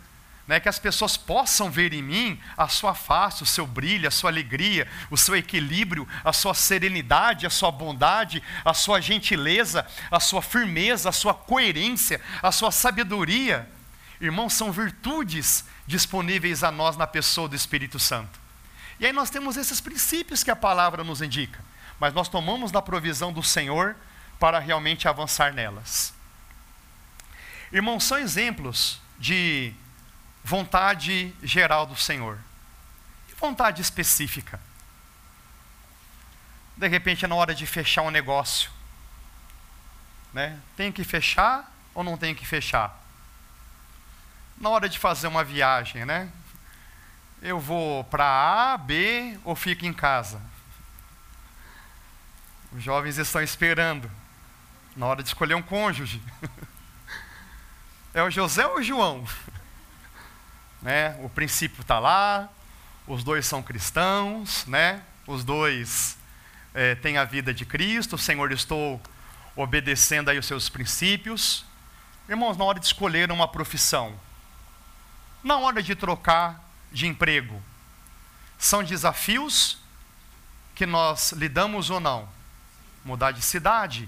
né, 0.47 0.59
que 0.59 0.67
as 0.67 0.79
pessoas 0.79 1.15
possam 1.15 1.69
ver 1.69 1.93
em 1.93 2.01
mim 2.01 2.39
a 2.57 2.67
sua 2.67 2.95
face, 2.95 3.43
o 3.43 3.45
seu 3.45 3.67
brilho, 3.67 4.07
a 4.07 4.11
sua 4.11 4.31
alegria, 4.31 4.87
o 5.11 5.17
seu 5.17 5.35
equilíbrio, 5.35 6.07
a 6.23 6.33
sua 6.33 6.55
serenidade, 6.55 7.45
a 7.45 7.51
sua 7.51 7.71
bondade, 7.71 8.41
a 8.65 8.73
sua 8.73 8.99
gentileza, 8.99 9.85
a 10.09 10.19
sua 10.19 10.41
firmeza, 10.41 11.09
a 11.09 11.11
sua 11.11 11.35
coerência, 11.35 12.19
a 12.41 12.51
sua 12.51 12.71
sabedoria. 12.71 13.69
Irmãos, 14.19 14.53
são 14.53 14.71
virtudes 14.71 15.65
disponíveis 15.85 16.63
a 16.63 16.71
nós 16.71 16.97
na 16.97 17.05
pessoa 17.05 17.47
do 17.47 17.55
Espírito 17.55 17.99
Santo. 17.99 18.39
E 18.99 19.05
aí 19.05 19.13
nós 19.13 19.29
temos 19.29 19.55
esses 19.55 19.79
princípios 19.79 20.43
que 20.43 20.49
a 20.49 20.55
palavra 20.55 21.03
nos 21.03 21.21
indica 21.21 21.69
mas 22.01 22.15
nós 22.15 22.27
tomamos 22.27 22.71
da 22.71 22.81
provisão 22.81 23.31
do 23.31 23.43
Senhor 23.43 23.95
para 24.39 24.57
realmente 24.57 25.07
avançar 25.07 25.53
nelas. 25.53 26.11
Irmãos, 27.71 28.03
são 28.03 28.17
exemplos 28.17 28.99
de 29.19 29.71
vontade 30.43 31.31
geral 31.43 31.85
do 31.85 31.95
Senhor 31.95 32.39
e 33.29 33.35
vontade 33.35 33.83
específica. 33.83 34.59
De 36.75 36.87
repente, 36.87 37.23
é 37.23 37.27
na 37.27 37.35
hora 37.35 37.53
de 37.53 37.67
fechar 37.67 38.01
um 38.01 38.09
negócio, 38.09 38.71
né? 40.33 40.59
Tem 40.75 40.91
que 40.91 41.03
fechar 41.03 41.71
ou 41.93 42.03
não 42.03 42.17
tem 42.17 42.33
que 42.33 42.47
fechar? 42.47 42.99
Na 44.57 44.69
hora 44.69 44.89
de 44.89 44.97
fazer 44.97 45.27
uma 45.27 45.43
viagem, 45.43 46.03
né? 46.03 46.31
Eu 47.43 47.59
vou 47.59 48.03
para 48.05 48.25
A, 48.73 48.75
B 48.75 49.37
ou 49.43 49.55
fico 49.55 49.85
em 49.85 49.93
casa? 49.93 50.49
Os 52.73 52.81
jovens 52.81 53.17
estão 53.17 53.41
esperando 53.41 54.09
na 54.95 55.05
hora 55.05 55.21
de 55.21 55.27
escolher 55.27 55.55
um 55.55 55.61
cônjuge. 55.61 56.21
É 58.13 58.21
o 58.21 58.29
José 58.29 58.67
ou 58.67 58.79
o 58.79 58.83
João? 58.83 59.25
Né? 60.81 61.15
O 61.23 61.29
princípio 61.29 61.81
está 61.81 61.99
lá, 61.99 62.49
os 63.07 63.23
dois 63.23 63.45
são 63.45 63.61
cristãos, 63.61 64.65
né? 64.65 65.03
os 65.27 65.43
dois 65.43 66.17
é, 66.73 66.95
têm 66.95 67.17
a 67.17 67.23
vida 67.23 67.53
de 67.53 67.65
Cristo, 67.65 68.15
o 68.15 68.19
Senhor 68.19 68.51
estou 68.51 68.99
obedecendo 69.55 70.29
aí 70.29 70.39
os 70.39 70.45
seus 70.45 70.69
princípios. 70.69 71.63
Irmãos, 72.27 72.57
na 72.57 72.65
hora 72.65 72.79
de 72.79 72.85
escolher 72.87 73.31
uma 73.31 73.47
profissão, 73.47 74.19
na 75.43 75.57
hora 75.57 75.83
de 75.83 75.95
trocar 75.95 76.59
de 76.91 77.05
emprego, 77.05 77.61
são 78.57 78.83
desafios 78.83 79.77
que 80.73 80.85
nós 80.85 81.31
lidamos 81.31 81.89
ou 81.89 81.99
não? 81.99 82.27
Mudar 83.03 83.31
de 83.31 83.41
cidade. 83.41 84.07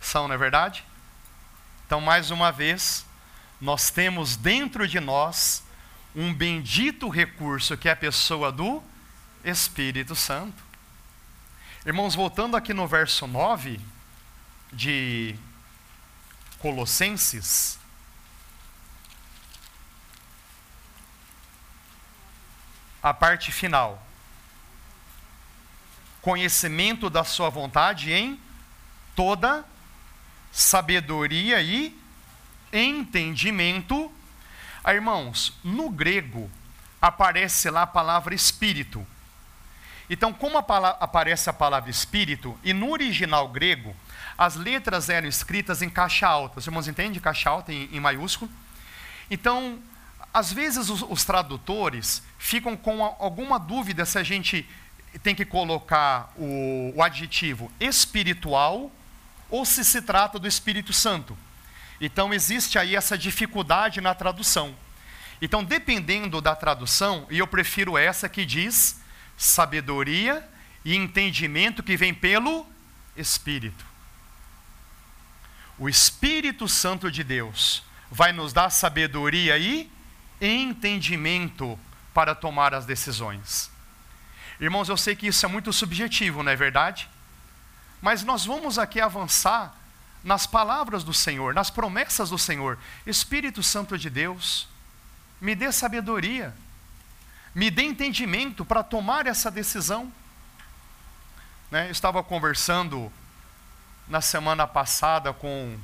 São, 0.00 0.28
não 0.28 0.34
é 0.34 0.38
verdade? 0.38 0.84
Então, 1.86 2.00
mais 2.00 2.30
uma 2.30 2.50
vez, 2.50 3.04
nós 3.60 3.90
temos 3.90 4.36
dentro 4.36 4.86
de 4.86 5.00
nós 5.00 5.62
um 6.14 6.32
bendito 6.32 7.08
recurso 7.08 7.76
que 7.76 7.88
é 7.88 7.92
a 7.92 7.96
pessoa 7.96 8.52
do 8.52 8.82
Espírito 9.44 10.14
Santo. 10.14 10.62
Irmãos, 11.84 12.14
voltando 12.14 12.56
aqui 12.56 12.72
no 12.72 12.86
verso 12.86 13.26
9 13.26 13.80
de 14.72 15.34
Colossenses, 16.58 17.78
a 23.02 23.12
parte 23.12 23.52
final 23.52 24.02
conhecimento 26.24 27.10
da 27.10 27.22
sua 27.22 27.50
vontade 27.50 28.10
em 28.10 28.40
toda 29.14 29.62
sabedoria 30.50 31.60
e 31.60 31.94
entendimento. 32.72 34.10
Ah, 34.82 34.94
irmãos, 34.94 35.52
no 35.62 35.90
grego 35.90 36.50
aparece 37.00 37.68
lá 37.68 37.82
a 37.82 37.86
palavra 37.86 38.34
espírito. 38.34 39.06
Então, 40.08 40.32
como 40.32 40.56
a 40.56 40.60
aparece 41.00 41.50
a 41.50 41.52
palavra 41.52 41.90
espírito, 41.90 42.58
e 42.64 42.72
no 42.72 42.90
original 42.90 43.46
grego, 43.48 43.94
as 44.36 44.56
letras 44.56 45.10
eram 45.10 45.28
escritas 45.28 45.82
em 45.82 45.90
caixa 45.90 46.26
alta. 46.26 46.58
Os 46.58 46.66
irmãos 46.66 46.88
entendem? 46.88 47.20
Caixa 47.20 47.50
alta 47.50 47.70
em, 47.70 47.90
em 47.92 48.00
maiúsculo. 48.00 48.50
Então, 49.30 49.78
às 50.32 50.50
vezes 50.50 50.88
os, 50.88 51.02
os, 51.02 51.22
tradutores 51.22 52.22
ficam 52.38 52.76
com 52.76 53.04
alguma 53.04 53.58
dúvida 53.58 54.06
se 54.06 54.18
a 54.18 54.22
gente 54.22 54.66
tem 55.18 55.34
que 55.34 55.44
colocar 55.44 56.32
o, 56.36 56.92
o 56.96 57.02
adjetivo 57.02 57.70
espiritual 57.78 58.90
ou 59.48 59.64
se 59.64 59.84
se 59.84 60.02
trata 60.02 60.38
do 60.38 60.48
Espírito 60.48 60.92
Santo. 60.92 61.36
Então, 62.00 62.34
existe 62.34 62.78
aí 62.78 62.96
essa 62.96 63.16
dificuldade 63.16 64.00
na 64.00 64.14
tradução. 64.14 64.74
Então, 65.40 65.62
dependendo 65.62 66.40
da 66.40 66.56
tradução, 66.56 67.26
e 67.30 67.38
eu 67.38 67.46
prefiro 67.46 67.96
essa 67.96 68.28
que 68.28 68.44
diz 68.44 69.00
sabedoria 69.36 70.46
e 70.84 70.96
entendimento 70.96 71.82
que 71.82 71.96
vem 71.96 72.12
pelo 72.12 72.66
Espírito. 73.16 73.84
O 75.78 75.88
Espírito 75.88 76.68
Santo 76.68 77.10
de 77.10 77.24
Deus 77.24 77.82
vai 78.10 78.32
nos 78.32 78.52
dar 78.52 78.70
sabedoria 78.70 79.58
e 79.58 79.90
entendimento 80.40 81.78
para 82.12 82.34
tomar 82.34 82.74
as 82.74 82.86
decisões. 82.86 83.73
Irmãos, 84.60 84.88
eu 84.88 84.96
sei 84.96 85.16
que 85.16 85.26
isso 85.26 85.44
é 85.44 85.48
muito 85.48 85.72
subjetivo, 85.72 86.42
não 86.42 86.52
é 86.52 86.56
verdade? 86.56 87.08
Mas 88.00 88.22
nós 88.22 88.44
vamos 88.44 88.78
aqui 88.78 89.00
avançar 89.00 89.74
nas 90.22 90.46
palavras 90.46 91.04
do 91.04 91.12
Senhor, 91.12 91.52
nas 91.52 91.70
promessas 91.70 92.30
do 92.30 92.38
Senhor. 92.38 92.78
Espírito 93.06 93.62
Santo 93.62 93.98
de 93.98 94.08
Deus, 94.08 94.68
me 95.40 95.54
dê 95.54 95.70
sabedoria, 95.70 96.54
me 97.54 97.70
dê 97.70 97.82
entendimento 97.82 98.64
para 98.64 98.82
tomar 98.82 99.26
essa 99.26 99.50
decisão. 99.50 100.12
Né, 101.70 101.88
eu 101.88 101.92
estava 101.92 102.22
conversando 102.22 103.12
na 104.08 104.20
semana 104.20 104.66
passada 104.66 105.32
com, 105.32 105.78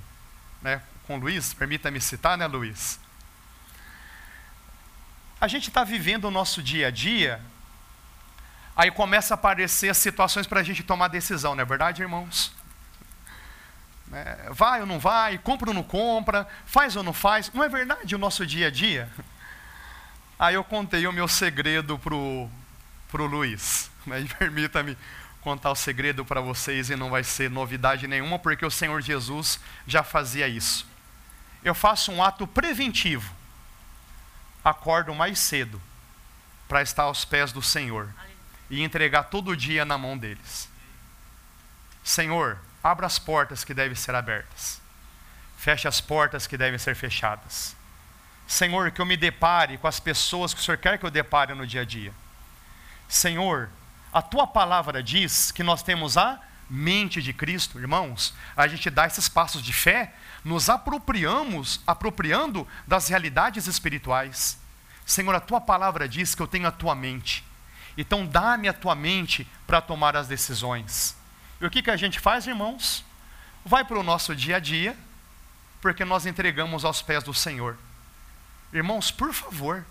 né, 0.62 0.82
com 1.06 1.16
o 1.16 1.20
Luiz, 1.20 1.52
permita-me 1.52 2.00
citar, 2.00 2.38
né, 2.38 2.46
Luiz? 2.46 2.98
A 5.40 5.48
gente 5.48 5.68
está 5.68 5.84
vivendo 5.84 6.26
o 6.26 6.30
nosso 6.30 6.62
dia 6.62 6.88
a 6.88 6.90
dia, 6.90 7.40
aí 8.80 8.90
começa 8.90 9.34
a 9.34 9.36
aparecer 9.36 9.94
situações 9.94 10.46
para 10.46 10.60
a 10.60 10.62
gente 10.62 10.82
tomar 10.82 11.08
decisão, 11.08 11.54
não 11.54 11.60
é 11.60 11.66
verdade, 11.66 12.00
irmãos? 12.00 12.50
É, 14.10 14.48
vai 14.52 14.80
ou 14.80 14.86
não 14.86 14.98
vai, 14.98 15.36
compra 15.36 15.68
ou 15.68 15.74
não 15.74 15.82
compra, 15.82 16.48
faz 16.64 16.96
ou 16.96 17.02
não 17.02 17.12
faz, 17.12 17.52
não 17.52 17.62
é 17.62 17.68
verdade 17.68 18.14
o 18.14 18.18
nosso 18.18 18.46
dia 18.46 18.68
a 18.68 18.70
dia? 18.70 19.06
Aí 20.38 20.54
eu 20.54 20.64
contei 20.64 21.06
o 21.06 21.12
meu 21.12 21.28
segredo 21.28 21.98
pro, 21.98 22.48
pro 23.10 23.26
Luiz. 23.26 23.90
Né? 24.06 24.26
Permita-me 24.38 24.96
contar 25.42 25.72
o 25.72 25.76
segredo 25.76 26.24
para 26.24 26.40
vocês 26.40 26.88
e 26.88 26.96
não 26.96 27.10
vai 27.10 27.22
ser 27.22 27.50
novidade 27.50 28.08
nenhuma, 28.08 28.38
porque 28.38 28.64
o 28.64 28.70
Senhor 28.70 29.02
Jesus 29.02 29.60
já 29.86 30.02
fazia 30.02 30.48
isso. 30.48 30.86
Eu 31.62 31.74
faço 31.74 32.10
um 32.10 32.24
ato 32.24 32.46
preventivo. 32.46 33.30
Acordo 34.64 35.14
mais 35.14 35.38
cedo 35.38 35.78
para 36.66 36.80
estar 36.80 37.02
aos 37.02 37.26
pés 37.26 37.52
do 37.52 37.60
Senhor 37.60 38.08
e 38.70 38.82
entregar 38.82 39.24
todo 39.24 39.56
dia 39.56 39.84
na 39.84 39.98
mão 39.98 40.16
deles. 40.16 40.68
Senhor, 42.02 42.58
abra 42.82 43.06
as 43.06 43.18
portas 43.18 43.64
que 43.64 43.74
devem 43.74 43.94
ser 43.94 44.14
abertas. 44.14 44.80
Feche 45.58 45.86
as 45.86 46.00
portas 46.00 46.46
que 46.46 46.56
devem 46.56 46.78
ser 46.78 46.94
fechadas. 46.94 47.76
Senhor, 48.46 48.90
que 48.90 49.00
eu 49.00 49.06
me 49.06 49.16
depare 49.16 49.76
com 49.76 49.86
as 49.86 50.00
pessoas 50.00 50.54
que 50.54 50.60
o 50.60 50.62
Senhor 50.62 50.78
quer 50.78 50.98
que 50.98 51.04
eu 51.04 51.10
depare 51.10 51.54
no 51.54 51.66
dia 51.66 51.82
a 51.82 51.84
dia. 51.84 52.12
Senhor, 53.08 53.68
a 54.12 54.22
tua 54.22 54.46
palavra 54.46 55.02
diz 55.02 55.52
que 55.52 55.62
nós 55.62 55.82
temos 55.82 56.16
a 56.16 56.40
mente 56.68 57.20
de 57.20 57.32
Cristo, 57.32 57.78
irmãos. 57.78 58.32
A 58.56 58.66
gente 58.66 58.88
dá 58.88 59.06
esses 59.06 59.28
passos 59.28 59.62
de 59.62 59.72
fé, 59.72 60.14
nos 60.44 60.68
apropriamos, 60.70 61.80
apropriando 61.86 62.66
das 62.86 63.08
realidades 63.08 63.66
espirituais. 63.66 64.58
Senhor, 65.04 65.34
a 65.34 65.40
tua 65.40 65.60
palavra 65.60 66.08
diz 66.08 66.34
que 66.34 66.42
eu 66.42 66.46
tenho 66.46 66.66
a 66.66 66.72
tua 66.72 66.94
mente. 66.94 67.44
Então 68.00 68.24
dá-me 68.24 68.66
a 68.66 68.72
tua 68.72 68.94
mente 68.94 69.46
para 69.66 69.78
tomar 69.78 70.16
as 70.16 70.26
decisões. 70.26 71.14
E 71.60 71.66
o 71.66 71.70
que, 71.70 71.82
que 71.82 71.90
a 71.90 71.98
gente 71.98 72.18
faz, 72.18 72.46
irmãos? 72.46 73.04
Vai 73.62 73.84
para 73.84 73.98
o 73.98 74.02
nosso 74.02 74.34
dia 74.34 74.56
a 74.56 74.58
dia, 74.58 74.96
porque 75.82 76.02
nós 76.02 76.24
entregamos 76.24 76.82
aos 76.82 77.02
pés 77.02 77.22
do 77.22 77.34
Senhor. 77.34 77.76
Irmãos, 78.72 79.10
por 79.10 79.34
favor, 79.34 79.84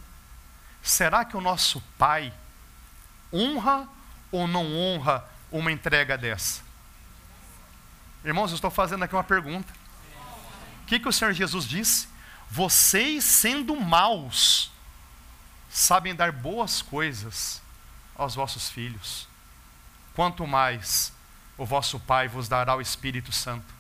será 0.82 1.24
que 1.24 1.38
o 1.38 1.42
nosso 1.42 1.84
pai 2.00 2.34
honra 3.32 3.88
ou 4.32 4.48
não 4.48 4.76
honra 4.76 5.24
uma 5.52 5.72
entrega 5.72 6.18
dessa? 6.18 6.64
Irmãos, 8.26 8.50
eu 8.50 8.56
estou 8.56 8.72
fazendo 8.72 9.04
aqui 9.04 9.14
uma 9.14 9.24
pergunta. 9.24 9.72
O 10.82 10.86
que, 10.88 11.00
que 11.00 11.08
o 11.08 11.14
Senhor 11.14 11.32
Jesus 11.32 11.68
disse? 11.68 12.08
Vocês, 12.50 13.24
sendo 13.24 13.80
maus, 13.80 14.72
sabem 15.70 16.16
dar 16.16 16.32
boas 16.32 16.82
coisas 16.82 17.62
aos 18.20 18.36
vossos 18.36 18.70
filhos. 18.70 19.28
Quanto 20.14 20.46
mais 20.46 21.14
o 21.58 21.66
vosso 21.66 22.00
Pai 22.00 22.28
vos 22.28 22.50
dará 22.50 22.76
o 22.76 22.82
Espírito 22.82 23.32
Santo. 23.32 23.74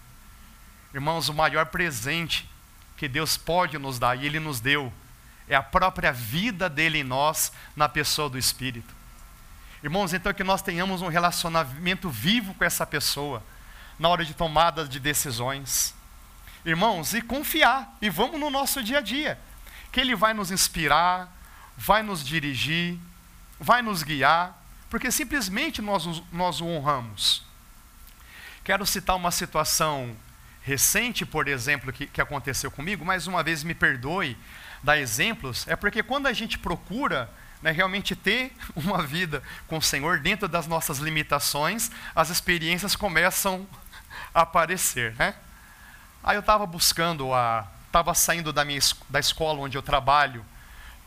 Irmãos, 0.93 1.27
o 1.27 1.33
maior 1.33 1.65
presente 1.65 2.49
que 2.95 3.07
Deus 3.07 3.37
pode 3.37 3.77
nos 3.77 3.99
dar 3.99 4.15
e 4.15 4.25
Ele 4.25 4.39
nos 4.39 4.59
deu 4.59 4.91
é 5.47 5.55
a 5.55 5.61
própria 5.61 6.11
vida 6.11 6.69
dele 6.69 6.99
em 6.99 7.03
nós, 7.03 7.51
na 7.75 7.89
pessoa 7.89 8.29
do 8.29 8.37
Espírito. 8.37 8.93
Irmãos, 9.83 10.13
então 10.13 10.33
que 10.33 10.43
nós 10.43 10.61
tenhamos 10.61 11.01
um 11.01 11.07
relacionamento 11.07 12.09
vivo 12.09 12.53
com 12.53 12.63
essa 12.63 12.85
pessoa, 12.85 13.43
na 13.97 14.07
hora 14.09 14.23
de 14.23 14.33
tomada 14.33 14.87
de 14.87 14.99
decisões. 14.99 15.93
Irmãos, 16.63 17.13
e 17.13 17.21
confiar, 17.21 17.97
e 18.01 18.09
vamos 18.09 18.39
no 18.39 18.49
nosso 18.49 18.83
dia 18.83 18.99
a 18.99 19.01
dia, 19.01 19.39
que 19.91 19.99
Ele 19.99 20.15
vai 20.15 20.33
nos 20.33 20.51
inspirar, 20.51 21.35
vai 21.75 22.03
nos 22.03 22.23
dirigir, 22.23 22.99
vai 23.59 23.81
nos 23.81 24.03
guiar, 24.03 24.57
porque 24.89 25.11
simplesmente 25.11 25.81
nós, 25.81 26.23
nós 26.31 26.61
o 26.61 26.65
honramos. 26.65 27.45
Quero 28.63 28.85
citar 28.85 29.15
uma 29.15 29.31
situação 29.31 30.15
recente, 30.61 31.25
por 31.25 31.47
exemplo, 31.47 31.91
que, 31.91 32.07
que 32.07 32.21
aconteceu 32.21 32.69
comigo, 32.69 33.05
mais 33.05 33.27
uma 33.27 33.43
vez 33.43 33.63
me 33.63 33.73
perdoe 33.73 34.37
dar 34.83 34.97
exemplos, 34.97 35.67
é 35.67 35.75
porque 35.75 36.01
quando 36.01 36.27
a 36.27 36.33
gente 36.33 36.57
procura 36.57 37.29
né, 37.61 37.71
realmente 37.71 38.15
ter 38.15 38.53
uma 38.75 39.01
vida 39.01 39.43
com 39.67 39.77
o 39.77 39.81
Senhor 39.81 40.19
dentro 40.19 40.47
das 40.47 40.67
nossas 40.67 40.99
limitações, 40.99 41.91
as 42.15 42.29
experiências 42.29 42.95
começam 42.95 43.67
a 44.33 44.41
aparecer. 44.41 45.13
Né? 45.15 45.35
Aí 46.23 46.35
eu 46.35 46.41
estava 46.41 46.65
buscando 46.65 47.33
a. 47.33 47.67
Estava 47.87 48.13
saindo 48.13 48.53
da, 48.53 48.63
minha, 48.63 48.79
da 49.09 49.19
escola 49.19 49.61
onde 49.61 49.75
eu 49.75 49.81
trabalho 49.81 50.45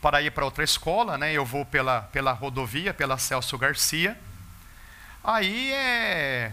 para 0.03 0.21
ir 0.21 0.31
para 0.31 0.43
outra 0.43 0.65
escola, 0.65 1.17
né? 1.17 1.31
Eu 1.31 1.45
vou 1.45 1.65
pela, 1.65 2.01
pela 2.01 2.33
rodovia, 2.33 2.93
pela 2.93 3.17
Celso 3.17 3.57
Garcia. 3.57 4.19
Aí 5.23 5.71
é 5.71 6.51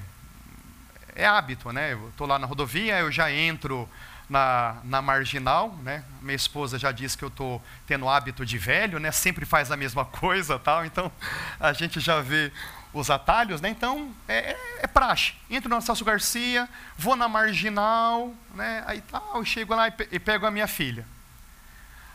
é 1.17 1.27
hábito, 1.27 1.73
né? 1.73 1.95
Eu 1.95 2.11
estou 2.11 2.29
lá 2.29 2.39
na 2.39 2.47
rodovia, 2.47 3.01
eu 3.01 3.11
já 3.11 3.29
entro 3.31 3.89
na, 4.29 4.77
na 4.85 5.03
marginal, 5.03 5.77
né? 5.83 6.05
Minha 6.23 6.37
esposa 6.37 6.79
já 6.79 6.93
disse 6.93 7.19
que 7.19 7.25
eu 7.25 7.29
estou 7.29 7.61
tendo 7.89 8.09
hábito 8.09 8.47
de 8.47 8.57
velho, 8.57 9.01
né? 9.01 9.11
Sempre 9.11 9.45
faz 9.45 9.73
a 9.73 9.77
mesma 9.77 10.05
coisa, 10.23 10.57
tal. 10.57 10.85
Então 10.85 11.11
a 11.59 11.73
gente 11.73 11.99
já 11.99 12.21
vê 12.21 12.53
os 12.93 13.11
atalhos, 13.11 13.61
né? 13.61 13.69
Então 13.69 14.15
é, 14.29 14.53
é, 14.53 14.59
é 14.83 14.87
praxe. 14.87 15.35
Entro 15.51 15.69
na 15.69 15.81
Celso 15.81 16.05
Garcia, 16.05 16.69
vou 16.97 17.17
na 17.17 17.29
marginal, 17.29 18.33
né? 18.55 18.85
Aí 18.87 19.01
tal, 19.01 19.45
chego 19.45 19.75
lá 19.75 19.89
e, 19.89 19.91
pe 19.91 20.09
e 20.13 20.21
pego 20.21 20.47
a 20.47 20.53
minha 20.53 20.69
filha. 20.69 21.05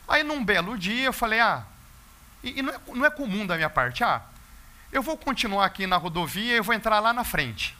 Aí 0.07 0.23
num 0.23 0.43
belo 0.43 0.77
dia 0.77 1.05
eu 1.05 1.13
falei, 1.13 1.39
ah, 1.39 1.63
e, 2.43 2.59
e 2.59 2.61
não, 2.61 2.73
é, 2.73 2.79
não 2.93 3.05
é 3.05 3.09
comum 3.09 3.45
da 3.45 3.55
minha 3.55 3.69
parte, 3.69 4.03
ah, 4.03 4.21
eu 4.91 5.01
vou 5.01 5.17
continuar 5.17 5.65
aqui 5.65 5.87
na 5.87 5.97
rodovia 5.97 6.55
e 6.55 6.61
vou 6.61 6.73
entrar 6.73 6.99
lá 6.99 7.11
na 7.11 7.23
frente. 7.23 7.75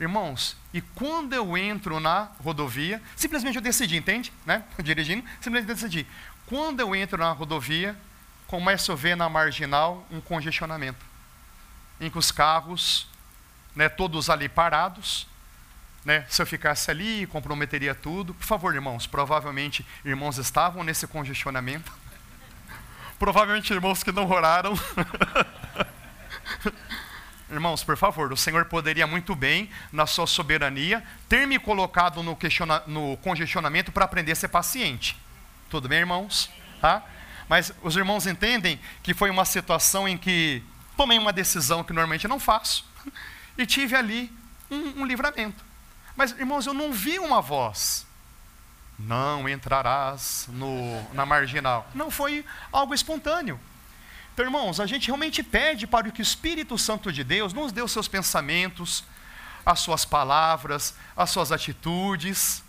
Irmãos, 0.00 0.56
e 0.72 0.80
quando 0.80 1.34
eu 1.34 1.58
entro 1.58 2.00
na 2.00 2.30
rodovia, 2.42 3.02
simplesmente 3.14 3.56
eu 3.56 3.62
decidi, 3.62 3.96
entende? 3.96 4.32
Né? 4.46 4.64
Dirigindo, 4.82 5.22
simplesmente 5.40 5.66
decidi. 5.66 6.06
Quando 6.46 6.80
eu 6.80 6.94
entro 6.94 7.18
na 7.18 7.32
rodovia, 7.32 7.94
começo 8.46 8.90
a 8.92 8.94
ver 8.94 9.14
na 9.14 9.28
marginal 9.28 10.06
um 10.10 10.20
congestionamento. 10.20 11.04
Em 12.00 12.08
que 12.08 12.16
os 12.16 12.30
carros, 12.32 13.06
né, 13.76 13.90
todos 13.90 14.30
ali 14.30 14.48
parados, 14.48 15.26
né, 16.04 16.24
se 16.28 16.40
eu 16.40 16.46
ficasse 16.46 16.90
ali, 16.90 17.26
comprometeria 17.26 17.94
tudo. 17.94 18.34
Por 18.34 18.46
favor, 18.46 18.74
irmãos, 18.74 19.06
provavelmente 19.06 19.86
irmãos 20.04 20.38
estavam 20.38 20.82
nesse 20.82 21.06
congestionamento. 21.06 21.92
provavelmente 23.18 23.72
irmãos 23.72 24.02
que 24.02 24.10
não 24.10 24.28
oraram. 24.30 24.72
Irmãos, 27.50 27.82
por 27.82 27.96
favor, 27.96 28.32
o 28.32 28.36
Senhor 28.36 28.64
poderia 28.66 29.08
muito 29.08 29.34
bem, 29.34 29.68
na 29.90 30.06
sua 30.06 30.24
soberania, 30.24 31.02
ter 31.28 31.48
me 31.48 31.58
colocado 31.58 32.22
no, 32.22 32.38
no 32.86 33.16
congestionamento 33.16 33.90
para 33.90 34.04
aprender 34.04 34.30
a 34.30 34.36
ser 34.36 34.46
paciente. 34.46 35.20
Tudo 35.68 35.88
bem, 35.88 35.98
irmãos? 35.98 36.48
Tá? 36.80 37.02
Mas 37.48 37.72
os 37.82 37.96
irmãos 37.96 38.24
entendem 38.28 38.78
que 39.02 39.12
foi 39.12 39.30
uma 39.30 39.44
situação 39.44 40.08
em 40.08 40.16
que 40.16 40.62
tomei 40.96 41.18
uma 41.18 41.32
decisão 41.32 41.82
que 41.82 41.92
normalmente 41.92 42.28
não 42.28 42.38
faço 42.38 42.88
e 43.58 43.66
tive 43.66 43.96
ali 43.96 44.32
um, 44.70 45.02
um 45.02 45.04
livramento. 45.04 45.64
Mas, 46.16 46.32
irmãos, 46.32 46.66
eu 46.66 46.74
não 46.74 46.92
vi 46.92 47.18
uma 47.18 47.40
voz. 47.40 48.06
Não 48.98 49.48
entrarás 49.48 50.46
no, 50.50 51.02
na 51.14 51.24
marginal. 51.24 51.88
Não 51.94 52.10
foi 52.10 52.44
algo 52.70 52.94
espontâneo. 52.94 53.58
Então, 54.32 54.44
irmãos, 54.44 54.80
a 54.80 54.86
gente 54.86 55.06
realmente 55.06 55.42
pede 55.42 55.86
para 55.86 56.10
que 56.10 56.20
o 56.20 56.22
Espírito 56.22 56.76
Santo 56.78 57.12
de 57.12 57.24
Deus 57.24 57.52
nos 57.52 57.72
dê 57.72 57.82
os 57.82 57.92
seus 57.92 58.08
pensamentos, 58.08 59.04
as 59.64 59.80
suas 59.80 60.04
palavras, 60.04 60.94
as 61.16 61.30
suas 61.30 61.52
atitudes, 61.52 62.62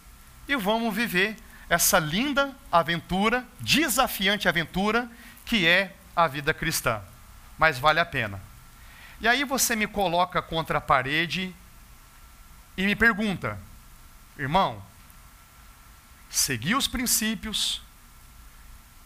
e 0.48 0.56
vamos 0.56 0.94
viver 0.94 1.38
essa 1.70 2.00
linda 2.00 2.54
aventura, 2.72 3.46
desafiante 3.60 4.50
aventura, 4.50 5.10
que 5.46 5.66
é 5.66 5.96
a 6.16 6.28
vida 6.28 6.54
cristã. 6.54 7.02
Mas 7.58 7.80
vale 7.80 8.00
a 8.00 8.06
pena. 8.06 8.42
E 9.22 9.28
aí 9.28 9.44
você 9.44 9.76
me 9.76 9.88
coloca 9.88 10.42
contra 10.42 10.80
a 10.80 10.82
parede 10.82 11.56
e 12.82 12.86
me 12.88 12.96
pergunta, 12.96 13.60
irmão, 14.36 14.84
segui 16.32 16.74
os 16.74 16.88
princípios, 16.88 17.80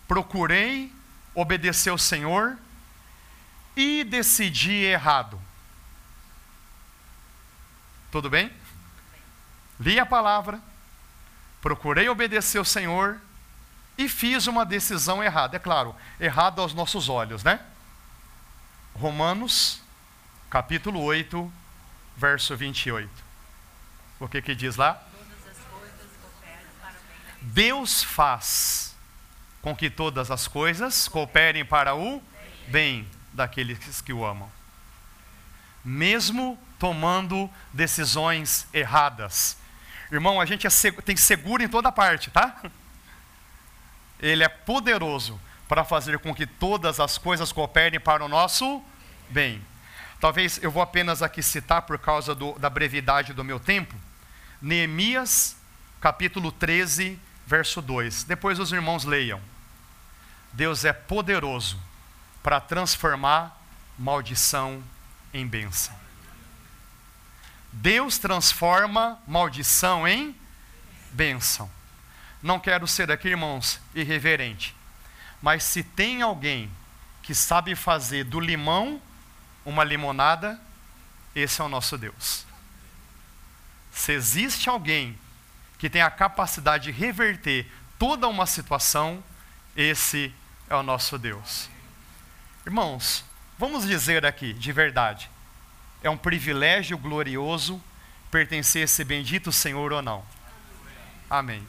procurei 0.08 0.94
obedecer 1.34 1.90
ao 1.90 1.98
Senhor 1.98 2.58
e 3.76 4.06
decidi 4.06 4.72
errado. 4.72 5.42
Tudo 8.14 8.30
bem? 8.30 8.50
Li 9.78 10.00
a 10.00 10.06
palavra, 10.06 10.62
procurei 11.62 12.08
obedecer 12.08 12.60
ao 12.60 12.64
Senhor 12.64 13.20
e 13.98 14.08
fiz 14.08 14.48
uma 14.48 14.66
decisão 14.66 15.22
errada. 15.22 15.58
É 15.58 15.60
claro, 15.60 15.94
errado 16.18 16.62
aos 16.62 16.74
nossos 16.74 17.10
olhos, 17.10 17.44
né? 17.44 17.60
Romanos, 18.94 19.82
capítulo 20.50 21.02
8, 21.02 21.52
verso 22.16 22.56
28. 22.56 23.25
O 24.20 24.28
que 24.28 24.42
que 24.42 24.56
diz 24.56 24.76
lá? 24.76 25.02
Deus 27.42 28.04
faz 28.04 28.96
com 29.62 29.76
que 29.76 29.90
todas 29.90 30.32
as 30.32 30.48
coisas 30.48 31.08
cooperem 31.08 31.66
para 31.66 31.96
o 31.96 32.22
bem 32.68 33.08
daqueles 33.34 34.02
que 34.02 34.14
o 34.14 34.26
amam. 34.26 34.50
Mesmo 35.84 36.58
tomando 36.80 37.50
decisões 37.74 38.68
erradas. 38.74 39.58
Irmão, 40.12 40.40
a 40.40 40.46
gente 40.46 40.66
é 40.66 40.70
seg 40.70 41.02
tem 41.02 41.16
seguro 41.16 41.64
em 41.64 41.68
toda 41.68 41.92
parte, 41.92 42.30
tá? 42.30 42.62
Ele 44.20 44.44
é 44.44 44.48
poderoso 44.48 45.40
para 45.68 45.84
fazer 45.84 46.20
com 46.20 46.34
que 46.34 46.46
todas 46.46 47.00
as 47.00 47.18
coisas 47.18 47.52
cooperem 47.52 48.00
para 48.00 48.24
o 48.24 48.28
nosso 48.28 48.84
bem. 49.30 49.62
Talvez 50.20 50.62
eu 50.64 50.72
vou 50.72 50.82
apenas 50.82 51.22
aqui 51.22 51.44
citar 51.44 51.82
por 51.84 52.00
causa 52.00 52.34
do, 52.34 52.58
da 52.58 52.70
brevidade 52.70 53.34
do 53.34 53.44
meu 53.44 53.60
tempo. 53.60 53.96
Neemias, 54.66 55.56
capítulo 56.02 56.52
13, 56.52 57.20
verso 57.46 57.84
2. 57.84 58.24
Depois 58.24 58.58
os 58.58 58.72
irmãos 58.72 59.06
leiam. 59.06 59.40
Deus 60.52 60.84
é 60.84 60.92
poderoso 60.92 61.80
para 62.42 62.60
transformar 62.60 63.64
maldição 63.96 64.84
em 65.32 65.46
bênção. 65.46 65.96
Deus 67.72 68.18
transforma 68.18 69.20
maldição 69.28 70.08
em 70.08 70.36
bênção. 71.12 71.70
Não 72.42 72.60
quero 72.60 72.88
ser 72.88 73.12
aqui, 73.12 73.28
irmãos, 73.28 73.80
irreverente, 73.94 74.76
mas 75.44 75.64
se 75.64 75.84
tem 75.84 76.24
alguém 76.24 76.72
que 77.22 77.36
sabe 77.36 77.76
fazer 77.76 78.24
do 78.24 78.40
limão 78.40 79.00
uma 79.64 79.84
limonada, 79.84 80.60
esse 81.36 81.62
é 81.62 81.64
o 81.64 81.70
nosso 81.70 82.00
Deus. 82.00 82.48
Se 83.96 84.12
existe 84.12 84.70
alguém 84.70 85.18
que 85.80 85.90
tem 85.90 86.02
a 86.02 86.12
capacidade 86.12 86.92
de 86.92 86.92
reverter 86.92 87.66
toda 87.98 88.28
uma 88.28 88.46
situação, 88.46 89.24
esse 89.76 90.34
é 90.70 90.76
o 90.76 90.84
nosso 90.84 91.18
Deus. 91.18 91.70
Irmãos, 92.66 93.24
vamos 93.58 93.88
dizer 93.88 94.26
aqui, 94.26 94.54
de 94.54 94.72
verdade, 94.74 95.32
é 96.04 96.10
um 96.10 96.18
privilégio 96.18 96.98
glorioso 96.98 97.82
pertencer 98.30 98.82
a 98.82 98.86
esse 98.86 99.04
bendito 99.06 99.52
Senhor 99.52 99.94
ou 99.94 100.02
não? 100.02 100.26
Amém. 101.30 101.66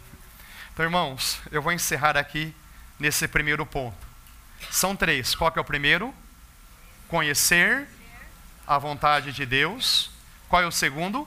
Então, 0.72 0.85
irmãos, 0.85 1.41
eu 1.53 1.62
vou 1.62 1.72
encerrar 1.72 2.16
aqui 2.16 2.53
nesse 2.99 3.29
primeiro 3.29 3.64
ponto. 3.64 3.97
São 4.68 4.97
três. 4.97 5.35
Qual 5.35 5.53
é 5.55 5.61
o 5.61 5.64
primeiro? 5.64 6.12
Conhecer 7.09 7.89
a 8.66 8.79
vontade 8.79 9.33
de 9.33 9.47
Deus. 9.47 10.11
Qual 10.49 10.61
é 10.61 10.66
o 10.66 10.72
segundo? 10.72 11.27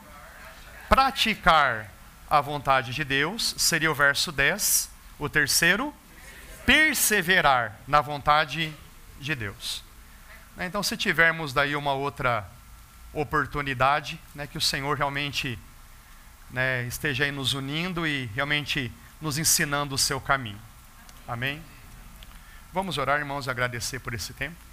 Praticar 0.89 1.91
a 2.27 2.41
vontade 2.41 2.93
de 2.95 3.03
Deus. 3.03 3.53
Seria 3.59 3.91
o 3.91 3.95
verso 3.95 4.31
10. 4.31 4.89
O 5.19 5.29
terceiro? 5.29 5.93
Perseverar 6.65 7.79
na 7.87 8.01
vontade 8.01 8.73
de 9.19 9.35
Deus. 9.35 9.83
Então, 10.57 10.81
se 10.81 10.97
tivermos 10.97 11.53
daí 11.53 11.75
uma 11.75 11.93
outra 11.93 12.49
oportunidade, 13.13 14.19
né, 14.33 14.47
que 14.47 14.57
o 14.57 14.61
Senhor 14.61 14.97
realmente 14.97 15.57
né, 16.49 16.83
esteja 16.83 17.23
aí 17.23 17.31
nos 17.31 17.53
unindo 17.53 18.05
e 18.05 18.25
realmente 18.35 18.91
nos 19.21 19.37
ensinando 19.37 19.93
o 19.93 19.97
seu 19.97 20.19
caminho. 20.19 20.59
Amém? 21.27 21.63
Vamos 22.73 22.97
orar, 22.97 23.19
irmãos, 23.19 23.45
e 23.45 23.49
agradecer 23.49 23.99
por 23.99 24.15
esse 24.15 24.33
tempo. 24.33 24.68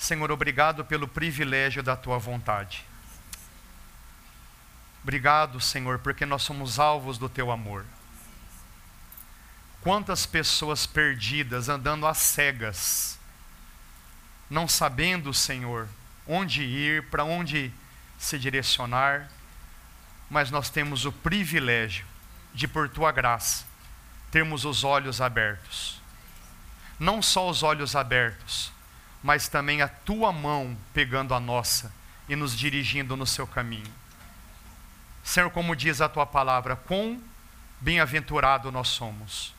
Senhor, 0.00 0.32
obrigado 0.32 0.82
pelo 0.82 1.06
privilégio 1.06 1.82
da 1.82 1.94
tua 1.94 2.18
vontade. 2.18 2.86
Obrigado, 5.02 5.60
Senhor, 5.60 5.98
porque 5.98 6.24
nós 6.24 6.42
somos 6.42 6.78
alvos 6.78 7.18
do 7.18 7.28
teu 7.28 7.50
amor. 7.50 7.84
Quantas 9.82 10.24
pessoas 10.24 10.86
perdidas 10.86 11.68
andando 11.68 12.06
às 12.06 12.16
cegas, 12.16 13.18
não 14.48 14.66
sabendo, 14.66 15.34
Senhor, 15.34 15.86
onde 16.26 16.62
ir, 16.62 17.04
para 17.10 17.22
onde 17.22 17.70
se 18.18 18.38
direcionar, 18.38 19.30
mas 20.30 20.50
nós 20.50 20.70
temos 20.70 21.04
o 21.04 21.12
privilégio 21.12 22.06
de, 22.54 22.66
por 22.66 22.88
tua 22.88 23.12
graça, 23.12 23.66
termos 24.30 24.64
os 24.64 24.82
olhos 24.82 25.20
abertos. 25.20 26.00
Não 26.98 27.20
só 27.20 27.50
os 27.50 27.62
olhos 27.62 27.94
abertos, 27.94 28.72
mas 29.22 29.48
também 29.48 29.82
a 29.82 29.88
tua 29.88 30.32
mão 30.32 30.76
pegando 30.92 31.34
a 31.34 31.40
nossa 31.40 31.92
e 32.28 32.36
nos 32.36 32.56
dirigindo 32.56 33.16
no 33.16 33.26
seu 33.26 33.46
caminho. 33.46 33.92
Senhor, 35.22 35.50
como 35.50 35.76
diz 35.76 36.00
a 36.00 36.08
tua 36.08 36.26
palavra, 36.26 36.76
quão 36.76 37.20
bem-aventurado 37.80 38.70
nós 38.70 38.88
somos 38.88 39.54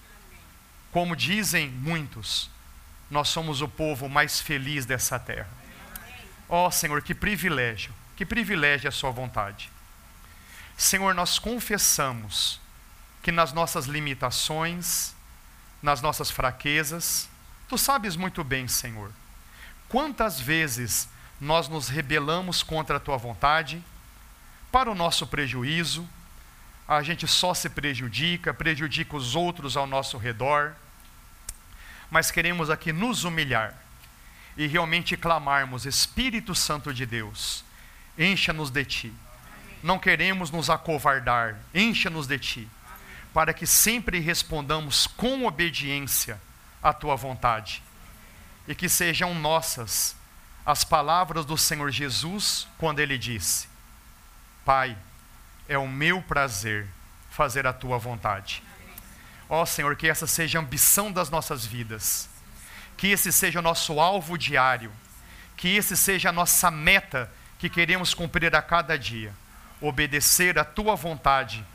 como 0.91 1.15
dizem 1.15 1.69
muitos, 1.69 2.49
nós 3.09 3.29
somos 3.29 3.61
o 3.61 3.67
povo 3.67 4.09
mais 4.09 4.41
feliz 4.41 4.85
dessa 4.85 5.17
terra. 5.17 5.49
Ó 6.49 6.67
oh, 6.67 6.71
Senhor, 6.71 7.01
que 7.01 7.15
privilégio, 7.15 7.93
que 8.15 8.25
privilégio 8.25 8.89
a 8.89 8.91
Sua 8.91 9.09
vontade. 9.09 9.71
Senhor, 10.77 11.13
nós 11.15 11.39
confessamos 11.39 12.59
que 13.23 13.31
nas 13.31 13.53
nossas 13.53 13.85
limitações, 13.85 15.15
nas 15.81 16.01
nossas 16.01 16.29
fraquezas, 16.29 17.29
Tu 17.71 17.77
sabes 17.77 18.17
muito 18.17 18.43
bem, 18.43 18.67
Senhor, 18.67 19.13
quantas 19.91 20.39
vezes 20.39 21.09
nós 21.39 21.67
nos 21.67 21.89
rebelamos 21.89 22.63
contra 22.63 22.95
a 22.95 22.99
Tua 22.99 23.17
vontade, 23.17 23.83
para 24.71 24.89
o 24.89 24.95
nosso 24.95 25.27
prejuízo, 25.27 26.07
a 26.87 27.03
gente 27.03 27.27
só 27.27 27.53
se 27.53 27.69
prejudica, 27.69 28.53
prejudica 28.53 29.17
os 29.17 29.35
outros 29.35 29.75
ao 29.75 29.85
nosso 29.85 30.17
redor. 30.17 30.73
Mas 32.09 32.31
queremos 32.31 32.69
aqui 32.69 32.93
nos 32.93 33.25
humilhar 33.25 33.75
e 34.55 34.65
realmente 34.65 35.17
clamarmos: 35.17 35.85
Espírito 35.85 36.55
Santo 36.55 36.93
de 36.93 37.05
Deus, 37.05 37.65
encha-nos 38.17 38.69
de 38.69 38.85
ti. 38.85 39.13
Não 39.83 39.99
queremos 39.99 40.51
nos 40.51 40.69
acovardar, 40.69 41.59
encha-nos 41.73 42.27
de 42.27 42.39
ti, 42.39 42.67
para 43.33 43.53
que 43.53 43.67
sempre 43.67 44.19
respondamos 44.19 45.05
com 45.05 45.45
obediência 45.45 46.39
à 46.81 46.93
tua 46.93 47.17
vontade 47.17 47.83
e 48.67 48.75
que 48.75 48.87
sejam 48.87 49.33
nossas 49.33 50.15
as 50.65 50.83
palavras 50.83 51.45
do 51.45 51.57
Senhor 51.57 51.91
Jesus 51.91 52.67
quando 52.77 52.99
ele 52.99 53.17
disse: 53.17 53.67
Pai, 54.63 54.97
é 55.67 55.77
o 55.77 55.87
meu 55.87 56.21
prazer 56.21 56.87
fazer 57.29 57.65
a 57.65 57.73
tua 57.73 57.97
vontade. 57.97 58.63
Ó 59.49 59.63
oh, 59.63 59.65
Senhor, 59.65 59.95
que 59.95 60.07
essa 60.07 60.27
seja 60.27 60.59
a 60.59 60.61
ambição 60.61 61.11
das 61.11 61.29
nossas 61.29 61.65
vidas, 61.65 62.29
que 62.95 63.07
esse 63.07 63.31
seja 63.31 63.59
o 63.59 63.61
nosso 63.61 63.99
alvo 63.99 64.37
diário, 64.37 64.91
que 65.57 65.75
esse 65.75 65.97
seja 65.97 66.29
a 66.29 66.33
nossa 66.33 66.71
meta 66.71 67.29
que 67.59 67.69
queremos 67.69 68.13
cumprir 68.13 68.55
a 68.55 68.61
cada 68.61 68.97
dia, 68.97 69.33
obedecer 69.81 70.57
a 70.57 70.63
tua 70.63 70.95
vontade 70.95 71.65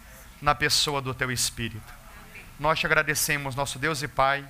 na 0.41 0.55
pessoa 0.55 1.03
do 1.03 1.13
teu 1.13 1.31
Espírito. 1.31 1.95
Nós 2.59 2.79
te 2.79 2.87
agradecemos, 2.87 3.55
nosso 3.55 3.79
Deus 3.79 4.03
e 4.03 4.09
Pai, 4.09 4.47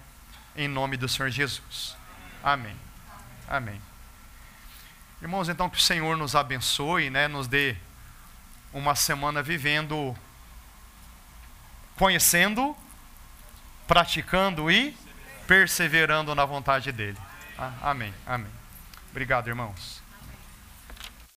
em 0.54 0.68
nome 0.68 0.96
do 0.96 1.08
Senhor 1.08 1.28
Jesus. 1.30 1.95
Amém. 2.46 2.76
Amém. 3.48 3.82
Irmãos, 5.20 5.48
então 5.48 5.68
que 5.68 5.78
o 5.78 5.80
Senhor 5.80 6.16
nos 6.16 6.36
abençoe, 6.36 7.10
né, 7.10 7.26
nos 7.26 7.48
dê 7.48 7.74
uma 8.72 8.94
semana 8.94 9.42
vivendo, 9.42 10.16
conhecendo, 11.96 12.76
praticando 13.88 14.70
e 14.70 14.96
perseverando 15.48 16.36
na 16.36 16.44
vontade 16.44 16.92
dele. 16.92 17.18
Ah, 17.58 17.72
amém. 17.82 18.14
Amém. 18.24 18.52
Obrigado, 19.10 19.48
irmãos. 19.48 20.00